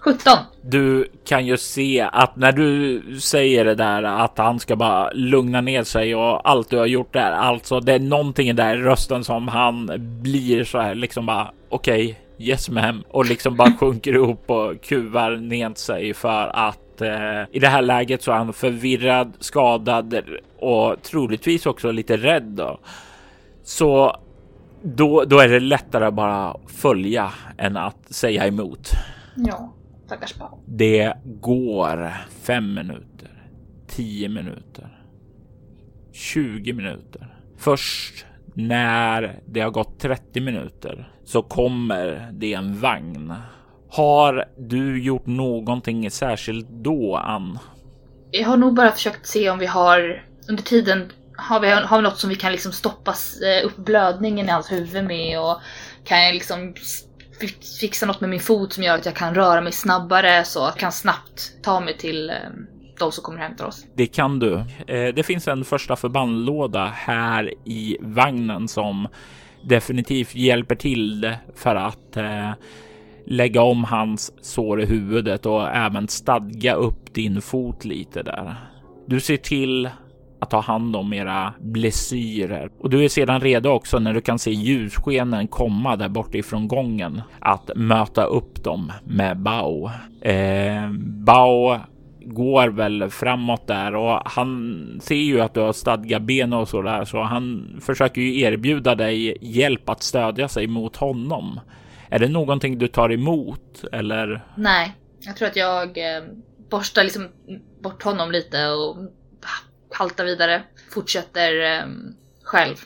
17. 0.00 0.32
Du 0.62 1.10
kan 1.24 1.46
ju 1.46 1.56
se 1.56 2.08
att 2.12 2.36
när 2.36 2.52
du 2.52 3.02
säger 3.20 3.64
det 3.64 3.74
där 3.74 4.02
att 4.02 4.38
han 4.38 4.60
ska 4.60 4.76
bara 4.76 5.10
lugna 5.12 5.60
ner 5.60 5.84
sig 5.84 6.14
och 6.14 6.50
allt 6.50 6.70
du 6.70 6.76
har 6.76 6.86
gjort 6.86 7.12
där. 7.12 7.32
Alltså, 7.32 7.80
det 7.80 7.92
är 7.92 7.98
någonting 7.98 8.56
där 8.56 8.76
i 8.76 8.82
rösten 8.82 9.24
som 9.24 9.48
han 9.48 9.90
blir 10.22 10.64
så 10.64 10.78
här 10.78 10.94
liksom 10.94 11.26
bara 11.26 11.50
okej, 11.68 12.04
okay, 12.04 12.46
yes 12.46 12.70
ma'am 12.70 13.02
och 13.08 13.26
liksom 13.26 13.56
bara 13.56 13.72
sjunker 13.80 14.14
ihop 14.14 14.50
och 14.50 14.82
kuvar 14.82 15.36
ner 15.36 15.74
sig 15.74 16.14
för 16.14 16.50
att 16.56 17.00
eh, 17.00 17.42
i 17.52 17.58
det 17.58 17.68
här 17.68 17.82
läget 17.82 18.22
så 18.22 18.32
är 18.32 18.36
han 18.36 18.52
förvirrad, 18.52 19.32
skadad 19.40 20.22
och 20.58 21.02
troligtvis 21.02 21.66
också 21.66 21.90
lite 21.90 22.16
rädd. 22.16 22.42
Då. 22.42 22.78
Så 23.64 24.16
då, 24.82 25.24
då 25.24 25.38
är 25.38 25.48
det 25.48 25.60
lättare 25.60 26.04
att 26.04 26.14
bara 26.14 26.56
följa 26.66 27.32
än 27.58 27.76
att 27.76 28.14
säga 28.14 28.46
emot. 28.46 28.90
Ja. 29.34 29.72
Stackars 30.10 30.34
barn. 30.34 30.58
Det 30.66 31.14
går 31.24 32.12
fem 32.42 32.74
minuter, 32.74 33.48
tio 33.88 34.28
minuter, 34.28 35.04
20 36.12 36.72
minuter. 36.72 37.34
Först 37.58 38.26
när 38.54 39.40
det 39.46 39.60
har 39.60 39.70
gått 39.70 40.00
30 40.00 40.40
minuter 40.40 41.12
så 41.24 41.42
kommer 41.42 42.30
det 42.32 42.54
en 42.54 42.80
vagn. 42.80 43.34
Har 43.90 44.48
du 44.58 45.02
gjort 45.02 45.26
någonting 45.26 46.10
särskilt 46.10 46.68
då, 46.68 47.16
Ann? 47.16 47.58
Jag 48.30 48.48
har 48.48 48.56
nog 48.56 48.74
bara 48.74 48.92
försökt 48.92 49.26
se 49.26 49.50
om 49.50 49.58
vi 49.58 49.66
har 49.66 50.24
under 50.48 50.62
tiden 50.62 51.12
har 51.36 51.60
vi, 51.60 51.70
har 51.70 51.96
vi 51.96 52.02
något 52.02 52.18
som 52.18 52.30
vi 52.30 52.36
kan 52.36 52.52
liksom 52.52 52.72
stoppa 52.72 53.10
eh, 53.10 53.66
upp 53.66 53.76
blödningen 53.76 54.46
i 54.46 54.50
hans 54.50 54.72
huvud 54.72 55.04
med 55.04 55.40
och 55.40 55.60
kan 56.04 56.24
jag 56.24 56.34
liksom 56.34 56.74
fixa 57.80 58.06
något 58.06 58.20
med 58.20 58.30
min 58.30 58.40
fot 58.40 58.72
som 58.72 58.82
gör 58.82 58.94
att 58.94 59.06
jag 59.06 59.14
kan 59.14 59.34
röra 59.34 59.60
mig 59.60 59.72
snabbare 59.72 60.44
så 60.44 60.58
jag 60.58 60.76
kan 60.76 60.92
snabbt 60.92 61.52
ta 61.62 61.80
mig 61.80 61.98
till 61.98 62.30
eh, 62.30 62.36
de 62.98 63.12
som 63.12 63.24
kommer 63.24 63.38
hämta 63.38 63.66
oss. 63.66 63.86
Det 63.94 64.06
kan 64.06 64.38
du. 64.38 64.54
Eh, 64.86 65.14
det 65.14 65.22
finns 65.22 65.48
en 65.48 65.64
första 65.64 65.96
förbandlåda 65.96 66.86
här 66.86 67.54
i 67.64 67.96
vagnen 68.00 68.68
som 68.68 69.08
definitivt 69.62 70.34
hjälper 70.34 70.74
till 70.74 71.36
för 71.54 71.76
att 71.76 72.16
eh, 72.16 72.50
lägga 73.26 73.62
om 73.62 73.84
hans 73.84 74.32
sår 74.44 74.82
i 74.82 74.86
huvudet 74.86 75.46
och 75.46 75.68
även 75.68 76.08
stadga 76.08 76.74
upp 76.74 77.14
din 77.14 77.42
fot 77.42 77.84
lite 77.84 78.22
där. 78.22 78.56
Du 79.06 79.20
ser 79.20 79.36
till 79.36 79.90
att 80.40 80.50
ta 80.50 80.60
hand 80.60 80.96
om 80.96 81.12
era 81.12 81.54
blessyrer. 81.60 82.70
Och 82.78 82.90
du 82.90 83.04
är 83.04 83.08
sedan 83.08 83.40
redo 83.40 83.70
också 83.70 83.98
när 83.98 84.14
du 84.14 84.20
kan 84.20 84.38
se 84.38 84.50
ljusskenen 84.50 85.48
komma 85.48 85.96
där 85.96 86.08
bortifrån 86.08 86.68
gången 86.68 87.22
att 87.38 87.70
möta 87.76 88.24
upp 88.24 88.64
dem 88.64 88.92
med 89.04 89.38
Bao. 89.38 89.90
Eh, 90.20 90.90
Bao 91.00 91.78
går 92.24 92.68
väl 92.68 93.10
framåt 93.10 93.66
där 93.66 93.94
och 93.94 94.22
han 94.24 95.00
ser 95.02 95.14
ju 95.14 95.40
att 95.40 95.54
du 95.54 95.60
har 95.60 95.72
stadga 95.72 96.20
ben 96.20 96.52
och 96.52 96.68
så 96.68 96.82
där 96.82 97.04
så 97.04 97.22
han 97.22 97.76
försöker 97.80 98.20
ju 98.20 98.40
erbjuda 98.40 98.94
dig 98.94 99.36
hjälp 99.40 99.88
att 99.88 100.02
stödja 100.02 100.48
sig 100.48 100.66
mot 100.66 100.96
honom. 100.96 101.60
Är 102.08 102.18
det 102.18 102.28
någonting 102.28 102.78
du 102.78 102.88
tar 102.88 103.12
emot 103.12 103.84
eller? 103.92 104.44
Nej, 104.54 104.92
jag 105.20 105.36
tror 105.36 105.48
att 105.48 105.56
jag 105.56 105.98
eh, 105.98 106.22
borstar 106.70 107.04
liksom 107.04 107.28
bort 107.82 108.02
honom 108.02 108.30
lite 108.30 108.68
och 108.68 108.96
haltar 109.92 110.24
vidare, 110.24 110.62
fortsätter 110.94 111.78
eh, 111.78 111.86
själv. 112.42 112.76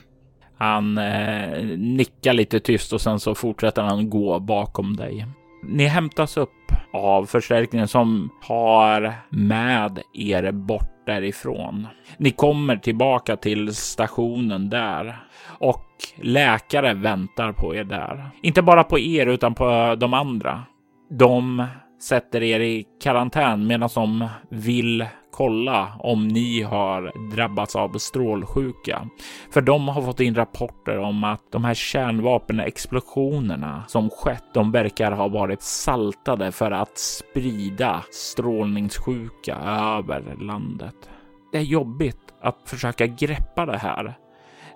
Han 0.59 0.99
eh, 0.99 1.65
nickar 1.77 2.33
lite 2.33 2.61
tyst 2.61 2.93
och 2.93 3.01
sen 3.01 3.21
så 3.21 3.35
fortsätter 3.35 3.83
han 3.83 4.11
gå 4.11 4.41
bakom 4.41 4.97
dig. 4.97 5.27
Ni 5.63 5.87
hämtas 5.87 6.37
upp 6.37 6.51
av 6.93 7.27
förstärkningen 7.27 7.89
som 7.89 8.31
har 8.43 9.13
med 9.31 10.03
er 10.13 10.53
bort 10.53 11.07
därifrån. 11.07 11.87
Ni 12.17 12.31
kommer 12.31 12.77
tillbaka 12.77 13.37
till 13.37 13.75
stationen 13.75 14.71
där 14.71 15.19
och 15.47 15.87
läkare 16.17 16.95
väntar 16.95 17.53
på 17.53 17.75
er 17.75 17.85
där. 17.85 18.31
Inte 18.43 18.63
bara 18.63 18.85
på 18.85 18.99
er 18.99 19.27
utan 19.27 19.55
på 19.55 19.97
de 19.99 20.15
andra. 20.15 20.63
De 21.11 21.67
sätter 22.03 22.43
er 22.43 22.61
i 22.61 22.85
karantän 23.03 23.67
medan 23.67 23.89
de 23.95 24.29
vill 24.49 25.07
kolla 25.35 25.93
om 25.99 26.29
ni 26.29 26.63
har 26.63 27.31
drabbats 27.31 27.77
av 27.77 27.99
strålsjuka. 27.99 29.09
För 29.51 29.61
de 29.61 29.89
har 29.89 30.03
fått 30.03 30.21
in 30.21 30.35
rapporter 30.35 30.99
om 30.99 31.25
att 31.25 31.53
de 31.53 31.65
här 31.65 31.75
kärnvapenexplosionerna 31.75 33.85
som 33.89 34.11
skett, 34.11 34.45
de 34.55 34.73
verkar 34.73 35.13
ha 35.13 35.29
varit 35.29 35.63
saltade 35.63 36.53
för 36.53 36.71
att 36.71 36.99
sprida 36.99 38.05
strålningssjuka 38.11 39.57
över 39.99 40.37
landet. 40.41 41.11
Det 41.53 41.59
är 41.59 41.63
jobbigt 41.63 42.35
att 42.41 42.59
försöka 42.67 43.07
greppa 43.07 43.67
det 43.67 43.79
här. 43.79 44.15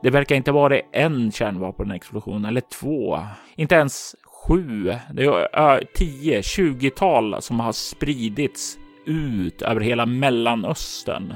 Det 0.03 0.11
verkar 0.11 0.37
inte 0.37 0.53
vara 0.53 0.81
en 0.93 1.33
kärnvapenexplosion 1.33 2.45
eller 2.45 2.61
två, 2.61 3.19
inte 3.57 3.75
ens 3.75 4.15
sju, 4.49 4.95
det 5.13 5.25
är 5.53 5.85
tio, 5.95 6.43
tjugotal 6.43 7.43
som 7.43 7.61
har 7.61 7.73
spridits 7.73 8.79
ut 9.09 9.63
över 9.63 9.81
hela 9.81 10.07
Mellanöstern. 10.07 11.35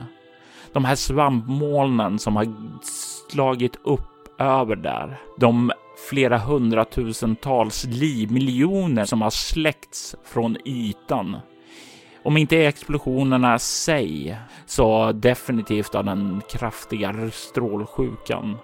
De 0.72 0.84
här 0.84 0.94
svampmolnen 0.94 2.18
som 2.18 2.36
har 2.36 2.46
slagit 3.30 3.76
upp 3.84 4.40
över 4.40 4.76
där. 4.76 5.20
De 5.38 5.72
flera 6.08 6.38
hundratusentals 6.38 7.84
liv, 7.84 8.32
miljoner 8.32 9.04
som 9.04 9.22
har 9.22 9.30
släckts 9.30 10.16
från 10.24 10.56
ytan. 10.64 11.36
Om 12.22 12.36
inte 12.36 12.66
explosionerna 12.66 13.58
sig 13.58 14.36
så 14.66 15.12
definitivt 15.12 15.94
av 15.94 16.04
den 16.04 16.42
kraftiga 16.50 17.30
strålsjukan 17.32 18.56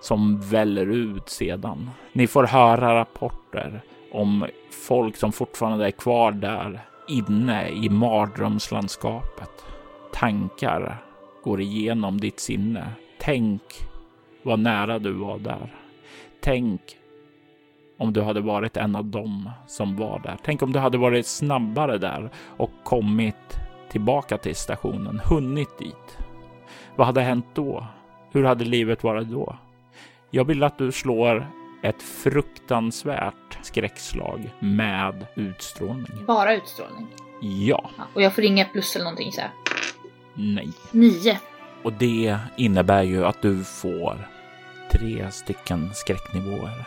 som 0.00 0.40
väller 0.40 0.86
ut 0.86 1.28
sedan. 1.28 1.90
Ni 2.12 2.26
får 2.26 2.44
höra 2.44 3.00
rapporter 3.00 3.82
om 4.12 4.46
folk 4.86 5.16
som 5.16 5.32
fortfarande 5.32 5.86
är 5.86 5.90
kvar 5.90 6.32
där 6.32 6.84
inne 7.08 7.68
i 7.68 7.88
mardrömslandskapet. 7.88 9.64
Tankar 10.12 11.02
går 11.44 11.60
igenom 11.60 12.20
ditt 12.20 12.40
sinne. 12.40 12.90
Tänk 13.18 13.62
vad 14.42 14.58
nära 14.58 14.98
du 14.98 15.12
var 15.12 15.38
där. 15.38 15.74
Tänk 16.40 16.80
om 17.98 18.12
du 18.12 18.22
hade 18.22 18.40
varit 18.40 18.76
en 18.76 18.96
av 18.96 19.04
dem 19.04 19.50
som 19.66 19.96
var 19.96 20.18
där. 20.18 20.36
Tänk 20.44 20.62
om 20.62 20.72
du 20.72 20.78
hade 20.78 20.98
varit 20.98 21.26
snabbare 21.26 21.98
där 21.98 22.30
och 22.56 22.70
kommit 22.84 23.58
tillbaka 23.90 24.38
till 24.38 24.56
stationen, 24.56 25.20
hunnit 25.24 25.78
dit. 25.78 26.18
Vad 26.96 27.06
hade 27.06 27.22
hänt 27.22 27.46
då? 27.54 27.86
Hur 28.32 28.44
hade 28.44 28.64
livet 28.64 29.04
varit 29.04 29.28
då? 29.28 29.56
Jag 30.30 30.44
vill 30.44 30.62
att 30.62 30.78
du 30.78 30.92
slår 30.92 31.46
ett 31.82 32.02
fruktansvärt 32.02 33.58
skräckslag 33.62 34.50
med 34.58 35.26
utstrålning. 35.34 36.24
Bara 36.26 36.54
utstrålning? 36.54 37.06
Ja. 37.40 37.90
ja 37.96 38.04
och 38.14 38.22
jag 38.22 38.34
får 38.34 38.44
inga 38.44 38.64
plus 38.64 38.96
eller 38.96 39.04
någonting 39.04 39.32
så 39.32 39.40
här? 39.40 39.50
Nej. 40.34 40.72
Nio. 40.90 41.40
Och 41.82 41.92
det 41.92 42.38
innebär 42.56 43.02
ju 43.02 43.24
att 43.24 43.42
du 43.42 43.64
får 43.64 44.28
tre 44.92 45.30
stycken 45.30 45.90
skräcknivåer. 45.94 46.86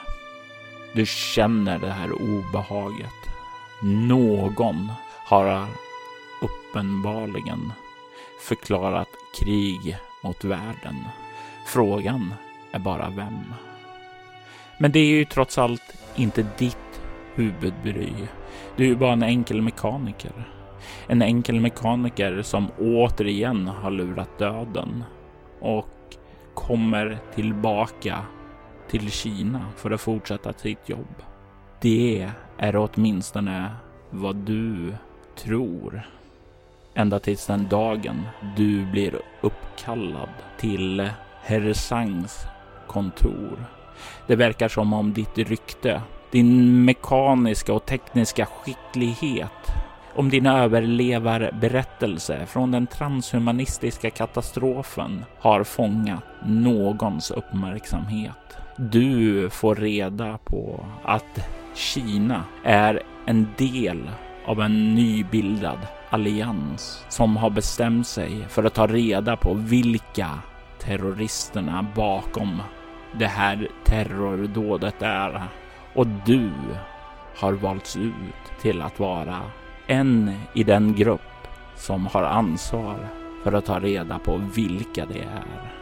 Du 0.93 1.05
känner 1.05 1.79
det 1.79 1.91
här 1.91 2.11
obehaget. 2.11 3.13
Någon 3.83 4.91
har 5.25 5.67
uppenbarligen 6.41 7.73
förklarat 8.39 9.09
krig 9.39 9.97
mot 10.23 10.43
världen. 10.43 10.95
Frågan 11.65 12.33
är 12.71 12.79
bara 12.79 13.09
vem. 13.09 13.53
Men 14.81 14.91
det 14.91 14.99
är 14.99 15.05
ju 15.05 15.25
trots 15.25 15.57
allt 15.57 15.93
inte 16.15 16.45
ditt 16.57 17.01
huvudbry. 17.35 18.13
Du 18.75 18.83
är 18.83 18.87
ju 18.87 18.95
bara 18.95 19.13
en 19.13 19.23
enkel 19.23 19.61
mekaniker. 19.61 20.31
En 21.07 21.21
enkel 21.21 21.59
mekaniker 21.59 22.41
som 22.41 22.71
återigen 22.79 23.67
har 23.67 23.91
lurat 23.91 24.37
döden 24.37 25.03
och 25.59 26.17
kommer 26.53 27.17
tillbaka 27.35 28.19
till 28.89 29.11
Kina 29.11 29.65
för 29.75 29.91
att 29.91 30.01
fortsätta 30.01 30.53
sitt 30.53 30.89
jobb. 30.89 31.15
Det 31.81 32.29
är 32.57 32.75
åtminstone 32.75 33.71
vad 34.09 34.35
du 34.35 34.93
tror. 35.35 36.01
Ända 36.93 37.19
tills 37.19 37.45
den 37.45 37.67
dagen 37.67 38.21
du 38.57 38.85
blir 38.85 39.21
uppkallad 39.41 40.29
till 40.57 41.09
Herr 41.41 41.73
Sangs 41.73 42.45
kontor 42.87 43.78
det 44.27 44.35
verkar 44.35 44.67
som 44.67 44.93
om 44.93 45.13
ditt 45.13 45.37
rykte, 45.37 46.01
din 46.31 46.85
mekaniska 46.85 47.73
och 47.73 47.85
tekniska 47.85 48.45
skicklighet, 48.45 49.71
om 50.15 50.29
din 50.29 50.45
överlevarberättelse 50.45 52.45
från 52.45 52.71
den 52.71 52.87
transhumanistiska 52.87 54.09
katastrofen 54.09 55.25
har 55.39 55.63
fångat 55.63 56.23
någons 56.45 57.31
uppmärksamhet. 57.31 58.57
Du 58.77 59.49
får 59.49 59.75
reda 59.75 60.37
på 60.37 60.85
att 61.03 61.49
Kina 61.75 62.43
är 62.63 63.03
en 63.25 63.47
del 63.57 64.09
av 64.45 64.61
en 64.61 64.95
nybildad 64.95 65.77
allians 66.09 67.05
som 67.09 67.37
har 67.37 67.49
bestämt 67.49 68.07
sig 68.07 68.45
för 68.49 68.63
att 68.63 68.73
ta 68.73 68.87
reda 68.87 69.37
på 69.37 69.53
vilka 69.53 70.29
terroristerna 70.79 71.85
bakom 71.95 72.61
det 73.11 73.27
här 73.27 73.67
terrordådet 73.83 75.01
är. 75.01 75.43
Och 75.93 76.07
du 76.07 76.51
har 77.35 77.53
valts 77.53 77.97
ut 77.97 78.61
till 78.61 78.81
att 78.81 78.99
vara 78.99 79.41
en 79.87 80.33
i 80.53 80.63
den 80.63 80.95
grupp 80.95 81.47
som 81.75 82.07
har 82.07 82.23
ansvar 82.23 83.07
för 83.43 83.53
att 83.53 83.65
ta 83.65 83.79
reda 83.79 84.19
på 84.19 84.41
vilka 84.55 85.05
det 85.05 85.19
är. 85.19 85.79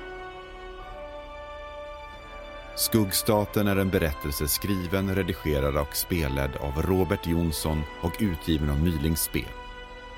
Skuggstaten 2.75 3.67
är 3.67 3.75
en 3.75 3.89
berättelse 3.89 4.47
skriven, 4.47 5.15
redigerad 5.15 5.77
och 5.77 5.95
spelad 5.95 6.51
av 6.55 6.81
Robert 6.81 7.27
Jonsson 7.27 7.81
och 8.01 8.13
utgiven 8.19 8.69
av 8.69 8.79
Mylings 8.79 9.21
spel. 9.21 9.43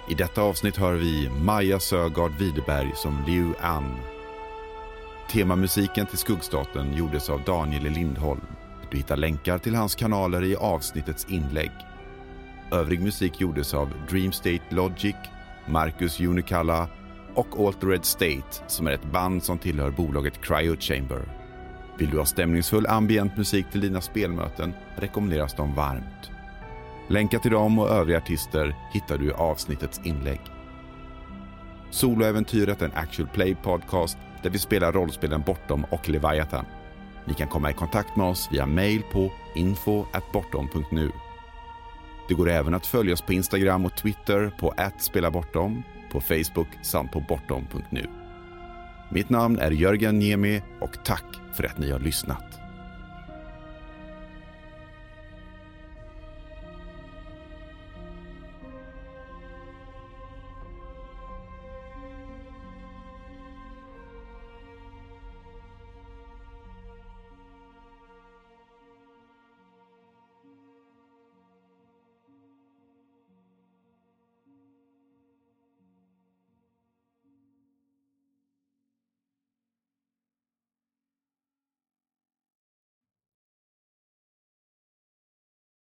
I 0.08 0.14
detta 0.14 0.42
avsnitt 0.42 0.78
hör 0.78 0.94
vi 0.94 1.30
Maja 1.30 1.80
Sögaard 1.80 2.32
Widerberg 2.32 2.92
som 2.96 3.24
Liu 3.28 3.54
An 3.62 3.96
Temamusiken 5.32 6.06
till 6.06 6.18
Skuggstaten 6.18 6.94
gjordes 6.94 7.30
av 7.30 7.44
Daniel 7.44 7.84
Lindholm. 7.84 8.46
Du 8.92 8.98
hittar 8.98 9.18
länkar 9.18 9.58
till 9.58 9.76
hans 9.76 9.96
kanaler 9.96 10.44
i 10.44 10.56
avsnittets 10.56 11.26
inlägg. 11.30 11.72
Övrig 12.72 13.02
musik 13.02 13.42
gjordes 13.42 13.74
av 13.74 13.94
Dream 14.10 14.32
State 14.32 14.64
Logic, 14.70 15.16
Marcus 15.68 16.20
Unicalla 16.20 16.90
och 17.36 17.68
Altered 17.68 18.06
State 18.06 18.64
som 18.68 18.88
är 18.88 18.92
ett 18.92 19.12
band 19.12 19.44
som 19.44 19.58
tillhör 19.58 19.92
bolaget 19.92 20.42
Cryo 20.42 20.76
Chamber. 20.80 21.22
Vill 21.98 22.10
du 22.10 22.18
ha 22.18 22.26
stämningsfull 22.26 22.88
ambient 22.88 23.38
musik 23.38 23.72
till 23.72 23.82
dina 23.82 24.02
spelmöten 24.02 24.74
rekommenderas 24.96 25.54
de 25.54 25.76
varmt. 25.76 26.32
Länkar 27.10 27.40
till 27.40 27.52
dem 27.52 27.80
och 27.80 27.90
övriga 27.90 28.18
artister 28.18 28.76
hittar 28.94 29.18
du 29.18 29.26
i 29.26 29.32
avsnittets 29.32 30.02
inlägg. 30.04 30.42
Soloäventyret 31.90 32.82
är 32.82 32.86
en 32.86 32.96
actual 32.96 33.28
play 33.28 33.56
podcast 33.56 34.18
där 34.44 34.50
vi 34.50 34.60
spelar 34.60 34.92
rollspelen 34.92 35.42
Bortom 35.42 35.86
och 35.90 36.10
Leviathan. 36.10 36.66
Ni 37.26 37.34
kan 37.34 37.48
komma 37.48 37.70
i 37.70 37.74
kontakt 37.74 38.16
med 38.16 38.28
oss 38.28 38.50
via 38.52 38.66
mail 38.66 39.02
på 39.12 39.32
info.bortom.nu. 39.56 41.12
Det 42.28 42.34
går 42.34 42.50
även 42.50 42.74
att 42.74 42.86
följa 42.86 43.14
oss 43.14 43.22
på 43.22 43.34
Instagram 43.34 43.86
och 43.86 43.98
Twitter 43.98 44.52
på 44.60 44.74
@spelabortom, 44.98 45.84
på 46.12 46.22
Facebook 46.22 46.68
samt 46.82 47.12
på 47.12 47.20
bortom.nu. 47.20 48.08
Mitt 49.12 49.30
namn 49.30 49.60
är 49.60 49.72
Jörgen 49.72 50.20
Niemi 50.20 50.62
och 50.82 51.06
tack 51.06 51.26
för 51.54 51.64
att 51.64 51.78
ni 51.78 51.92
har 51.92 52.00
lyssnat. 52.00 52.69